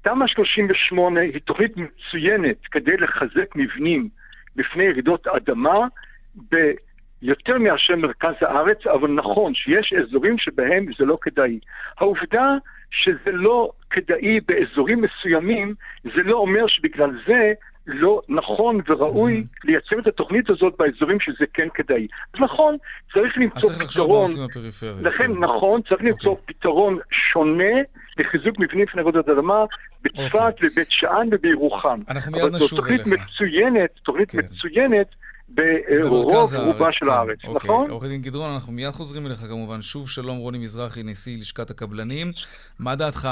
תמ"א 0.03 0.27
38 0.27 1.21
היא 1.21 1.41
תוכנית 1.45 1.73
מצוינת 1.77 2.57
כדי 2.73 2.97
לחזק 2.97 3.57
מבנים. 3.57 4.22
בפני 4.57 4.93
רעידות 4.93 5.27
אדמה 5.27 5.87
ביותר 6.35 7.59
מאשר 7.59 7.97
מרכז 7.97 8.35
הארץ, 8.41 8.87
אבל 8.87 9.11
נכון 9.11 9.55
שיש 9.55 9.93
אזורים 9.93 10.38
שבהם 10.38 10.87
זה 10.99 11.05
לא 11.05 11.19
כדאי. 11.23 11.59
העובדה 11.99 12.57
שזה 12.91 13.33
לא 13.33 13.71
כדאי 13.91 14.41
באזורים 14.41 15.03
מסוימים, 15.03 15.75
זה 16.05 16.23
לא 16.23 16.37
אומר 16.37 16.67
שבגלל 16.67 17.11
זה 17.27 17.53
לא 17.87 18.21
נכון 18.29 18.81
וראוי 18.88 19.45
mm-hmm. 19.45 19.61
לייצר 19.64 19.99
את 19.99 20.07
התוכנית 20.07 20.51
הזאת 20.51 20.75
באזורים 20.79 21.21
שזה 21.21 21.45
כן 21.55 21.68
כדאי. 21.75 22.07
אז 22.35 22.40
נכון, 22.40 22.77
צריך 23.14 23.33
למצוא 23.37 23.59
פתרון. 23.59 23.73
צריך 23.73 23.83
לחשוב 23.83 24.11
מה 24.11 24.16
עושים 24.16 24.42
בפריפריה. 24.47 24.92
לכן, 25.03 25.27
כן. 25.27 25.38
נכון, 25.38 25.81
צריך 25.88 26.03
למצוא 26.03 26.35
okay. 26.35 26.47
פתרון 26.47 26.99
שונה 27.33 27.75
לחיזוק 28.18 28.59
מבנים 28.59 28.85
לפני 28.88 29.03
רעידות 29.03 29.29
אדמה 29.29 29.64
בצפת, 30.03 30.55
okay. 30.61 30.66
בבית 30.66 30.88
שאן 30.90 31.29
ובירוחם. 31.33 32.01
אנחנו 32.09 32.33
מיד 32.33 32.45
נשוב 32.45 32.51
אליך. 32.51 32.62
אבל 32.62 32.68
זו 32.68 32.77
תוכנית 32.77 33.07
מצוינת, 33.07 33.90
תוכנית 34.03 34.31
כן. 34.31 34.38
מצוינת. 34.38 35.07
ברוב 35.49 36.55
רובה 36.55 36.92
של 36.92 37.07
כן. 37.07 37.12
הארץ, 37.12 37.38
אוקיי. 37.45 37.71
נכון? 37.71 37.90
עורך 37.90 38.05
דין 38.05 38.23
גדרון, 38.23 38.51
אנחנו 38.51 38.73
מיד 38.73 38.90
חוזרים 38.90 39.27
אליך 39.27 39.38
כמובן. 39.38 39.83
שוב 39.83 40.09
שלום 40.09 40.37
רוני 40.37 40.59
מזרחי, 40.59 41.03
נשיא 41.03 41.38
לשכת 41.38 41.71
הקבלנים. 41.71 42.33
מה 42.79 42.95
דעתך? 42.97 43.29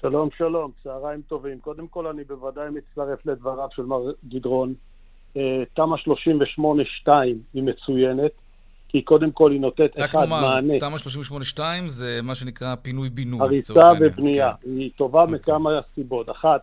שלום, 0.00 0.28
שלום, 0.38 0.70
צהריים 0.82 1.22
טובים. 1.28 1.58
קודם 1.60 1.88
כל, 1.88 2.06
אני 2.06 2.24
בוודאי 2.24 2.68
מצטרף 2.70 3.26
לדבריו 3.26 3.68
של 3.76 3.82
מר 3.82 4.12
גדרון. 4.28 4.74
אה, 5.36 5.62
תמ"א 5.74 5.96
38-2 7.06 7.10
היא 7.54 7.62
מצוינת, 7.62 8.32
כי 8.88 9.02
קודם 9.02 9.30
כל 9.30 9.52
היא 9.52 9.60
נותנת 9.60 9.98
אחד 9.98 10.18
נאמר, 10.18 10.40
מענה. 10.40 10.74
רק 10.74 10.82
נאמר, 10.82 10.98
תמ"א 10.98 11.58
38-2 11.58 11.60
זה 11.86 12.20
מה 12.22 12.34
שנקרא 12.34 12.74
פינוי-בינוי. 12.74 13.40
הריסה 13.40 13.92
ובנייה. 14.00 14.52
כן. 14.62 14.70
היא 14.70 14.90
טובה 14.96 15.20
okay. 15.20 15.22
אוקיי. 15.22 15.34
מכמה 15.34 15.70
סיבות. 15.94 16.30
אחת, 16.30 16.62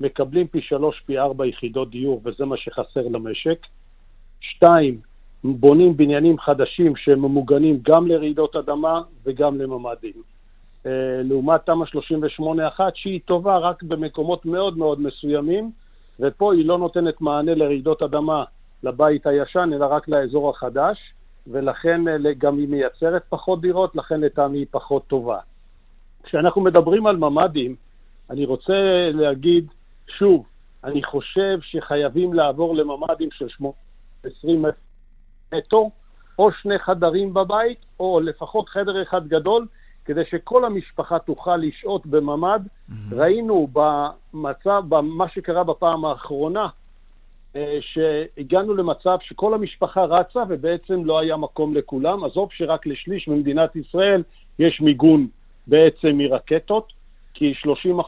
מקבלים 0.00 0.46
פי 0.46 0.60
שלוש, 0.60 1.02
פי 1.06 1.18
ארבע 1.18 1.46
יחידות 1.46 1.90
דיור, 1.90 2.20
וזה 2.24 2.44
מה 2.44 2.56
שחסר 2.56 3.08
למשק. 3.10 3.58
שתיים, 4.40 5.00
בונים 5.44 5.96
בניינים 5.96 6.38
חדשים 6.38 6.96
שהם 6.96 7.18
ממוגנים 7.18 7.78
גם 7.82 8.06
לרעידות 8.06 8.56
אדמה 8.56 9.02
וגם 9.24 9.60
לממ"דים. 9.60 10.33
אה, 10.86 10.90
לעומת 11.24 11.60
תמ"א 11.66 11.84
38-1 12.78 12.80
שהיא 12.94 13.20
טובה 13.24 13.58
רק 13.58 13.82
במקומות 13.82 14.46
מאוד 14.46 14.78
מאוד 14.78 15.00
מסוימים, 15.00 15.70
ופה 16.20 16.54
היא 16.54 16.66
לא 16.66 16.78
נותנת 16.78 17.20
מענה 17.20 17.54
לרעידות 17.54 18.02
אדמה 18.02 18.44
לבית 18.82 19.26
הישן, 19.26 19.70
אלא 19.74 19.86
רק 19.86 20.08
לאזור 20.08 20.50
החדש, 20.50 20.98
ולכן 21.46 22.08
אה, 22.08 22.32
גם 22.38 22.58
היא 22.58 22.68
מייצרת 22.68 23.22
פחות 23.28 23.60
דירות, 23.60 23.96
לכן 23.96 24.20
לטעמי 24.20 24.58
היא 24.58 24.66
פחות 24.70 25.06
טובה. 25.06 25.38
כשאנחנו 26.22 26.60
מדברים 26.60 27.06
על 27.06 27.16
ממ"דים, 27.16 27.76
אני 28.30 28.44
רוצה 28.44 28.72
להגיד, 29.12 29.66
שוב, 30.18 30.46
אני 30.84 31.02
חושב 31.02 31.58
שחייבים 31.60 32.34
לעבור 32.34 32.74
לממ"דים 32.74 33.28
של 33.32 33.46
20 34.24 34.64
נטו, 35.54 35.90
או 36.38 36.52
שני 36.52 36.78
חדרים 36.78 37.34
בבית, 37.34 37.78
או 38.00 38.20
לפחות 38.20 38.68
חדר 38.68 39.02
אחד 39.02 39.28
גדול, 39.28 39.66
כדי 40.04 40.22
שכל 40.30 40.64
המשפחה 40.64 41.18
תוכל 41.18 41.56
לשהות 41.56 42.06
בממ"ד. 42.06 42.60
Mm-hmm. 42.60 42.94
ראינו 43.12 43.68
במצב, 43.72 44.82
במה 44.88 45.28
שקרה 45.28 45.64
בפעם 45.64 46.04
האחרונה, 46.04 46.66
אה, 47.56 47.78
שהגענו 47.80 48.74
למצב 48.74 49.16
שכל 49.22 49.54
המשפחה 49.54 50.04
רצה 50.04 50.42
ובעצם 50.48 51.04
לא 51.04 51.18
היה 51.18 51.36
מקום 51.36 51.74
לכולם. 51.74 52.24
עזוב 52.24 52.48
שרק 52.52 52.86
לשליש 52.86 53.28
ממדינת 53.28 53.76
ישראל 53.76 54.22
יש 54.58 54.80
מיגון 54.80 55.26
בעצם 55.66 56.08
מרקטות, 56.08 56.92
כי 57.34 57.54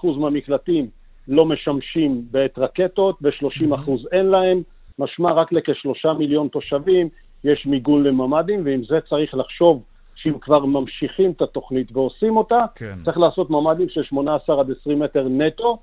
30% 0.02 0.06
מהמקלטים 0.16 0.88
לא 1.28 1.46
משמשים 1.46 2.22
בעת 2.30 2.58
רקטות, 2.58 3.18
ו-30% 3.22 3.72
mm-hmm. 3.72 4.08
אין 4.12 4.26
להם. 4.26 4.62
משמע 4.98 5.32
רק 5.32 5.52
לכשלושה 5.52 6.12
מיליון 6.12 6.48
תושבים 6.48 7.08
יש 7.44 7.66
מיגון 7.66 8.04
לממ"דים, 8.04 8.60
ועם 8.64 8.84
זה 8.84 8.98
צריך 9.08 9.34
לחשוב 9.34 9.82
שאם 10.16 10.38
כבר 10.38 10.66
ממשיכים 10.66 11.30
את 11.30 11.42
התוכנית 11.42 11.96
ועושים 11.96 12.36
אותה, 12.36 12.64
כן. 12.74 12.98
צריך 13.04 13.18
לעשות 13.18 13.50
ממ"דים 13.50 13.88
של 13.88 14.02
18 14.02 14.60
עד 14.60 14.66
20 14.80 14.98
מטר 14.98 15.28
נטו, 15.28 15.78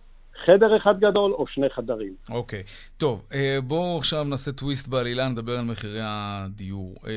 חדר 0.46 0.78
אחד 0.78 1.00
גדול 1.00 1.34
או 1.34 1.46
שני 1.48 1.69
חדרים. 1.76 2.15
אוקיי. 2.30 2.63
Okay. 2.65 2.98
טוב, 2.98 3.28
אה, 3.34 3.58
בואו 3.63 3.98
עכשיו 3.98 4.24
נעשה 4.24 4.52
טוויסט 4.52 4.88
בעלילה, 4.88 5.30
נדבר 5.30 5.60
על 5.60 5.65
מחירי 5.65 6.00
הדיור. 6.04 6.96
אה, 7.08 7.12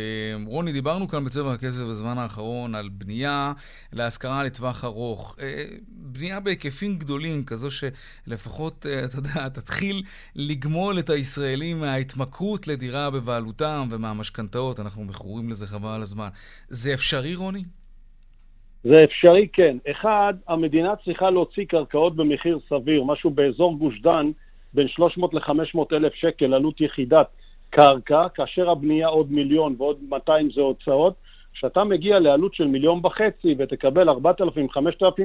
רוני, 0.46 0.72
דיברנו 0.72 1.08
כאן 1.08 1.24
בצבע 1.24 1.52
הכסף 1.52 1.82
בזמן 1.82 2.18
האחרון 2.18 2.74
על 2.74 2.88
בנייה 2.88 3.52
להשכרה 3.92 4.44
לטווח 4.44 4.84
ארוך. 4.84 5.36
אה, 5.40 5.64
בנייה 5.88 6.40
בהיקפים 6.40 6.98
גדולים, 6.98 7.44
כזו 7.44 7.68
שלפחות, 7.70 8.86
אתה 9.04 9.18
יודע, 9.18 9.48
תתחיל 9.48 10.02
לגמול 10.34 10.98
את 10.98 11.10
הישראלים 11.10 11.80
מההתמכרות 11.80 12.68
לדירה 12.68 13.10
בבעלותם 13.10 13.88
ומהמשכנתאות. 13.90 14.80
אנחנו 14.80 15.04
מכורים 15.04 15.50
לזה 15.50 15.66
חבל 15.66 15.90
על 15.90 16.02
הזמן. 16.02 16.28
זה 16.68 16.94
אפשרי, 16.94 17.34
רוני? 17.34 17.62
זה 18.88 19.04
אפשרי, 19.04 19.48
כן. 19.52 19.76
אחד, 19.90 20.34
המדינה 20.48 20.96
צריכה 21.04 21.30
להוציא 21.30 21.64
קרקעות 21.64 22.16
במחיר 22.16 22.58
סביר, 22.68 23.04
משהו 23.04 23.30
באזור 23.30 23.78
גוש 23.78 24.00
דן, 24.00 24.30
בין 24.74 24.88
300 24.88 25.34
ל-500 25.34 25.78
אלף 25.92 26.14
שקל 26.14 26.54
עלות 26.54 26.80
יחידת 26.80 27.26
קרקע, 27.70 28.28
כאשר 28.34 28.70
הבנייה 28.70 29.06
עוד 29.08 29.32
מיליון 29.32 29.74
ועוד 29.78 29.96
200 30.08 30.50
זה 30.50 30.60
הוצאות. 30.60 31.14
כשאתה 31.52 31.84
מגיע 31.84 32.18
לעלות 32.18 32.54
של 32.54 32.66
מיליון 32.66 33.00
וחצי 33.06 33.54
ותקבל 33.58 34.08
4,000-5,000 34.08 34.14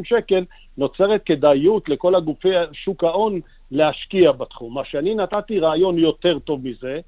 שקל, 0.04 0.44
נוצרת 0.78 1.22
כדאיות 1.26 1.90
לכל 1.90 2.16
הגופי 2.16 2.50
שוק 2.74 3.04
ההון 3.04 3.40
להשקיע 3.72 4.32
בתחום. 4.32 4.74
מה 4.74 4.86
שאני 4.86 5.16
נתתי 5.16 5.60
רעיון 5.60 5.98
יותר 5.98 6.40
טוב 6.40 6.68
מזה, 6.68 7.00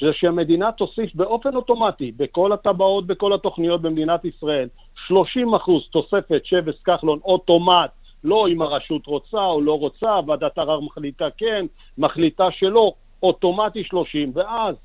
זה 0.00 0.12
שהמדינה 0.12 0.72
תוסיף 0.72 1.14
באופן 1.14 1.56
אוטומטי 1.56 2.12
בכל 2.16 2.52
הטבעות, 2.52 3.06
בכל 3.06 3.32
התוכניות 3.32 3.82
במדינת 3.82 4.24
ישראל, 4.24 4.68
30 5.06 5.54
אחוז 5.54 5.82
תוספת 5.90 6.40
שבס 6.44 6.82
כחלון 6.82 7.18
אוטומט, 7.24 7.90
לא 8.24 8.48
אם 8.48 8.62
הרשות 8.62 9.06
רוצה 9.06 9.44
או 9.44 9.60
לא 9.60 9.78
רוצה, 9.78 10.20
ועדת 10.26 10.58
ערר 10.58 10.80
מחליטה 10.80 11.28
כן, 11.38 11.66
מחליטה 11.98 12.48
שלא, 12.50 12.92
אוטומטי 13.22 13.84
30, 13.84 14.32
ואז 14.34 14.76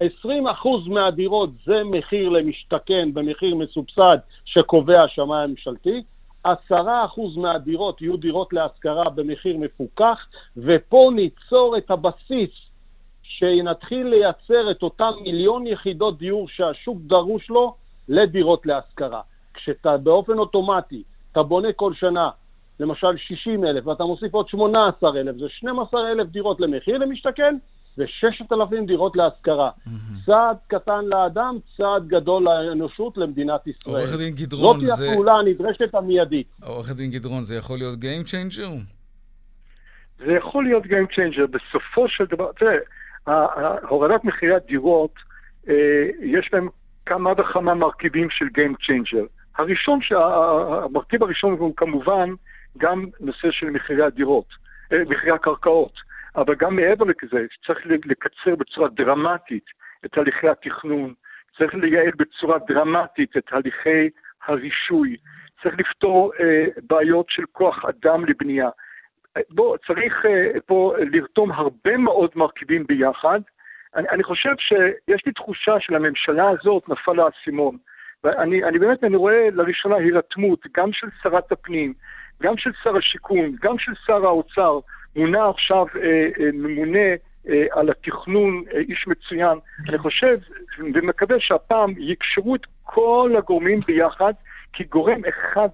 20 0.00 0.46
אחוז 0.46 0.86
מהדירות 0.86 1.50
זה 1.66 1.84
מחיר 1.84 2.28
למשתכן 2.28 3.14
במחיר 3.14 3.54
מסובסד 3.54 4.18
שקובע 4.44 5.02
השמאי 5.02 5.42
הממשלתי, 5.42 6.02
10 6.44 7.04
אחוז 7.04 7.36
מהדירות 7.36 8.02
יהיו 8.02 8.16
דירות 8.16 8.52
להשכרה 8.52 9.10
במחיר 9.10 9.56
מפוקח, 9.56 10.26
ופה 10.56 11.10
ניצור 11.14 11.76
את 11.78 11.90
הבסיס 11.90 12.67
שנתחיל 13.28 14.06
לייצר 14.06 14.70
את 14.70 14.82
אותם 14.82 15.10
מיליון 15.22 15.66
יחידות 15.66 16.18
דיור 16.18 16.48
שהשוק 16.48 16.98
דרוש 17.06 17.50
לו 17.50 17.74
לדירות 18.08 18.66
להשכרה. 18.66 19.20
כשאתה 19.54 19.96
באופן 19.96 20.38
אוטומטי, 20.38 21.02
אתה 21.32 21.42
בונה 21.42 21.72
כל 21.72 21.94
שנה, 21.94 22.30
למשל 22.80 23.16
60 23.16 23.64
אלף, 23.64 23.86
ואתה 23.86 24.04
מוסיף 24.04 24.34
עוד 24.34 24.48
18 24.48 25.20
אלף, 25.20 25.36
זה 25.36 25.48
12 25.48 26.10
אלף 26.12 26.28
דירות 26.28 26.60
למחיר 26.60 26.98
למשתכן, 26.98 27.56
ו-6,000 27.98 28.86
דירות 28.86 29.16
להשכרה. 29.16 29.70
Mm-hmm. 29.70 30.26
צעד 30.26 30.56
קטן 30.66 31.04
לאדם, 31.04 31.58
צעד 31.76 32.08
גדול 32.08 32.44
לאנושות, 32.44 33.18
למדינת 33.18 33.66
ישראל. 33.66 33.96
עורך 33.96 34.14
הדין 34.14 34.34
גדרון, 34.34 34.86
זה... 34.86 34.92
זאת 34.92 35.08
הפעולה 35.08 35.32
הנדרשת 35.32 35.94
המיידית. 35.94 36.46
עורך 36.62 36.90
הדין 36.90 37.10
גדרון, 37.10 37.42
זה 37.42 37.56
יכול 37.56 37.78
להיות 37.78 37.98
Game 37.98 38.28
Changer? 38.28 38.70
זה 40.18 40.32
יכול 40.32 40.64
להיות 40.64 40.84
Game 40.84 41.12
Changer. 41.12 41.46
בסופו 41.46 42.08
של 42.08 42.24
דבר, 42.24 42.52
תראה, 42.52 42.76
הורדת 43.88 44.24
מחירי 44.24 44.54
הדירות, 44.54 45.14
אה, 45.68 46.08
יש 46.20 46.48
בהם 46.52 46.68
כמה 47.06 47.32
וכמה 47.38 47.74
מרכיבים 47.74 48.30
של 48.30 48.46
Game 48.46 48.74
Changer. 48.74 49.26
הראשון, 49.58 50.00
המרכיב 50.10 51.22
הראשון 51.22 51.56
הוא 51.58 51.76
כמובן 51.76 52.30
גם 52.78 53.06
נושא 53.20 53.50
של 53.50 53.70
מחירי 53.70 54.04
הדירות, 54.04 54.46
אה, 54.92 55.02
מחירי 55.08 55.32
הקרקעות. 55.32 55.92
אבל 56.36 56.54
גם 56.54 56.76
מעבר 56.76 57.04
לזה, 57.04 57.46
צריך 57.66 57.78
לקצר 57.86 58.56
בצורה 58.56 58.88
דרמטית 58.88 59.64
את 60.04 60.10
תהליכי 60.10 60.48
התכנון, 60.48 61.14
צריך 61.58 61.74
לייעל 61.74 62.12
בצורה 62.16 62.58
דרמטית 62.68 63.36
את 63.36 63.46
תהליכי 63.46 64.10
הרישוי, 64.46 65.16
צריך 65.62 65.74
לפתור 65.78 66.32
אה, 66.40 66.64
בעיות 66.88 67.26
של 67.28 67.42
כוח 67.52 67.84
אדם 67.84 68.24
לבנייה. 68.24 68.68
בוא, 69.50 69.76
צריך 69.86 70.26
אה, 70.26 70.60
פה 70.66 70.94
לרתום 71.12 71.52
הרבה 71.52 71.96
מאוד 71.96 72.30
מרכיבים 72.36 72.86
ביחד. 72.86 73.40
אני, 73.96 74.08
אני 74.08 74.22
חושב 74.22 74.54
שיש 74.58 75.26
לי 75.26 75.32
תחושה 75.32 75.80
שלממשלה 75.80 76.50
הזאת 76.50 76.88
נפל 76.88 77.20
האסימון. 77.20 77.76
ואני 78.24 78.64
אני 78.64 78.78
באמת, 78.78 79.04
אני 79.04 79.16
רואה 79.16 79.48
לראשונה 79.52 79.96
הירתמות, 79.96 80.66
גם 80.76 80.92
של 80.92 81.06
שרת 81.22 81.52
הפנים, 81.52 81.94
גם 82.42 82.56
של 82.56 82.70
שר 82.82 82.96
השיכון, 82.96 83.56
גם 83.62 83.78
של 83.78 83.92
שר 84.06 84.26
האוצר, 84.26 84.78
מונה 85.16 85.48
עכשיו 85.48 85.86
אה, 85.96 86.28
אה, 86.40 86.50
ממונה 86.52 87.08
אה, 87.48 87.64
על 87.70 87.90
התכנון, 87.90 88.62
אה, 88.74 88.78
איש 88.78 89.06
מצוין. 89.06 89.58
אני 89.88 89.98
חושב 89.98 90.38
ומקווה 90.78 91.36
שהפעם 91.40 91.94
יקשרו 91.98 92.54
את 92.54 92.66
כל 92.82 93.34
הגורמים 93.38 93.80
ביחד, 93.86 94.32
כי 94.72 94.84
גורם 94.84 95.20
אחד 95.28 95.68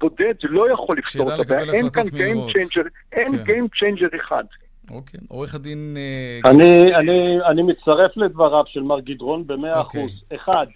בודד 0.00 0.34
לא 0.42 0.72
יכול 0.72 0.98
לפתור 0.98 1.34
את 1.34 1.40
הבעיה. 1.40 1.72
אין 1.72 1.90
כאן 1.90 2.02
Game 2.02 2.52
Changer, 2.52 2.88
אין 3.12 3.36
כן. 3.36 3.44
Game 3.44 3.66
Changer 3.66 4.16
אחד. 4.20 4.44
אוקיי. 4.90 5.20
עורך 5.28 5.54
הדין... 5.54 5.96
אה, 5.96 6.50
אני, 6.50 6.94
אני, 6.96 7.38
אני 7.46 7.62
מצטרף 7.62 8.16
לדבריו 8.16 8.64
של 8.66 8.82
מר 8.82 9.00
גדרון 9.00 9.46
במאה 9.46 9.78
אוקיי. 9.78 10.00
אחוז. 10.00 10.24
אחד, 10.34 10.66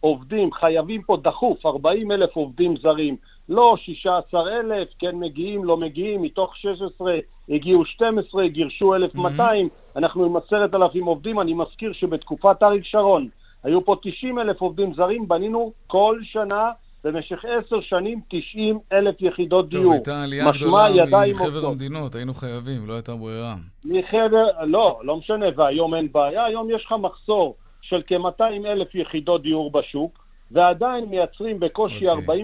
עובדים, 0.00 0.52
חייבים 0.52 1.02
פה 1.02 1.16
דחוף, 1.22 1.66
40 1.66 2.12
אלף 2.12 2.36
עובדים 2.36 2.76
זרים. 2.82 3.16
לא 3.48 3.74
16 3.78 4.60
אלף, 4.60 4.88
כן 4.98 5.16
מגיעים, 5.16 5.64
לא 5.64 5.76
מגיעים, 5.76 6.22
מתוך 6.22 6.56
16 6.56 7.14
הגיעו 7.48 7.84
12, 7.84 8.48
גירשו 8.48 8.94
1,200, 8.94 9.66
mm-hmm. 9.66 9.98
אנחנו 9.98 10.24
עם 10.24 10.36
10,000 10.36 11.04
עובדים. 11.04 11.40
אני 11.40 11.54
מזכיר 11.54 11.92
שבתקופת 11.92 12.62
אריק 12.62 12.84
שרון 12.84 13.28
היו 13.64 13.84
פה 13.84 13.96
90 14.02 14.38
אלף 14.38 14.60
עובדים 14.60 14.94
זרים, 14.94 15.28
בנינו 15.28 15.72
כל 15.86 16.20
שנה 16.22 16.70
במשך 17.04 17.44
עשר 17.44 17.80
שנים 17.80 18.20
90 18.28 18.78
אלף 18.92 19.14
יחידות 19.20 19.70
טוב, 19.70 19.70
דיור. 19.70 19.84
טוב, 19.84 19.92
הייתה 19.92 20.22
עלייה 20.22 20.50
גדולה 20.52 20.86
מחבר 21.30 21.66
המדינות, 21.66 22.14
היינו 22.14 22.34
חייבים, 22.34 22.86
לא 22.86 22.94
הייתה 22.94 23.14
ברירה. 23.14 23.54
מחבר, 23.84 24.64
לא, 24.66 25.00
לא 25.02 25.16
משנה, 25.16 25.46
והיום 25.56 25.94
אין 25.94 26.08
בעיה, 26.12 26.44
היום 26.44 26.70
יש 26.70 26.84
לך 26.84 26.94
מחסור 26.98 27.56
של 27.82 28.02
כ-200 28.06 28.66
אלף 28.66 28.94
יחידות 28.94 29.42
דיור 29.42 29.70
בשוק. 29.70 30.24
ועדיין 30.50 31.04
מייצרים 31.04 31.60
בקושי 31.60 32.08
okay. 32.08 32.12
אוקיי. 32.12 32.42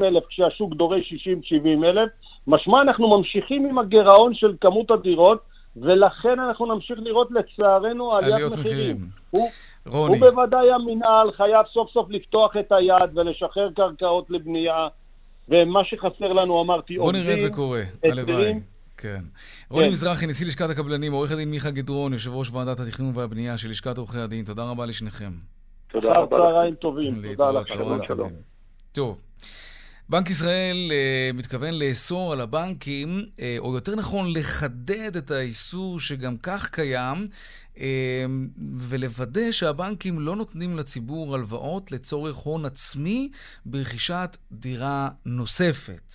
40-50 0.00 0.04
אלף 0.04 0.26
כשהשוק 0.26 0.74
דורש 0.74 1.12
60-70 1.12 1.84
אלף. 1.84 2.10
משמע 2.46 2.82
אנחנו 2.82 3.18
ממשיכים 3.18 3.66
עם 3.66 3.78
הגירעון 3.78 4.34
של 4.34 4.54
כמות 4.60 4.90
הדירות, 4.90 5.38
ולכן 5.76 6.40
אנחנו 6.40 6.74
נמשיך 6.74 6.98
לראות 6.98 7.28
לצערנו 7.30 8.12
עליית 8.12 8.52
מחירים. 8.52 8.60
מחירים. 8.60 8.96
הוא, 9.30 9.48
רוני. 9.86 10.18
הוא 10.18 10.30
בוודאי 10.30 10.72
המינהל 10.72 11.32
חייב 11.36 11.66
סוף 11.72 11.90
סוף 11.90 12.10
לפתוח 12.10 12.56
את 12.60 12.72
היד 12.72 13.18
ולשחרר 13.18 13.70
קרקעות 13.76 14.30
לבנייה, 14.30 14.88
ומה 15.48 15.84
שחסר 15.84 16.28
לנו, 16.28 16.62
אמרתי, 16.62 16.96
עובדים, 16.96 17.22
בוא 17.22 17.24
נראה 17.24 17.34
את 17.34 17.40
זה 17.40 17.50
קורה, 17.50 17.82
הלוואי. 18.04 18.52
כן. 18.96 19.20
רוני 19.70 19.86
כן. 19.86 19.90
מזרחי, 19.90 20.26
נשיא 20.26 20.46
לשכת 20.46 20.70
הקבלנים, 20.70 21.12
עורך 21.12 21.32
הדין 21.32 21.50
מיכה 21.50 21.70
גדרון, 21.70 22.12
יושב 22.12 22.34
ראש 22.34 22.50
ועדת 22.50 22.80
התכנון 22.80 23.12
והבנייה 23.14 23.58
של 23.58 23.70
לשכת 23.70 23.98
עורכי 23.98 24.18
הדין, 24.18 24.44
תודה 24.44 24.70
רבה 24.70 24.86
לשניכם. 24.86 25.30
תודה 25.88 26.12
רבה. 26.12 26.46
צהריים 26.46 26.74
טובים. 26.74 27.22
תודה 27.36 27.50
לך. 27.50 27.66
טוב. 28.92 29.25
בנק 30.08 30.30
ישראל 30.30 30.90
uh, 30.90 31.36
מתכוון 31.36 31.74
לאסור 31.74 32.32
על 32.32 32.40
הבנקים, 32.40 33.24
uh, 33.36 33.40
או 33.58 33.74
יותר 33.74 33.96
נכון 33.96 34.32
לחדד 34.32 35.16
את 35.16 35.30
האיסור 35.30 36.00
שגם 36.00 36.36
כך 36.36 36.70
קיים, 36.70 37.28
uh, 37.74 37.78
ולוודא 38.72 39.52
שהבנקים 39.52 40.20
לא 40.20 40.36
נותנים 40.36 40.76
לציבור 40.76 41.34
הלוואות 41.34 41.92
לצורך 41.92 42.34
הון 42.34 42.64
עצמי 42.64 43.30
ברכישת 43.66 44.36
דירה 44.52 45.08
נוספת. 45.24 46.14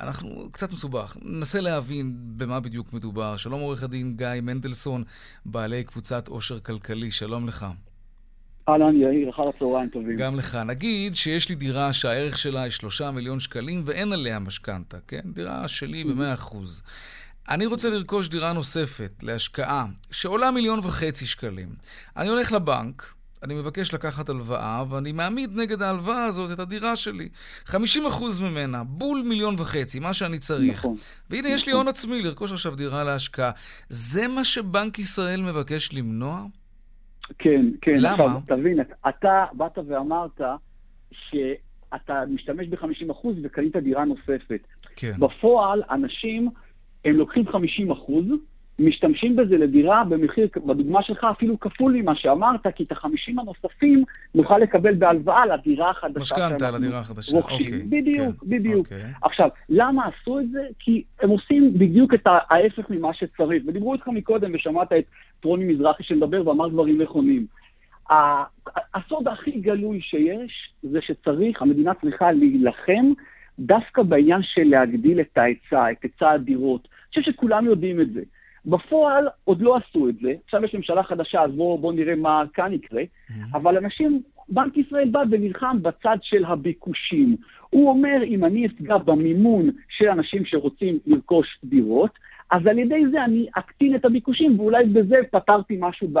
אנחנו 0.00 0.48
קצת 0.52 0.72
מסובך, 0.72 1.16
ננסה 1.22 1.60
להבין 1.60 2.16
במה 2.36 2.60
בדיוק 2.60 2.92
מדובר. 2.92 3.36
שלום 3.36 3.60
עורך 3.60 3.82
הדין 3.82 4.16
גיא 4.16 4.40
מנדלסון, 4.42 5.04
בעלי 5.46 5.84
קבוצת 5.84 6.28
עושר 6.28 6.60
כלכלי, 6.60 7.10
שלום 7.10 7.48
לך. 7.48 7.66
אהלן, 8.68 8.96
יאיר, 8.96 9.30
אחר 9.30 9.42
הצהריים 9.48 9.88
טובים. 9.88 10.16
גם 10.16 10.36
לך. 10.36 10.54
נגיד 10.54 11.16
שיש 11.16 11.48
לי 11.48 11.54
דירה 11.54 11.92
שהערך 11.92 12.38
שלה 12.38 12.62
היא 12.62 12.70
שלושה 12.70 13.10
מיליון 13.10 13.40
שקלים 13.40 13.82
ואין 13.86 14.12
עליה 14.12 14.38
משכנתה, 14.38 14.96
כן? 15.08 15.20
דירה 15.24 15.68
שלי 15.68 16.04
במאה 16.04 16.34
אחוז. 16.34 16.82
אני 17.48 17.66
רוצה 17.66 17.90
לרכוש 17.90 18.28
דירה 18.28 18.52
נוספת 18.52 19.12
להשקעה 19.22 19.86
שעולה 20.10 20.50
מיליון 20.50 20.78
וחצי 20.78 21.26
שקלים. 21.26 21.68
אני 22.16 22.28
הולך 22.28 22.52
לבנק, 22.52 23.14
אני 23.42 23.54
מבקש 23.54 23.94
לקחת 23.94 24.28
הלוואה, 24.28 24.84
ואני 24.90 25.12
מעמיד 25.12 25.50
נגד 25.56 25.82
ההלוואה 25.82 26.24
הזאת 26.24 26.52
את 26.52 26.60
הדירה 26.60 26.96
שלי. 26.96 27.28
50% 27.66 27.74
ממנה, 28.40 28.84
בול 28.84 29.22
מיליון 29.26 29.54
וחצי, 29.58 30.00
מה 30.00 30.14
שאני 30.14 30.38
צריך. 30.38 30.78
נכון. 30.78 30.96
והנה, 31.30 31.42
נכון. 31.42 31.54
יש 31.54 31.66
לי 31.66 31.72
נכון. 31.72 31.80
הון 31.80 31.88
עצמי 31.88 32.22
לרכוש 32.22 32.52
עכשיו 32.52 32.76
דירה 32.76 33.04
להשקעה. 33.04 33.50
זה 33.88 34.28
מה 34.28 34.44
שבנק 34.44 34.98
ישראל 34.98 35.42
מבקש 35.42 35.92
למנוע? 35.92 36.44
כן, 37.38 37.66
כן. 37.80 37.96
למה? 37.98 38.12
עכשיו, 38.12 38.40
תבין, 38.46 38.80
אתה 39.08 39.44
באת 39.52 39.78
ואמרת 39.86 40.40
שאתה 41.10 42.24
משתמש 42.30 42.68
ב-50% 42.68 43.26
וקנית 43.42 43.76
דירה 43.76 44.04
נוספת. 44.04 44.66
כן. 44.96 45.12
בפועל, 45.18 45.82
אנשים, 45.90 46.50
הם 47.04 47.16
לוקחים 47.16 47.44
50%, 47.48 47.52
משתמשים 48.82 49.36
בזה 49.36 49.58
לדירה 49.58 50.04
במחיר, 50.04 50.48
בדוגמה 50.66 51.02
שלך 51.02 51.24
אפילו 51.24 51.60
כפול 51.60 51.92
ממה 51.92 52.16
שאמרת, 52.16 52.66
כי 52.74 52.84
את 52.84 52.92
החמישים 52.92 53.38
הנוספים 53.38 54.04
נוכל 54.34 54.58
לקבל 54.58 54.94
בהלוואה 54.94 55.46
לדירה 55.46 55.90
החדשה. 55.90 56.20
משכנתה 56.20 56.70
לדירה 56.70 56.98
החדשה, 57.00 57.36
אוקיי. 57.36 57.82
בדיוק, 57.88 58.40
כן. 58.40 58.48
בדיוק. 58.48 58.86
אוקיי. 58.86 59.02
עכשיו, 59.22 59.48
למה 59.68 60.06
עשו 60.06 60.40
את 60.40 60.50
זה? 60.50 60.62
כי 60.78 61.02
הם 61.20 61.30
עושים 61.30 61.74
בדיוק 61.78 62.14
את 62.14 62.26
ההפך 62.26 62.90
ממה 62.90 63.14
שצריך. 63.14 63.62
ודיברו 63.66 63.94
איתך 63.94 64.08
מקודם 64.08 64.50
ושמעת 64.54 64.92
את 64.92 65.04
טרוני 65.40 65.64
מזרחי 65.64 66.02
שמדבר 66.02 66.48
ואמר 66.48 66.68
דברים 66.68 67.02
נכונים. 67.02 67.46
הסוד 68.94 69.28
הכי 69.28 69.50
גלוי 69.50 70.00
שיש 70.00 70.72
זה 70.82 70.98
שצריך, 71.00 71.62
המדינה 71.62 71.94
צריכה 71.94 72.32
להילחם 72.32 73.12
דווקא 73.58 74.02
בעניין 74.02 74.40
של 74.42 74.62
להגדיל 74.64 75.20
את 75.20 75.38
ההיצע, 75.38 75.90
את 75.90 76.02
היצע 76.02 76.30
הדירות. 76.30 76.88
אני 76.88 77.22
חושב 77.22 77.32
שכולם 77.32 77.66
יודעים 77.66 78.00
את 78.00 78.12
זה. 78.12 78.20
בפועל 78.66 79.28
עוד 79.44 79.62
לא 79.62 79.76
עשו 79.76 80.08
את 80.08 80.14
זה, 80.22 80.34
עכשיו 80.44 80.64
יש 80.64 80.74
ממשלה 80.74 81.02
חדשה, 81.02 81.42
אז 81.42 81.50
בואו 81.50 81.78
בוא 81.78 81.92
נראה 81.92 82.14
מה 82.14 82.42
כאן 82.54 82.72
יקרה, 82.72 83.02
mm-hmm. 83.02 83.56
אבל 83.56 83.76
אנשים, 83.76 84.22
בנק 84.48 84.76
ישראל 84.76 85.08
בא 85.08 85.22
ונלחם 85.30 85.82
בצד 85.82 86.16
של 86.22 86.44
הביקושים. 86.44 87.36
הוא 87.70 87.88
אומר, 87.88 88.22
אם 88.24 88.44
אני 88.44 88.66
אפגע 88.66 88.98
במימון 88.98 89.70
של 89.88 90.08
אנשים 90.08 90.44
שרוצים 90.44 90.98
לרכוש 91.06 91.58
דירות, 91.64 92.10
אז 92.50 92.66
על 92.66 92.78
ידי 92.78 93.02
זה 93.10 93.24
אני 93.24 93.46
אקטין 93.52 93.94
את 93.94 94.04
הביקושים, 94.04 94.60
ואולי 94.60 94.84
בזה 94.84 95.16
פתרתי 95.30 95.76
משהו 95.80 96.08
ב... 96.12 96.18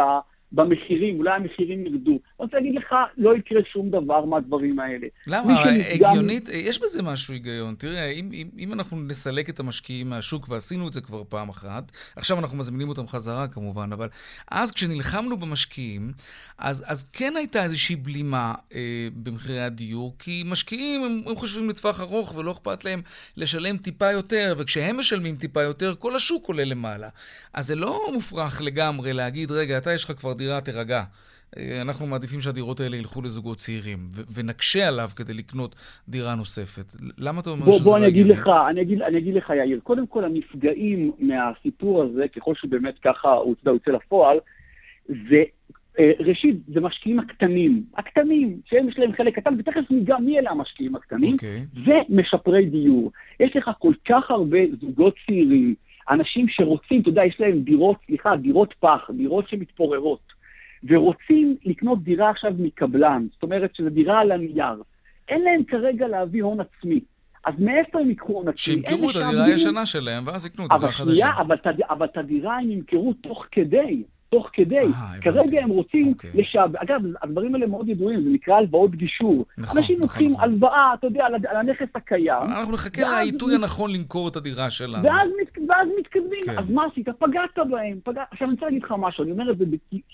במחירים, 0.52 1.18
אולי 1.18 1.30
המחירים 1.36 1.86
ירדו. 1.86 2.10
אני 2.10 2.20
רוצה 2.38 2.56
להגיד 2.56 2.74
לך, 2.74 2.94
לא 3.16 3.36
יקרה 3.36 3.60
שום 3.72 3.90
דבר 3.90 4.24
מהדברים 4.24 4.78
האלה. 4.78 5.06
למה? 5.26 5.62
הגיונית, 5.94 6.48
יש 6.48 6.82
בזה 6.82 7.02
משהו 7.02 7.34
היגיון. 7.34 7.74
תראה, 7.74 8.10
אם, 8.10 8.30
אם, 8.32 8.48
אם 8.58 8.72
אנחנו 8.72 8.96
נסלק 9.00 9.50
את 9.50 9.60
המשקיעים 9.60 10.10
מהשוק, 10.10 10.48
ועשינו 10.48 10.88
את 10.88 10.92
זה 10.92 11.00
כבר 11.00 11.22
פעם 11.28 11.48
אחת, 11.48 11.92
עכשיו 12.16 12.38
אנחנו 12.38 12.58
מזמינים 12.58 12.88
אותם 12.88 13.06
חזרה 13.06 13.48
כמובן, 13.48 13.92
אבל 13.92 14.08
אז 14.50 14.72
כשנלחמנו 14.72 15.36
במשקיעים, 15.36 16.10
אז, 16.58 16.84
אז 16.86 17.10
כן 17.12 17.32
הייתה 17.36 17.62
איזושהי 17.62 17.96
בלימה 17.96 18.54
אה, 18.74 19.08
במחירי 19.22 19.60
הדיור, 19.60 20.14
כי 20.18 20.42
משקיעים, 20.46 21.04
הם, 21.04 21.22
הם 21.26 21.36
חושבים 21.36 21.68
לטווח 21.68 22.00
ארוך 22.00 22.36
ולא 22.36 22.52
אכפת 22.52 22.84
להם 22.84 23.02
לשלם 23.36 23.76
טיפה 23.76 24.10
יותר, 24.10 24.54
וכשהם 24.58 24.98
משלמים 24.98 25.36
טיפה 25.36 25.62
יותר, 25.62 25.94
כל 25.98 26.16
השוק 26.16 26.46
עולה 26.46 26.64
למעלה. 26.64 27.08
אז 27.54 27.66
זה 27.66 27.76
לא 27.76 28.10
מופרך 28.12 28.60
לגמרי 28.62 29.12
להגיד, 29.12 29.50
רגע, 29.50 29.78
אתה 29.78 29.92
יש 29.92 30.04
לך 30.04 30.12
כבר 30.12 30.32
דירה, 30.42 30.60
תירגע. 30.60 31.02
אה, 31.56 31.82
אנחנו 31.82 32.06
מעדיפים 32.06 32.40
שהדירות 32.40 32.80
האלה 32.80 32.96
ילכו 32.96 33.22
לזוגות 33.22 33.56
צעירים, 33.58 33.98
ו- 34.14 34.22
ונקשה 34.34 34.88
עליו 34.88 35.08
כדי 35.16 35.34
לקנות 35.34 35.74
דירה 36.08 36.34
נוספת. 36.34 37.00
למה 37.18 37.40
אתה 37.40 37.50
אומר 37.50 37.64
בוא, 37.64 37.72
שזה 37.72 37.84
בוא, 37.84 37.98
לא 37.98 38.04
הגיוני? 38.04 38.34
בוא, 38.34 38.68
אני 38.68 38.82
אגיד 38.82 39.02
אני 39.02 39.18
אגיד 39.18 39.34
לך, 39.34 39.52
יאיר. 39.58 39.80
קודם 39.82 40.06
כל, 40.06 40.24
הנפגעים 40.24 41.12
מהסיפור 41.18 42.02
הזה, 42.02 42.24
ככל 42.36 42.54
שבאמת 42.54 42.94
ככה 43.04 43.28
הוא 43.28 43.54
יוצא 43.66 43.90
לפועל, 43.90 44.38
זה 45.08 45.42
אה, 45.98 46.12
ראשית, 46.20 46.56
זה 46.74 46.80
משקיעים 46.80 47.18
הקטנים, 47.18 47.84
הקטנים, 47.96 48.60
שהם 48.66 48.88
יש 48.88 48.98
להם 48.98 49.12
חלק 49.12 49.38
קטן, 49.38 49.54
ותכף 49.58 49.90
ניגע 49.90 50.16
מי 50.16 50.38
אלה 50.38 50.50
המשקיעים 50.50 50.96
הקטנים, 50.96 51.36
okay. 51.36 51.46
אוקיי. 51.76 51.94
ומשפרי 52.08 52.66
דיור. 52.66 53.12
יש 53.40 53.56
לך 53.56 53.70
כל 53.78 53.92
כך 54.08 54.30
הרבה 54.30 54.58
זוגות 54.80 55.14
צעירים, 55.26 55.74
אנשים 56.10 56.46
שרוצים, 56.48 57.00
אתה 57.00 57.08
יודע, 57.08 57.24
יש 57.24 57.36
להם 57.40 57.62
דירות, 57.62 57.96
סליחה, 58.06 58.36
דירות 58.36 58.74
פח, 58.80 59.10
דירות 59.16 59.48
שמתפוררות, 59.48 60.32
ורוצים 60.84 61.56
לקנות 61.64 62.02
דירה 62.02 62.30
עכשיו 62.30 62.52
מקבלן, 62.58 63.26
זאת 63.32 63.42
אומרת 63.42 63.74
שזו 63.74 63.88
דירה 63.88 64.20
על 64.20 64.32
הנייר. 64.32 64.82
אין 65.28 65.42
להם 65.42 65.64
כרגע 65.64 66.08
להביא 66.08 66.42
הון 66.42 66.58
עצמי. 66.60 67.00
אז 67.44 67.54
מאיפה 67.58 68.00
הם 68.00 68.08
ייקחו 68.08 68.32
הון 68.32 68.48
עצמי? 68.48 68.58
שימכרו 68.58 69.10
את 69.10 69.16
הדירה 69.16 69.44
הישנה 69.44 69.86
שלהם, 69.86 70.26
ואז 70.26 70.46
יקנו 70.46 70.68
דירה 70.68 70.92
חדשה. 70.92 71.02
אבל 71.02 71.56
שנייה, 71.56 71.84
אבל 71.88 72.06
את 72.06 72.16
הדירה 72.16 72.58
הם 72.58 72.70
ימכרו 72.70 73.12
תוך 73.12 73.46
כדי. 73.52 74.02
תוך 74.32 74.50
כדי. 74.52 74.76
אה, 74.78 75.20
כרגע 75.20 75.62
הם 75.62 75.68
רוצים 75.68 76.08
אוקיי. 76.08 76.30
לשעבד, 76.34 76.76
אגב, 76.76 77.00
הדברים 77.22 77.54
האלה 77.54 77.66
מאוד 77.66 77.88
ידועים, 77.88 78.22
זה 78.22 78.30
נקרא 78.30 78.54
הלוואות 78.54 78.94
גישור. 78.94 79.44
נכון, 79.58 79.78
אנשים 79.78 79.96
נכון, 79.96 80.02
לוקחים 80.02 80.30
נכון. 80.30 80.44
הלוואה, 80.44 80.94
אתה 80.94 81.06
יודע, 81.06 81.24
על, 81.26 81.34
על 81.34 81.56
הנכס 81.56 81.86
הקיים. 81.94 82.42
אנחנו 82.42 82.72
נחכה 82.72 83.02
לעיתוי 83.02 83.54
הנכון 83.54 83.90
למכור 83.92 84.28
את 84.28 84.36
הדירה 84.36 84.70
שלנו. 84.70 85.02
ואז, 85.02 85.28
ואז 85.68 85.88
מתקדמים, 85.98 86.42
כן. 86.46 86.58
אז 86.58 86.70
מה 86.70 86.84
עשית? 86.92 87.08
פגעת 87.08 87.70
בהם. 87.70 87.98
פגע... 88.04 88.22
עכשיו 88.30 88.48
אני 88.48 88.54
רוצה 88.54 88.66
להגיד 88.66 88.82
לך 88.82 88.94
משהו, 88.98 89.24
אני 89.24 89.32
אומר 89.32 89.50
את 89.50 89.58
זה 89.58 89.64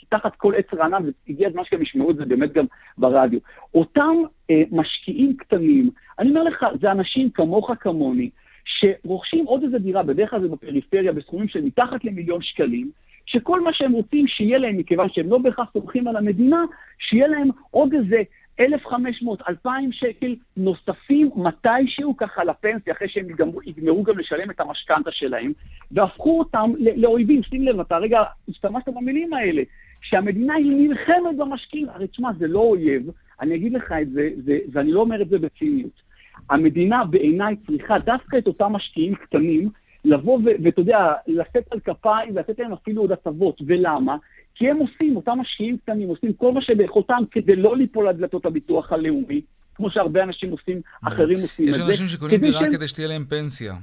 תחת 0.08 0.36
כל 0.36 0.52
עץ 0.56 0.66
רענן, 0.78 1.02
והגיע 1.28 1.48
הזמן 1.48 1.62
שהם 1.64 1.82
ישמעו 1.82 2.10
את 2.10 2.16
זה 2.16 2.24
באמת 2.24 2.52
גם 2.52 2.64
ברדיו. 2.98 3.38
אותם 3.74 4.14
אה, 4.50 4.62
משקיעים 4.70 5.36
קטנים, 5.36 5.90
אני 6.18 6.30
אומר 6.30 6.42
לך, 6.42 6.66
זה 6.80 6.90
אנשים 6.90 7.30
כמוך 7.30 7.70
כמוני, 7.80 8.30
שרוכשים 8.64 9.44
עוד 9.44 9.62
איזה 9.62 9.78
דירה, 9.78 10.02
בדרך 10.02 10.30
כלל 10.30 10.40
זה 10.40 10.48
בפריפריה, 10.48 11.12
בסכומים 11.12 11.48
של 11.48 11.60
מתחת 11.60 12.04
למיליון 12.04 12.42
שקלים, 12.42 12.90
שכל 13.30 13.60
מה 13.60 13.72
שהם 13.72 13.92
רוצים 13.92 14.26
שיהיה 14.26 14.58
להם, 14.58 14.76
מכיוון 14.76 15.08
שהם 15.12 15.30
לא 15.30 15.38
בהכרח 15.38 15.70
סומכים 15.72 16.08
על 16.08 16.16
המדינה, 16.16 16.64
שיהיה 16.98 17.28
להם 17.28 17.48
עוד 17.70 17.94
איזה 17.94 18.22
1,500, 18.60 19.42
2,000 19.48 19.92
שקל 19.92 20.36
נוספים 20.56 21.30
מתישהו 21.36 22.16
ככה 22.16 22.44
לפנסיה, 22.44 22.92
אחרי 22.92 23.08
שהם 23.08 23.30
יגמרו, 23.30 23.62
יגמרו 23.62 24.02
גם 24.02 24.18
לשלם 24.18 24.50
את 24.50 24.60
המשכנתה 24.60 25.10
שלהם, 25.12 25.52
והפכו 25.92 26.38
אותם 26.38 26.70
לאויבים. 26.96 27.42
שים 27.42 27.62
לב, 27.62 27.80
אתה 27.80 27.98
רגע 27.98 28.22
השתמשת 28.48 28.88
במילים 28.88 29.32
האלה, 29.32 29.62
שהמדינה 30.02 30.54
היא 30.54 30.88
נלחמת 30.88 31.36
במשקיעים. 31.38 31.88
הרי 31.88 32.08
תשמע, 32.08 32.30
זה 32.38 32.46
לא 32.46 32.60
אויב, 32.60 33.10
אני 33.40 33.54
אגיד 33.54 33.72
לך 33.72 33.92
את 34.02 34.10
זה, 34.10 34.28
זה 34.44 34.58
ואני 34.72 34.92
לא 34.92 35.00
אומר 35.00 35.22
את 35.22 35.28
זה 35.28 35.38
בציניות. 35.38 36.08
המדינה 36.50 37.04
בעיניי 37.04 37.56
צריכה 37.66 37.98
דווקא 37.98 38.38
את 38.38 38.46
אותם 38.46 38.72
משקיעים 38.72 39.14
קטנים, 39.14 39.70
לבוא 40.08 40.38
ואתה 40.64 40.80
יודע, 40.80 41.12
לשאת 41.26 41.64
על 41.70 41.80
כפיים 41.80 42.36
ולתת 42.36 42.58
להם 42.58 42.72
אפילו 42.72 43.02
עוד 43.02 43.12
הטבות. 43.12 43.60
ולמה? 43.66 44.16
כי 44.54 44.70
הם 44.70 44.76
עושים, 44.76 45.16
אותם 45.16 45.38
משקיעים 45.40 45.78
קטנים 45.78 46.08
עושים 46.08 46.32
כל 46.32 46.52
מה 46.52 46.62
שביכולתם 46.62 47.22
כדי 47.30 47.56
לא 47.56 47.76
ליפול 47.76 48.08
על 48.08 48.16
דלתות 48.16 48.46
הביטוח 48.46 48.92
הלאומי, 48.92 49.40
כמו 49.74 49.90
שהרבה 49.90 50.22
אנשים 50.22 50.50
עושים, 50.50 50.80
אחרים 51.02 51.38
עושים 51.40 51.68
את 51.68 51.72
זה. 51.72 51.82
יש 51.82 51.88
אנשים 51.88 52.06
שקונים 52.06 52.40
דירה 52.40 52.70
כדי 52.70 52.88
שתהיה 52.88 53.08
להם 53.08 53.24
פנסיה. 53.24 53.74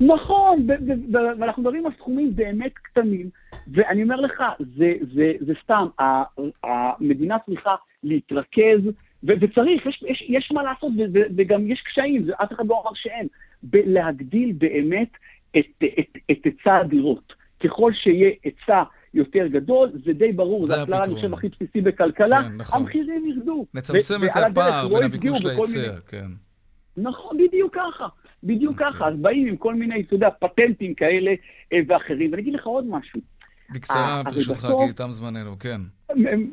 נכון, 0.00 0.66
ואנחנו 1.12 1.62
מדברים 1.62 1.86
על 1.86 1.92
סכומים 1.98 2.36
באמת 2.36 2.72
קטנים, 2.74 3.30
ואני 3.72 4.02
אומר 4.02 4.16
לך, 4.16 4.42
זה, 4.76 4.92
זה, 5.14 5.32
זה 5.40 5.52
סתם, 5.64 5.86
המדינה 6.64 7.36
צריכה 7.46 7.74
להתרכז, 8.02 8.80
וצריך, 9.24 9.86
יש, 9.86 10.04
יש, 10.08 10.24
יש 10.28 10.52
מה 10.52 10.62
לעשות, 10.62 10.92
וגם 11.36 11.70
יש 11.70 11.82
קשיים, 11.86 12.26
אף 12.42 12.52
אחד 12.52 12.66
לא 12.66 12.82
אמר 12.82 12.90
שאין, 12.94 13.26
להגדיל 13.72 14.52
באמת 14.58 15.08
את, 15.58 15.84
את, 15.98 16.18
את 16.30 16.44
היצע 16.44 16.76
הדירות. 16.76 17.32
ככל 17.64 17.92
שיהיה 17.94 18.30
היצע 18.44 18.82
יותר 19.14 19.46
גדול, 19.46 19.90
זה 20.04 20.12
די 20.12 20.32
ברור, 20.32 20.64
זה 20.64 20.82
הכלל, 20.82 21.00
אני 21.06 21.14
חושב, 21.14 21.34
הכי 21.34 21.48
בסיסי 21.48 21.80
בכלכלה, 21.80 22.42
כן, 22.42 22.56
נכון. 22.56 22.80
המחירים 22.80 23.26
ירדו. 23.26 23.66
נצמצם 23.74 24.24
את 24.24 24.30
הפער 24.36 24.88
בין 24.88 25.02
הביקוש 25.02 25.44
להיצע, 25.44 26.00
כן. 26.08 26.26
נכון, 26.96 27.38
בדיוק 27.38 27.74
ככה, 27.74 28.06
בדיוק 28.44 28.72
okay. 28.72 28.84
אוקיי. 28.84 28.90
ככה. 28.90 29.08
אז 29.08 29.14
באים 29.16 29.46
עם 29.46 29.56
כל 29.56 29.74
מיני, 29.74 30.00
אתה 30.00 30.14
יודע, 30.14 30.28
פטנטים 30.40 30.94
כאלה 30.94 31.30
אה, 31.72 31.78
ואחרים. 31.86 32.30
ואני 32.30 32.42
אגיד 32.42 32.54
לך 32.54 32.66
עוד 32.66 32.86
משהו. 32.86 33.20
בקצרה, 33.74 34.22
ברשותך, 34.24 34.68
כי 34.86 34.92
תם 34.92 35.12
זמננו, 35.12 35.58
כן. 35.58 35.80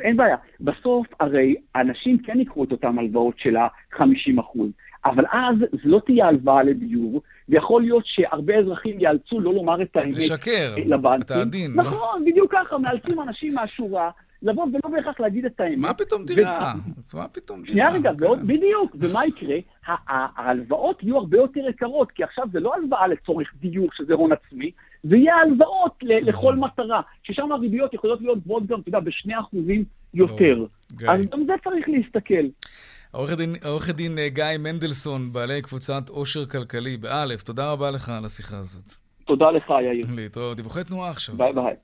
אין 0.01 0.17
בעיה. 0.17 0.35
בסוף, 0.59 1.07
הרי 1.19 1.55
אנשים 1.75 2.17
כן 2.17 2.39
יקחו 2.39 2.63
את 2.63 2.71
אותן 2.71 2.99
הלוואות 2.99 3.39
של 3.39 3.55
ה-50 3.55 4.41
אחוז. 4.41 4.69
אבל 5.09 5.23
אז 5.31 5.55
זו 5.71 5.89
לא 5.89 6.01
תהיה 6.05 6.27
הלוואה 6.27 6.63
לדיור, 6.63 7.21
ויכול 7.49 7.81
להיות 7.81 8.03
שהרבה 8.05 8.55
אזרחים 8.55 8.99
ייאלצו 8.99 9.39
לא 9.39 9.53
לומר 9.53 9.81
את 9.81 9.95
האמת 9.95 10.17
לשקר, 10.17 10.75
לבנקים. 10.85 11.21
אתה 11.21 11.41
עדין. 11.41 11.73
לא? 11.75 11.83
נכון, 11.83 12.21
לא? 12.21 12.31
בדיוק 12.31 12.51
ככה, 12.51 12.77
מאלצים 12.77 13.21
אנשים 13.21 13.55
מהשורה. 13.55 14.09
לבוא 14.41 14.63
ולא 14.63 14.95
בהכרח 14.95 15.19
להגיד 15.19 15.45
את 15.45 15.59
האמת. 15.59 15.77
מה 15.77 15.93
פתאום 15.93 16.25
דירה? 16.25 16.73
ו... 17.13 17.17
מה 17.17 17.27
פתאום 17.27 17.61
דירה? 17.61 17.73
שנייה 17.73 17.91
רגע, 17.91 18.11
כן. 18.19 18.47
בדיוק, 18.47 18.95
ומה 18.99 19.25
יקרה? 19.25 19.55
ההלוואות 20.07 21.03
יהיו 21.03 21.17
הרבה 21.17 21.37
יותר 21.37 21.69
יקרות, 21.69 22.11
כי 22.11 22.23
עכשיו 22.23 22.45
זה 22.51 22.59
לא 22.59 22.73
הלוואה 22.75 23.07
לצורך 23.07 23.53
דיור, 23.59 23.87
שזה 23.93 24.13
הון 24.13 24.31
עצמי, 24.31 24.71
זה 25.03 25.15
יהיה 25.17 25.35
הלוואות 25.35 25.95
לכל 26.01 26.55
מטרה, 26.55 27.01
ששם 27.23 27.51
הריביות 27.51 27.93
יכולות 27.93 28.21
להיות 28.21 28.43
גבוהות 28.43 28.67
גם, 28.67 28.79
אתה 28.79 28.89
יודע, 28.89 28.99
בשני 28.99 29.39
אחוזים 29.39 29.83
יותר. 30.13 30.65
אז 31.07 31.29
גם 31.29 31.45
זה 31.45 31.53
צריך 31.63 31.89
להסתכל. 31.89 32.45
עורך 33.11 33.89
הדין 33.89 34.17
אה, 34.19 34.29
גיא 34.29 34.43
מנדלסון, 34.59 35.33
בעלי 35.33 35.61
קבוצת 35.61 36.09
עושר 36.09 36.45
כלכלי, 36.45 36.97
באלף, 36.97 37.43
תודה 37.43 37.71
רבה 37.71 37.91
לך 37.91 38.09
על 38.09 38.25
השיחה 38.25 38.57
הזאת. 38.57 38.93
תודה 39.25 39.51
לך, 39.51 39.69
יאיר. 39.69 40.05
להתראות. 40.15 40.57
דיווחי 40.57 40.83
תנועה 40.83 41.09
עכשיו. 41.09 41.37
ביי 41.37 41.53
ביי. 41.53 41.75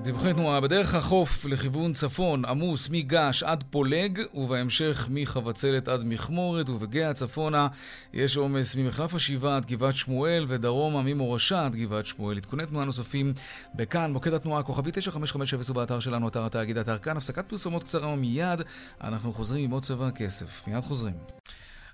דיווחי 0.00 0.32
תנועה 0.32 0.60
בדרך 0.60 0.94
החוף 0.94 1.44
לכיוון 1.44 1.92
צפון 1.92 2.44
עמוס 2.44 2.88
מגעש 2.90 3.42
עד 3.42 3.64
פולג 3.70 4.20
ובהמשך 4.34 5.08
מחבצלת 5.10 5.88
עד 5.88 6.04
מכמורת 6.04 6.70
ובגאה 6.70 7.12
צפונה 7.12 7.68
יש 8.12 8.36
עומס 8.36 8.74
ממחלף 8.74 9.14
השבעה 9.14 9.56
עד 9.56 9.66
גבעת 9.66 9.94
שמואל 9.94 10.44
ודרומה 10.48 11.02
ממורשה 11.02 11.64
עד 11.64 11.76
גבעת 11.76 12.06
שמואל. 12.06 12.36
עדכוני 12.36 12.66
תנועה 12.66 12.84
נוספים 12.84 13.32
בכאן, 13.74 14.12
מוקד 14.12 14.32
התנועה 14.32 14.62
כוכבי 14.62 14.90
9550 14.92 15.70
ובאתר 15.70 16.00
שלנו, 16.00 16.28
אתר 16.28 16.46
התאגיד, 16.46 16.78
אתר 16.78 16.98
כאן, 16.98 17.16
הפסקת 17.16 17.48
פרסומות 17.48 17.84
קצרה 17.84 18.08
ומיד 18.08 18.60
אנחנו 19.00 19.32
חוזרים 19.32 19.64
עם 19.64 19.70
עוד 19.70 19.82
צבע 19.82 20.06
הכסף. 20.06 20.62
מיד 20.66 20.80
חוזרים. 20.80 21.14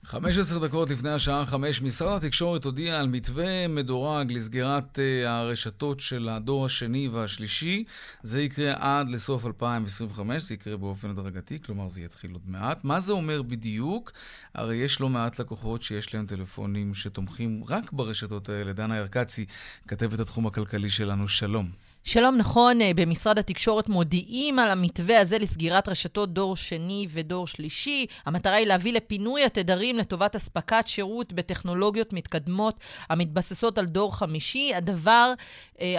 15 0.05 0.59
דקות 0.59 0.91
לפני 0.91 1.11
השעה 1.11 1.47
5, 1.47 1.83
משרד 1.83 2.25
התקשורת 2.25 2.65
הודיע 2.65 2.99
על 2.99 3.09
מתווה 3.09 3.69
מדורג 3.69 4.33
לסגירת 4.33 4.99
uh, 4.99 5.29
הרשתות 5.29 6.01
של 6.01 6.29
הדור 6.29 6.67
השני 6.67 7.09
והשלישי. 7.09 7.85
זה 8.23 8.43
יקרה 8.43 8.75
עד 8.79 9.11
לסוף 9.11 9.47
2025, 9.47 10.43
זה 10.43 10.55
יקרה 10.55 10.77
באופן 10.77 11.11
הדרגתי, 11.11 11.59
כלומר 11.63 11.89
זה 11.89 12.03
יתחיל 12.03 12.33
עוד 12.33 12.43
מעט. 12.47 12.85
מה 12.85 13.01
זה 13.01 13.13
אומר 13.13 13.43
בדיוק? 13.43 14.13
הרי 14.55 14.77
יש 14.77 15.01
לא 15.01 15.09
מעט 15.09 15.39
לקוחות 15.39 15.83
שיש 15.83 16.15
להם 16.15 16.27
טלפונים 16.27 16.95
שתומכים 16.95 17.65
רק 17.69 17.93
ברשתות 17.93 18.49
האלה. 18.49 18.73
דנה 18.73 18.97
ירקצי, 18.97 19.47
כתבת 19.89 20.21
התחום 20.21 20.47
הכלכלי 20.47 20.91
שלנו, 20.91 21.29
שלום. 21.29 21.88
שלום, 22.05 22.37
נכון, 22.37 22.81
אה, 22.81 22.91
במשרד 22.97 23.39
התקשורת 23.39 23.89
מודיעים 23.89 24.59
על 24.59 24.71
המתווה 24.71 25.21
הזה 25.21 25.39
לסגירת 25.39 25.89
רשתות 25.89 26.33
דור 26.33 26.57
שני 26.57 27.07
ודור 27.11 27.47
שלישי. 27.47 28.07
המטרה 28.27 28.55
היא 28.55 28.67
להביא 28.67 28.93
לפינוי 28.93 29.45
התדרים 29.45 29.97
לטובת 29.97 30.37
אספקת 30.37 30.85
שירות 30.87 31.33
בטכנולוגיות 31.33 32.13
מתקדמות 32.13 32.81
המתבססות 33.11 33.79
על 33.79 33.87
דור 33.87 34.17
חמישי. 34.17 34.75
הדבר 34.75 35.33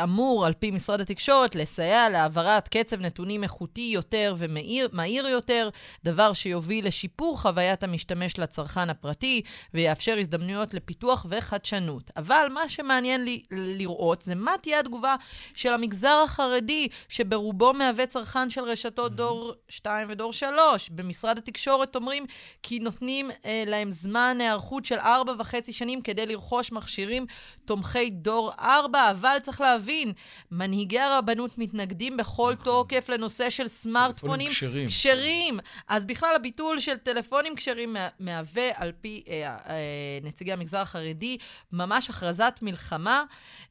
אמור, 0.04 0.46
על 0.46 0.54
פי 0.54 0.72
משרד 0.72 1.02
התקשורת, 1.02 1.56
לסייע 1.56 2.10
להעברת 2.10 2.68
קצב 2.68 3.02
נתונים 3.02 3.44
איכותי 3.44 3.92
יותר 3.94 4.36
ומהיר 4.38 5.28
יותר, 5.28 5.70
דבר 6.04 6.34
שיוביל 6.34 6.88
לשיפור 6.88 7.42
חוויית 7.42 7.84
המשתמש 7.84 8.40
לצרכן 8.40 8.90
הפרטי 8.90 9.42
ויאפשר 9.74 10.18
הזדמנויות 10.20 10.74
לפיתוח 10.74 11.26
וחדשנות. 11.30 12.12
אבל 12.18 12.48
מה 12.54 12.70
שמעניין 12.70 13.24
לי 13.24 13.42
לראות 13.52 14.22
זה 14.22 14.36
מה 14.36 14.52
תהיה 14.62 14.80
התגובה 14.80 15.16
של 15.54 15.74
המגזר. 15.74 15.90
המגזר 15.90 16.22
החרדי, 16.24 16.88
שברובו 17.10 17.74
מהווה 17.74 18.06
צרכן 18.06 18.50
של 18.50 18.62
רשתות 18.62 19.16
דור 19.16 19.54
2 19.70 20.08
ודור 20.12 20.34
3. 20.34 20.90
במשרד 20.90 21.38
התקשורת 21.38 21.96
אומרים 21.96 22.26
כי 22.64 22.80
נותנים 22.80 23.32
אה, 23.46 23.64
להם 23.68 23.92
זמן 23.92 24.38
היערכות 24.40 24.86
של 24.86 25.00
4.5 25.00 25.72
שנים 25.72 26.02
כדי 26.02 26.26
לרכוש 26.26 26.72
מכשירים 26.72 27.26
תומכי 27.70 28.10
דור 28.10 28.52
4, 28.60 29.12
אבל 29.12 29.38
צריך 29.42 29.62
להבין, 29.62 30.14
מנהיגי 30.52 31.00
הרבנות 31.00 31.58
מתנגדים 31.58 32.18
בכל 32.18 32.54
נכון. 32.54 32.66
תוקף 32.66 33.10
לנושא 33.10 33.50
של 33.50 33.68
סמארטפונים 33.68 34.52
כשרים. 34.88 35.60
אז 35.88 36.06
בכלל 36.06 36.36
הביטול 36.36 36.80
של 36.80 36.98
טלפונים 36.98 37.56
כשרים 37.56 37.96
מהווה, 38.20 38.70
על 38.76 38.92
פי 39.02 39.24
אה, 39.30 39.58
אה, 39.70 39.76
נציגי 40.24 40.54
המגזר 40.54 40.78
החרדי, 40.78 41.38
ממש 41.72 42.10
הכרזת 42.10 42.60
מלחמה. 42.62 43.24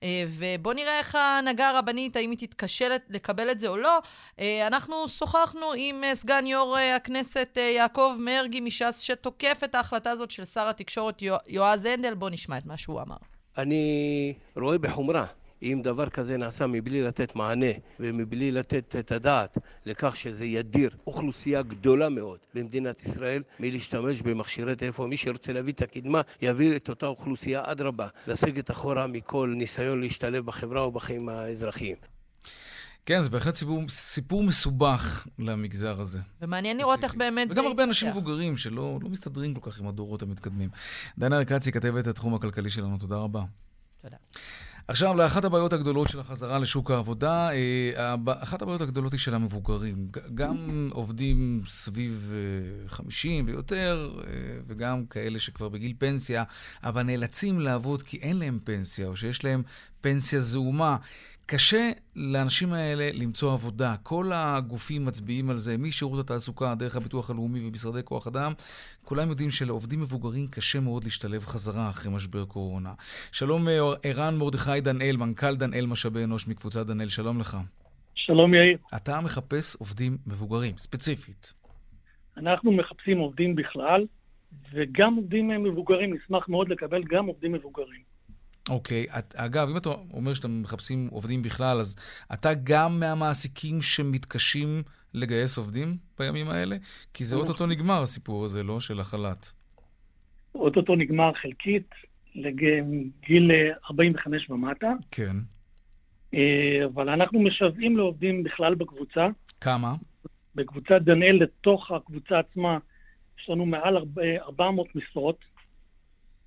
אה, 0.02 0.24
ובואו 0.28 0.74
נראה 0.74 0.98
איך 0.98 1.14
ההנהגה 1.14 1.70
הרבנית 1.70 2.16
האם 2.16 2.30
היא 2.30 2.38
תתקשה 2.38 2.88
לקבל 3.10 3.50
את 3.50 3.60
זה 3.60 3.68
או 3.68 3.76
לא. 3.76 3.98
אה, 4.40 4.66
אנחנו 4.66 5.08
שוחחנו 5.08 5.66
עם 5.76 6.04
אה, 6.04 6.14
סגן 6.14 6.46
יו"ר 6.46 6.78
אה, 6.78 6.96
הכנסת 6.96 7.58
יעקב 7.76 8.16
מרגי 8.18 8.60
מש"ס, 8.60 9.00
שתוקף 9.00 9.60
את 9.64 9.74
ההחלטה 9.74 10.10
הזאת 10.10 10.30
של 10.30 10.44
שר 10.44 10.68
התקשורת 10.68 11.22
יועז 11.46 11.84
הנדל. 11.84 12.14
בואו 12.14 12.30
נשמע 12.30 12.58
את 12.58 12.66
מה 12.66 12.76
שהוא 12.76 13.02
אמר. 13.02 13.37
אני 13.58 14.34
רואה 14.56 14.78
בחומרה 14.78 15.26
אם 15.62 15.80
דבר 15.84 16.08
כזה 16.08 16.36
נעשה 16.36 16.66
מבלי 16.66 17.02
לתת 17.02 17.36
מענה 17.36 17.72
ומבלי 18.00 18.52
לתת 18.52 18.96
את 18.96 19.12
הדעת 19.12 19.58
לכך 19.86 20.16
שזה 20.16 20.44
ידיר 20.44 20.90
אוכלוסייה 21.06 21.62
גדולה 21.62 22.08
מאוד 22.08 22.38
במדינת 22.54 23.02
ישראל 23.02 23.42
מלהשתמש 23.60 24.22
במכשירי 24.22 24.76
טלפון. 24.76 25.10
מי 25.10 25.16
שרוצה 25.16 25.52
להביא 25.52 25.72
את 25.72 25.82
הקדמה, 25.82 26.20
יביא 26.42 26.76
את 26.76 26.88
אותה 26.88 27.06
אוכלוסייה, 27.06 27.62
אדרבה, 27.64 28.08
לסגת 28.26 28.70
אחורה 28.70 29.06
מכל 29.06 29.54
ניסיון 29.56 30.00
להשתלב 30.00 30.46
בחברה 30.46 30.86
ובחיים 30.86 31.28
האזרחיים. 31.28 31.96
כן, 33.08 33.22
זה 33.22 33.30
בהחלט 33.30 33.54
סיפור, 33.54 33.82
סיפור 33.88 34.42
מסובך 34.42 35.26
למגזר 35.38 36.00
הזה. 36.00 36.18
ומעניין 36.42 36.76
לראות 36.76 37.04
איך 37.04 37.14
באמת 37.14 37.48
זה... 37.48 37.54
וגם 37.54 37.66
הרבה 37.66 37.84
אנשים 37.84 38.10
מבוגרים 38.10 38.56
שלא 38.56 38.98
לא 39.02 39.08
מסתדרים 39.08 39.54
כל 39.54 39.70
כך 39.70 39.80
עם 39.80 39.86
הדורות 39.86 40.22
המתקדמים. 40.22 40.70
דנה 41.18 41.38
ארקצי, 41.38 41.72
כתבת 41.72 42.06
התחום 42.06 42.34
הכלכלי 42.34 42.70
שלנו, 42.70 42.98
תודה 42.98 43.16
רבה. 43.16 43.42
תודה. 44.02 44.16
עכשיו, 44.88 45.14
לאחת 45.14 45.44
הבעיות 45.44 45.72
הגדולות 45.72 46.08
של 46.08 46.20
החזרה 46.20 46.58
לשוק 46.58 46.90
העבודה, 46.90 47.50
אה, 47.50 48.14
אחת 48.28 48.62
הבעיות 48.62 48.80
הגדולות 48.80 49.12
היא 49.12 49.20
של 49.20 49.34
המבוגרים. 49.34 50.08
גם 50.34 50.88
עובדים 50.92 51.62
סביב 51.66 52.32
50 52.86 53.48
אה, 53.48 53.54
ויותר, 53.54 54.10
אה, 54.26 54.30
וגם 54.66 55.06
כאלה 55.06 55.38
שכבר 55.38 55.68
בגיל 55.68 55.94
פנסיה, 55.98 56.44
אבל 56.84 57.02
נאלצים 57.02 57.60
לעבוד 57.60 58.02
כי 58.02 58.16
אין 58.16 58.36
להם 58.38 58.58
פנסיה, 58.64 59.06
או 59.06 59.16
שיש 59.16 59.44
להם 59.44 59.62
פנסיה 60.00 60.40
זעומה. 60.40 60.96
קשה 61.50 61.90
לאנשים 62.16 62.72
האלה 62.72 63.10
למצוא 63.14 63.52
עבודה. 63.52 63.94
כל 64.02 64.24
הגופים 64.34 65.04
מצביעים 65.04 65.50
על 65.50 65.56
זה, 65.56 65.78
משירות 65.78 66.20
התעסוקה, 66.20 66.74
דרך 66.74 66.96
הביטוח 66.96 67.30
הלאומי 67.30 67.68
ומשרדי 67.68 68.00
כוח 68.04 68.26
אדם, 68.26 68.52
כולם 69.04 69.28
יודעים 69.28 69.50
שלעובדים 69.50 70.00
מבוגרים 70.00 70.46
קשה 70.50 70.80
מאוד 70.80 71.04
להשתלב 71.04 71.40
חזרה 71.40 71.88
אחרי 71.88 72.12
משבר 72.14 72.44
קורונה. 72.44 72.92
שלום 73.32 73.68
אה, 73.68 73.78
ערן 74.04 74.34
מרדכי 74.38 74.80
דנאל, 74.80 75.16
מנכ"ל 75.16 75.56
דנאל 75.56 75.86
משאבי 75.86 76.24
אנוש 76.24 76.48
מקבוצת 76.48 76.86
דנאל, 76.86 77.08
שלום 77.08 77.40
לך. 77.40 77.56
שלום 78.14 78.54
יאיר. 78.54 78.78
אתה 78.96 79.20
מחפש 79.20 79.76
עובדים 79.76 80.18
מבוגרים, 80.26 80.76
ספציפית. 80.76 81.54
אנחנו 82.36 82.72
מחפשים 82.72 83.18
עובדים 83.18 83.56
בכלל, 83.56 84.06
וגם 84.72 85.14
עובדים 85.14 85.48
מבוגרים, 85.64 86.14
נשמח 86.14 86.48
מאוד 86.48 86.68
לקבל 86.68 87.02
גם 87.10 87.26
עובדים 87.26 87.52
מבוגרים. 87.52 88.17
אוקיי. 88.68 89.06
Okay. 89.10 89.20
אגב, 89.34 89.68
אם 89.68 89.76
אתה 89.76 89.88
אומר 89.88 90.34
שאתם 90.34 90.62
מחפשים 90.62 91.08
עובדים 91.10 91.42
בכלל, 91.42 91.80
אז 91.80 91.96
אתה 92.32 92.50
גם 92.64 93.00
מהמעסיקים 93.00 93.80
שמתקשים 93.80 94.82
לגייס 95.14 95.58
עובדים 95.58 95.96
בימים 96.18 96.48
האלה? 96.48 96.76
כי 97.14 97.24
זה 97.24 97.36
אוטוטו 97.36 97.66
נגמר 97.66 98.02
הסיפור 98.02 98.44
הזה, 98.44 98.62
לא? 98.62 98.80
של 98.80 99.00
החל"ת. 99.00 99.50
אוטוטו 100.54 100.94
נגמר 100.94 101.32
חלקית, 101.42 101.90
לגיל 102.34 103.50
45 103.90 104.50
ומטה. 104.50 104.92
כן. 105.10 105.36
אה, 106.34 106.84
אבל 106.86 107.08
אנחנו 107.08 107.40
משוועים 107.40 107.96
לעובדים 107.96 108.42
בכלל 108.42 108.74
בקבוצה. 108.74 109.28
כמה? 109.60 109.94
בקבוצת 110.54 111.00
דנאל, 111.00 111.38
לתוך 111.42 111.90
הקבוצה 111.90 112.38
עצמה, 112.38 112.78
יש 113.40 113.50
לנו 113.50 113.66
מעל 113.66 113.96
400 114.42 114.96
משרות. 114.96 115.38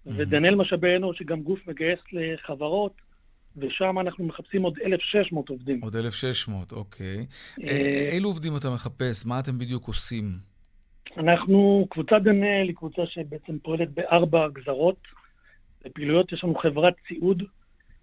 ודנאל 0.06 0.56
משאבי 0.56 0.96
אנוש, 0.96 1.18
שגם 1.18 1.42
גוף 1.42 1.68
מגייס 1.68 2.00
לחברות, 2.12 2.94
ושם 3.58 4.00
אנחנו 4.00 4.26
מחפשים 4.26 4.62
עוד 4.62 4.78
1,600 4.86 5.50
עובדים. 5.50 5.80
עוד 5.82 5.96
1,600, 5.96 6.72
אוקיי. 6.72 7.26
אה, 7.64 8.10
אילו 8.12 8.30
עובדים 8.30 8.58
אתה 8.58 8.70
מחפש? 8.70 9.26
מה 9.26 9.40
אתם 9.40 9.58
בדיוק 9.58 9.88
עושים? 9.88 10.26
אנחנו, 11.18 11.88
קבוצת 11.90 12.22
דנאל 12.24 12.68
היא 12.68 12.76
קבוצה 12.76 13.02
שבעצם 13.06 13.60
פועלת 13.60 13.94
בארבע 13.94 14.48
גזרות. 14.54 14.98
בפעילויות 15.86 16.32
יש 16.32 16.44
לנו 16.44 16.56
חברת 16.56 16.94
ציוד, 17.08 17.44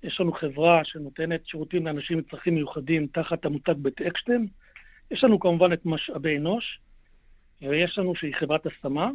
יש 0.02 0.20
לנו 0.20 0.32
חברה 0.32 0.80
שנותנת 0.84 1.40
שירותים 1.46 1.86
לאנשים 1.86 2.18
עם 2.18 2.24
צרכים 2.30 2.54
מיוחדים 2.54 3.06
תחת 3.06 3.44
המותג 3.44 3.74
בית 3.76 4.00
אקשטיין. 4.00 4.46
יש 5.10 5.24
לנו 5.24 5.40
כמובן 5.40 5.72
את 5.72 5.86
משאבי 5.86 6.36
אנוש, 6.36 6.78
ויש 7.62 7.98
לנו 7.98 8.14
שהיא 8.14 8.34
חברת 8.40 8.66
השמה. 8.66 9.10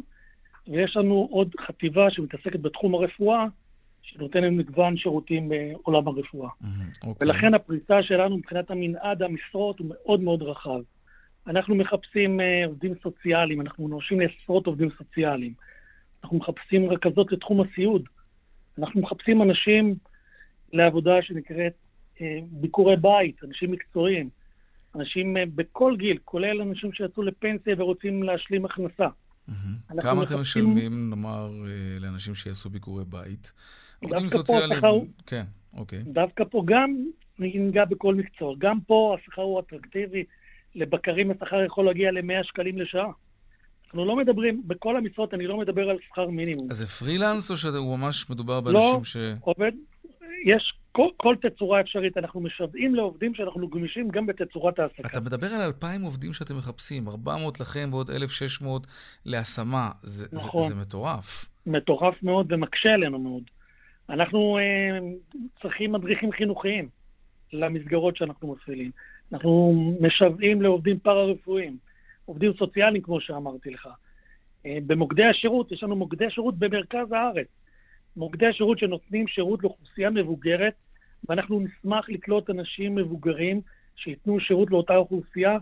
ויש 0.68 0.96
לנו 0.96 1.28
עוד 1.30 1.54
חטיבה 1.60 2.10
שמתעסקת 2.10 2.60
בתחום 2.60 2.94
הרפואה, 2.94 3.46
שנותנת 4.02 4.52
מגוון 4.52 4.96
שירותים 4.96 5.48
בעולם 5.48 6.08
הרפואה. 6.08 6.48
Mm-hmm, 6.48 7.04
okay. 7.04 7.08
ולכן 7.20 7.54
הפריסה 7.54 8.02
שלנו 8.02 8.36
מבחינת 8.36 8.70
המנעד 8.70 9.22
המשרות 9.22 9.78
הוא 9.78 9.86
מאוד 9.90 10.20
מאוד 10.20 10.42
רחב. 10.42 10.80
אנחנו 11.46 11.74
מחפשים 11.74 12.40
uh, 12.40 12.66
עובדים 12.66 12.94
סוציאליים, 13.02 13.60
אנחנו 13.60 13.88
נורשים 13.88 14.20
לעשרות 14.20 14.66
עובדים 14.66 14.88
סוציאליים. 14.98 15.52
אנחנו 16.22 16.36
מחפשים 16.36 16.90
רכזות 16.90 17.32
לתחום 17.32 17.60
הסיעוד. 17.60 18.08
אנחנו 18.78 19.00
מחפשים 19.00 19.42
אנשים 19.42 19.94
לעבודה 20.72 21.22
שנקראת 21.22 21.72
uh, 22.16 22.20
ביקורי 22.42 22.96
בית, 22.96 23.44
אנשים 23.44 23.70
מקצועיים, 23.70 24.28
אנשים 24.94 25.36
בכל 25.54 25.96
גיל, 25.96 26.18
כולל 26.24 26.60
אנשים 26.60 26.92
שיצאו 26.92 27.22
לפנסיה 27.22 27.74
ורוצים 27.78 28.22
להשלים 28.22 28.64
הכנסה. 28.64 29.08
כמה 30.00 30.22
אתם 30.22 30.40
משלמים, 30.40 31.10
נאמר, 31.10 31.50
אה, 31.66 31.98
לאנשים 32.00 32.34
שיעשו 32.34 32.70
ביקורי 32.70 33.04
בית? 33.08 33.52
עובדים 34.02 34.28
סוציאליים, 34.28 34.82
כן, 35.26 35.44
אוקיי. 35.76 36.02
דווקא 36.02 36.44
פה 36.50 36.62
גם, 36.64 36.96
ניגע 37.38 37.84
בכל 37.84 38.14
מקצוע, 38.14 38.54
גם 38.58 38.80
פה 38.80 39.16
השכר 39.20 39.42
הוא 39.42 39.60
אטרקטיבי, 39.60 40.24
לבקרים 40.74 41.30
השכר 41.30 41.64
יכול 41.66 41.84
להגיע 41.84 42.10
ל-100 42.10 42.44
שקלים 42.44 42.78
לשעה. 42.78 43.10
אנחנו 43.84 44.04
לא 44.04 44.16
מדברים, 44.16 44.62
בכל 44.66 44.96
המשרות 44.96 45.34
אני 45.34 45.46
לא 45.46 45.56
מדבר 45.56 45.90
על 45.90 45.96
שכר 46.08 46.28
מינימום. 46.28 46.70
אז 46.70 46.76
זה 46.76 46.86
פרילנס 46.86 47.50
או 47.50 47.56
שהוא 47.56 47.98
ממש 47.98 48.30
מדובר 48.30 48.60
באנשים 48.60 48.94
לא, 48.94 49.04
ש... 49.04 49.16
לא, 49.16 49.34
עובד, 49.40 49.72
יש 50.44 50.74
כל, 50.96 51.08
כל 51.16 51.36
תצורה 51.42 51.80
אפשרית. 51.80 52.16
אנחנו 52.16 52.40
משוועים 52.40 52.94
לעובדים 52.94 53.34
שאנחנו 53.34 53.68
גמישים 53.68 54.08
גם 54.08 54.26
בתצורת 54.26 54.78
העסקה. 54.78 55.08
אתה 55.08 55.20
מדבר 55.20 55.46
על 55.46 55.60
2,000 55.60 56.02
עובדים 56.02 56.32
שאתם 56.32 56.56
מחפשים, 56.56 57.08
400 57.08 57.60
לכם 57.60 57.88
ועוד 57.92 58.10
1,600 58.10 58.86
להשמה. 59.26 59.90
זה, 60.02 60.36
נכון. 60.36 60.62
זה, 60.62 60.68
זה 60.68 60.80
מטורף. 60.80 61.48
מטורף 61.66 62.22
מאוד 62.22 62.52
ומקשה 62.52 62.88
עלינו 62.88 63.18
מאוד. 63.18 63.42
אנחנו 64.10 64.58
אה, 64.58 64.98
צריכים 65.62 65.92
מדריכים 65.92 66.32
חינוכיים 66.32 66.88
למסגרות 67.52 68.16
שאנחנו 68.16 68.52
מפעילים. 68.52 68.90
אנחנו 69.32 69.74
משוועים 70.00 70.62
לעובדים 70.62 70.98
פארה-רפואיים, 70.98 71.76
עובדים 72.24 72.52
סוציאליים, 72.58 73.02
כמו 73.02 73.20
שאמרתי 73.20 73.70
לך. 73.70 73.88
אה, 74.66 74.78
במוקדי 74.86 75.24
השירות, 75.24 75.72
יש 75.72 75.82
לנו 75.82 75.96
מוקדי 75.96 76.30
שירות 76.30 76.58
במרכז 76.58 77.12
הארץ. 77.12 77.46
מוקדי 78.16 78.46
השירות 78.46 78.78
שנותנים 78.78 79.28
שירות 79.28 79.62
לאוכלוסייה 79.62 80.10
מבוגרת, 80.10 80.74
ואנחנו 81.28 81.60
נשמח 81.60 82.08
לקלוט 82.08 82.50
אנשים 82.50 82.94
מבוגרים 82.94 83.60
שייתנו 83.96 84.40
שירות 84.40 84.70
לאותה 84.70 84.96
אוכלוסייה. 84.96 85.56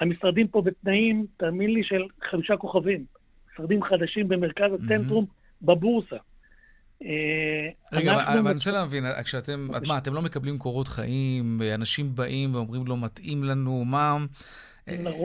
המשרדים 0.00 0.48
פה 0.48 0.62
בתנאים, 0.62 1.26
תאמין 1.36 1.70
לי, 1.70 1.84
של 1.84 2.02
חמישה 2.30 2.56
כוכבים. 2.56 3.04
משרדים 3.52 3.82
חדשים 3.82 4.28
במרכז 4.28 4.70
הצנטרום 4.74 5.24
mm-hmm. 5.24 5.66
בבורסה. 5.66 6.16
רגע, 7.92 8.12
אבל 8.12 8.38
אני 8.38 8.54
רוצה 8.54 8.72
להבין, 8.72 9.04
כשאתם, 9.24 9.68
מה, 9.86 9.98
אתם 9.98 10.14
לא 10.14 10.22
מקבלים 10.22 10.58
קורות 10.58 10.88
חיים, 10.88 11.60
אנשים 11.74 12.14
באים 12.14 12.54
ואומרים 12.54 12.82
לא 12.86 12.96
מתאים 13.00 13.44
לנו, 13.44 13.84
מה... 13.84 14.16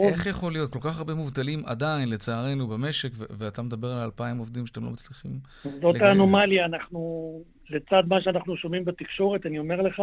איך 0.09 0.25
יכול 0.25 0.51
להיות 0.51 0.73
כל 0.73 0.79
כך 0.81 0.99
הרבה 0.99 1.13
מובטלים 1.13 1.65
עדיין, 1.65 2.09
לצערנו, 2.09 2.67
במשק, 2.67 3.09
ואתה 3.17 3.61
מדבר 3.61 3.87
על 3.91 4.03
אלפיים 4.03 4.37
עובדים 4.37 4.65
שאתם 4.65 4.83
לא 4.83 4.89
מצליחים 4.89 5.31
לגייס? 5.65 5.81
זאת 5.81 5.95
האנומליה, 6.01 6.65
אנחנו, 6.65 7.41
לצד 7.69 8.03
מה 8.07 8.21
שאנחנו 8.21 8.57
שומעים 8.57 8.85
בתקשורת, 8.85 9.45
אני 9.45 9.59
אומר 9.59 9.81
לך, 9.81 10.01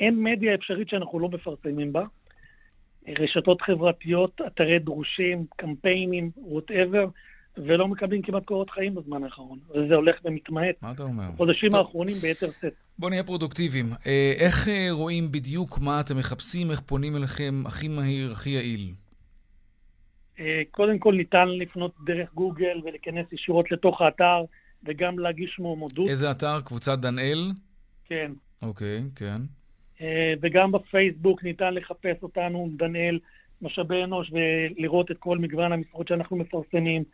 אין 0.00 0.22
מדיה 0.22 0.54
אפשרית 0.54 0.88
שאנחנו 0.88 1.20
לא 1.20 1.28
מפרסמים 1.28 1.92
בה. 1.92 2.04
רשתות 3.08 3.62
חברתיות, 3.62 4.40
אתרי 4.46 4.78
דרושים, 4.78 5.44
קמפיינים, 5.56 6.30
whatever, 6.36 7.06
ולא 7.56 7.88
מקבלים 7.88 8.22
כמעט 8.22 8.44
קורות 8.44 8.70
חיים 8.70 8.94
בזמן 8.94 9.24
האחרון. 9.24 9.58
וזה 9.70 9.94
הולך 9.94 10.16
ומתמעט. 10.24 10.74
מה 10.82 10.92
אתה 10.92 11.02
אומר? 11.02 11.30
בחודשים 11.34 11.74
האחרונים 11.74 12.16
ביתר 12.16 12.50
שאת. 12.60 12.72
בואו 12.98 13.10
נהיה 13.10 13.24
פרודוקטיביים. 13.24 13.86
אה, 14.06 14.32
איך 14.38 14.68
אה, 14.68 14.86
רואים 14.90 15.32
בדיוק 15.32 15.78
מה 15.78 16.00
אתם 16.00 16.16
מחפשים, 16.16 16.70
איך 16.70 16.80
פונים 16.80 17.16
אליכם 17.16 17.62
הכי 17.66 17.88
מהיר, 17.88 18.32
הכי 18.32 18.50
יעיל? 18.50 18.92
אה, 20.40 20.62
קודם 20.70 20.98
כל 20.98 21.14
ניתן 21.14 21.48
לפנות 21.48 21.94
דרך 22.04 22.34
גוגל 22.34 22.80
ולהיכנס 22.84 23.32
ישירות 23.32 23.70
לתוך 23.70 24.00
האתר 24.00 24.44
וגם 24.84 25.18
להגיש 25.18 25.58
מועמדות. 25.58 26.08
איזה 26.08 26.30
אתר? 26.30 26.60
קבוצת 26.64 26.98
דנאל? 26.98 27.50
כן. 28.04 28.32
אוקיי, 28.62 29.02
כן. 29.16 29.40
וגם 30.42 30.72
בפייסבוק 30.72 31.44
ניתן 31.44 31.74
לחפש 31.74 32.22
אותנו, 32.22 32.70
דנאל, 32.76 33.18
משאבי 33.62 34.04
אנוש, 34.04 34.32
ולראות 34.32 35.10
את 35.10 35.16
כל 35.18 35.38
מגוון 35.38 35.72
המשרות 35.72 36.08
שאנחנו 36.08 36.36
מפרסמים. 36.36 37.04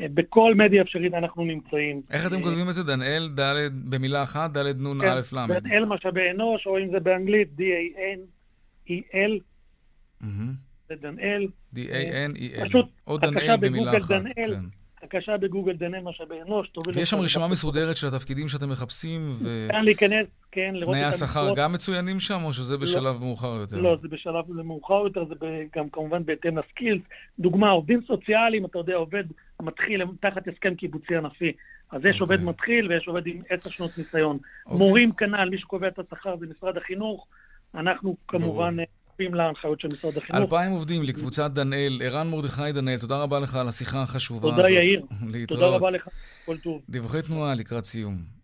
בכל 0.00 0.54
מדיה 0.54 0.82
אפשרית 0.82 1.14
אנחנו 1.14 1.44
נמצאים. 1.44 2.02
איך 2.10 2.26
אתם 2.26 2.42
כותבים 2.42 2.68
את 2.68 2.74
זה? 2.74 2.82
דנאל, 2.84 3.28
ד' 3.34 3.90
במילה 3.90 4.22
אחת, 4.22 4.50
ד' 4.50 4.80
נ' 4.80 5.00
א' 5.00 5.20
ל'. 5.32 5.60
דנאל 5.60 5.84
משאבי 5.84 6.30
אנוש, 6.30 6.66
או 6.66 6.78
אם 6.78 6.90
זה 6.90 7.00
באנגלית, 7.00 7.48
D-A-N-E-L. 7.58 9.32
זה 10.88 10.94
דנאל. 11.00 11.46
D-A-N-E-L. 11.74 12.64
פשוט, 12.64 12.86
הקשה 13.06 13.56
בגוגל 13.56 13.98
דנאל. 14.08 14.56
הקשה 15.02 15.36
בגוגל 15.36 15.72
דנאל 15.72 16.00
משאבי 16.00 16.42
אנוש. 16.46 16.70
יש 16.96 17.10
שם 17.10 17.16
רשימה 17.16 17.48
מסודרת 17.48 17.96
של 17.96 18.06
התפקידים 18.06 18.48
שאתם 18.48 18.68
מחפשים, 18.68 19.30
ו... 19.32 19.68
כאן 19.70 19.84
להיכנס, 19.84 20.26
כן, 20.52 20.70
לראות 20.74 20.96
את 20.96 21.04
המשרות. 21.04 21.20
תנאי 21.20 21.48
השכר 21.48 21.54
גם 21.56 21.72
מצוינים 21.72 22.20
שם, 22.20 22.44
או 22.44 22.52
שזה 22.52 22.78
בשלב 22.78 23.20
מאוחר 23.20 23.56
יותר? 23.60 23.80
לא, 23.80 23.96
זה 24.02 24.08
בשלב 24.08 24.52
מאוחר 24.52 25.02
יותר, 25.04 25.24
זה 25.24 25.34
גם 25.76 25.88
כמובן 25.88 26.24
בהתאם 26.24 26.58
לסקילס. 26.58 27.02
דוגמה, 27.38 27.70
עובדים 27.70 28.00
סוציאליים, 28.06 28.64
אתה 28.64 28.78
יודע, 28.78 28.94
עובד 28.94 29.24
מתחיל 29.62 30.02
תחת 30.20 30.48
הסכם 30.48 30.74
קיבוצי 30.74 31.16
ענפי. 31.16 31.52
אז 31.90 32.04
יש 32.04 32.20
עובד 32.20 32.44
מתחיל 32.44 32.88
ויש 32.88 33.08
עובד 33.08 33.26
עם 33.26 33.42
עשר 33.50 33.70
שנות 33.70 33.98
ניסיון. 33.98 34.38
מורים 34.66 35.12
כנ"ל, 35.12 35.48
מי 35.50 35.58
שקובע 35.58 35.88
את 35.88 35.98
השכר 35.98 36.36
זה 36.36 36.46
משרד 36.46 36.76
החינוך. 36.76 37.26
אנחנו 37.74 38.16
כמובן 38.28 38.76
כפופים 39.18 39.34
להנחיות 39.34 39.80
של 39.80 39.88
משרד 39.88 40.16
החינוך. 40.16 40.42
אלפיים 40.42 40.70
עובדים 40.72 41.02
לקבוצת 41.02 41.50
דנאל. 41.50 42.00
ערן 42.04 42.28
מרדכי 42.30 42.72
דנאל, 42.72 42.98
תודה 42.98 43.22
רבה 43.22 43.40
לך 43.40 43.54
על 43.54 43.68
השיחה 43.68 44.02
החשובה 44.02 44.48
הזאת. 44.48 44.56
תודה, 44.56 44.70
יאיר. 44.70 45.02
תודה 45.48 45.66
רבה 45.66 45.90
לך. 45.90 46.08
כל 46.46 46.56
טוב. 46.58 46.82
דיווחי 46.88 47.22
תנועה 47.22 47.54
לקראת 47.54 47.84
סיום. 47.84 48.38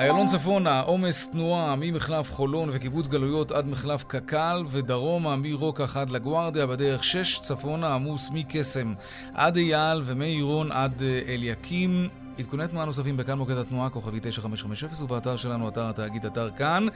איילון 0.00 0.26
צפונה, 0.26 0.80
עומס 0.80 1.28
תנועה 1.28 1.76
ממחלף 1.78 2.32
חולון 2.32 2.68
וקיבוץ 2.72 3.08
גלויות 3.08 3.52
עד 3.52 3.66
מחלף 3.66 4.04
קק"ל 4.04 4.64
ודרומה 4.70 5.36
מרוקח 5.36 5.96
עד 5.96 6.10
לגוארדיה 6.10 6.66
בדרך 6.66 7.04
6 7.04 7.40
צפונה 7.40 7.94
עמוס 7.94 8.30
מקסם 8.32 8.94
עד 9.34 9.56
אייל 9.56 10.02
ומעירון 10.04 10.72
עד 10.72 11.02
אליקים 11.28 12.08
עדכוני 12.38 12.68
תנועה 12.68 12.86
נוספים 12.86 13.16
בכאן 13.16 13.38
מוקד 13.38 13.56
התנועה, 13.56 13.90
כוכבי 13.90 14.20
9550 14.22 15.04
ובאתר 15.04 15.36
שלנו, 15.36 15.68
אתר 15.68 15.88
התאגיד, 15.88 16.26
אתר 16.26 16.50
כאן. 16.50 16.86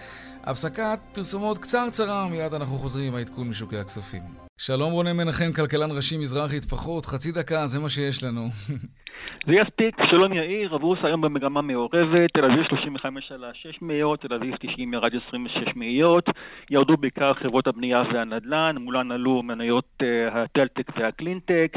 הפסקת 0.42 0.98
פרסומות 1.12 1.58
קצרצרה, 1.58 2.28
מיד 2.28 2.54
אנחנו 2.54 2.78
חוזרים 2.78 3.06
עם 3.06 3.14
העדכון 3.14 3.48
משוקי 3.48 3.78
הכספים. 3.78 4.22
שלום 4.58 4.92
רונן 4.92 5.16
מנחם, 5.16 5.52
כלכלן 5.52 5.90
ראשי 5.90 6.16
מזרחי 6.16 6.60
טפחות, 6.60 7.06
חצי 7.06 7.32
דקה, 7.32 7.66
זה 7.66 7.78
מה 7.78 7.88
שיש 7.88 8.24
לנו. 8.24 8.48
זה 9.46 9.52
יספיק, 9.54 9.96
שלום 10.10 10.32
יאיר, 10.32 10.74
הבורסה 10.74 11.06
היום 11.06 11.20
במגמה 11.20 11.62
מעורבת, 11.62 12.30
תל 12.34 12.44
אביב 12.44 12.64
35 12.68 13.32
על 13.32 13.44
ה-6 13.44 13.78
מאיות, 13.82 14.20
תל 14.20 14.34
אביב 14.34 14.56
90 14.56 14.94
ירד 14.94 15.12
26 15.28 15.76
מאיות, 15.76 16.24
ירדו 16.70 16.96
בעיקר 16.96 17.34
חברות 17.34 17.66
הבנייה 17.66 18.02
והנדל"ן, 18.12 18.76
מולן 18.80 19.12
עלו 19.12 19.42
מניות 19.42 20.02
הטלטק 20.32 20.98
והקלינטק, 20.98 21.72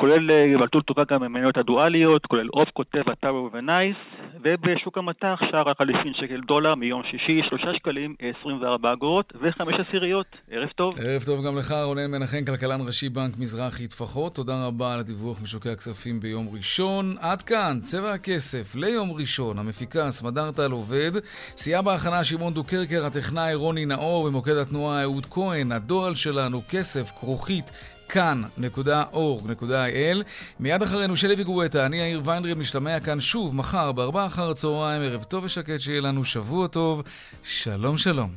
כולל 0.00 0.30
בלטול 0.58 0.82
טובה 0.82 1.02
גם 1.10 1.22
המניות 1.22 1.56
הדואליות, 1.56 2.26
כולל 2.26 2.48
אוף, 2.54 2.68
כותב, 2.72 3.10
הטארו 3.12 3.50
ונייס, 3.52 3.96
ובשוק 4.42 4.98
המטח 4.98 5.38
שער 5.50 5.70
החליפין 5.70 6.12
שקל 6.14 6.40
דולר 6.46 6.74
מיום 6.74 7.02
שישי, 7.10 7.40
3 7.48 7.62
שקלים 7.76 8.14
24 8.40 8.92
אגורות 8.92 9.32
ו-5 9.40 9.80
עשיריות. 9.80 10.26
ערב 10.50 10.68
טוב. 10.68 10.94
ערב 10.98 11.22
טוב 11.26 11.46
גם 11.46 11.58
לך, 11.58 11.74
רונן 11.84 12.10
מנחם, 12.10 12.44
כלכלן 12.46 12.80
ראשי 12.86 13.08
בנק 13.08 13.38
מזרחי 13.38 13.86
טפחות. 13.86 14.34
תודה 14.34 14.66
רבה 14.66 14.94
על 14.94 15.00
הדיווח 15.00 15.42
משוקי 15.42 15.70
הכספים 15.70 16.20
ביום 16.20 16.48
ראשון. 16.52 17.14
עד 17.20 17.42
כאן, 17.42 17.78
צבע 17.82 18.12
הכסף 18.12 18.76
ליום 18.76 19.12
ראשון. 19.12 19.58
המפיקה 19.58 20.10
סמדרטל 20.10 20.70
עובד. 20.70 21.12
סייע 21.56 21.82
בהכנה 21.82 22.24
שמעון 22.24 22.54
דוקרקר, 22.54 23.04
הטכנאי 23.06 23.54
רוני 23.54 23.86
נאור, 23.86 24.28
במוקד 24.28 24.56
התנועה 24.56 25.02
אהוד 25.02 25.26
כהן. 25.26 25.72
הדואל 25.72 26.14
שלנו, 26.14 26.60
כסף, 26.70 27.10
כרוכית. 27.20 27.97
כאן.org.il. 28.08 30.22
מיד 30.60 30.82
אחרינו 30.82 31.16
שלי 31.16 31.34
וגואטה, 31.38 31.86
אני 31.86 31.96
יאיר 31.96 32.22
ויינרב, 32.24 32.58
נשתמע 32.58 33.00
כאן 33.00 33.20
שוב 33.20 33.54
מחר 33.54 33.92
בארבעה 33.92 34.26
אחר 34.26 34.50
הצהריים, 34.50 35.02
ערב 35.02 35.22
טוב 35.22 35.44
ושקט, 35.44 35.80
שיהיה 35.80 36.00
לנו 36.00 36.24
שבוע 36.24 36.66
טוב. 36.66 37.02
שלום 37.42 37.96
שלום. 37.96 38.30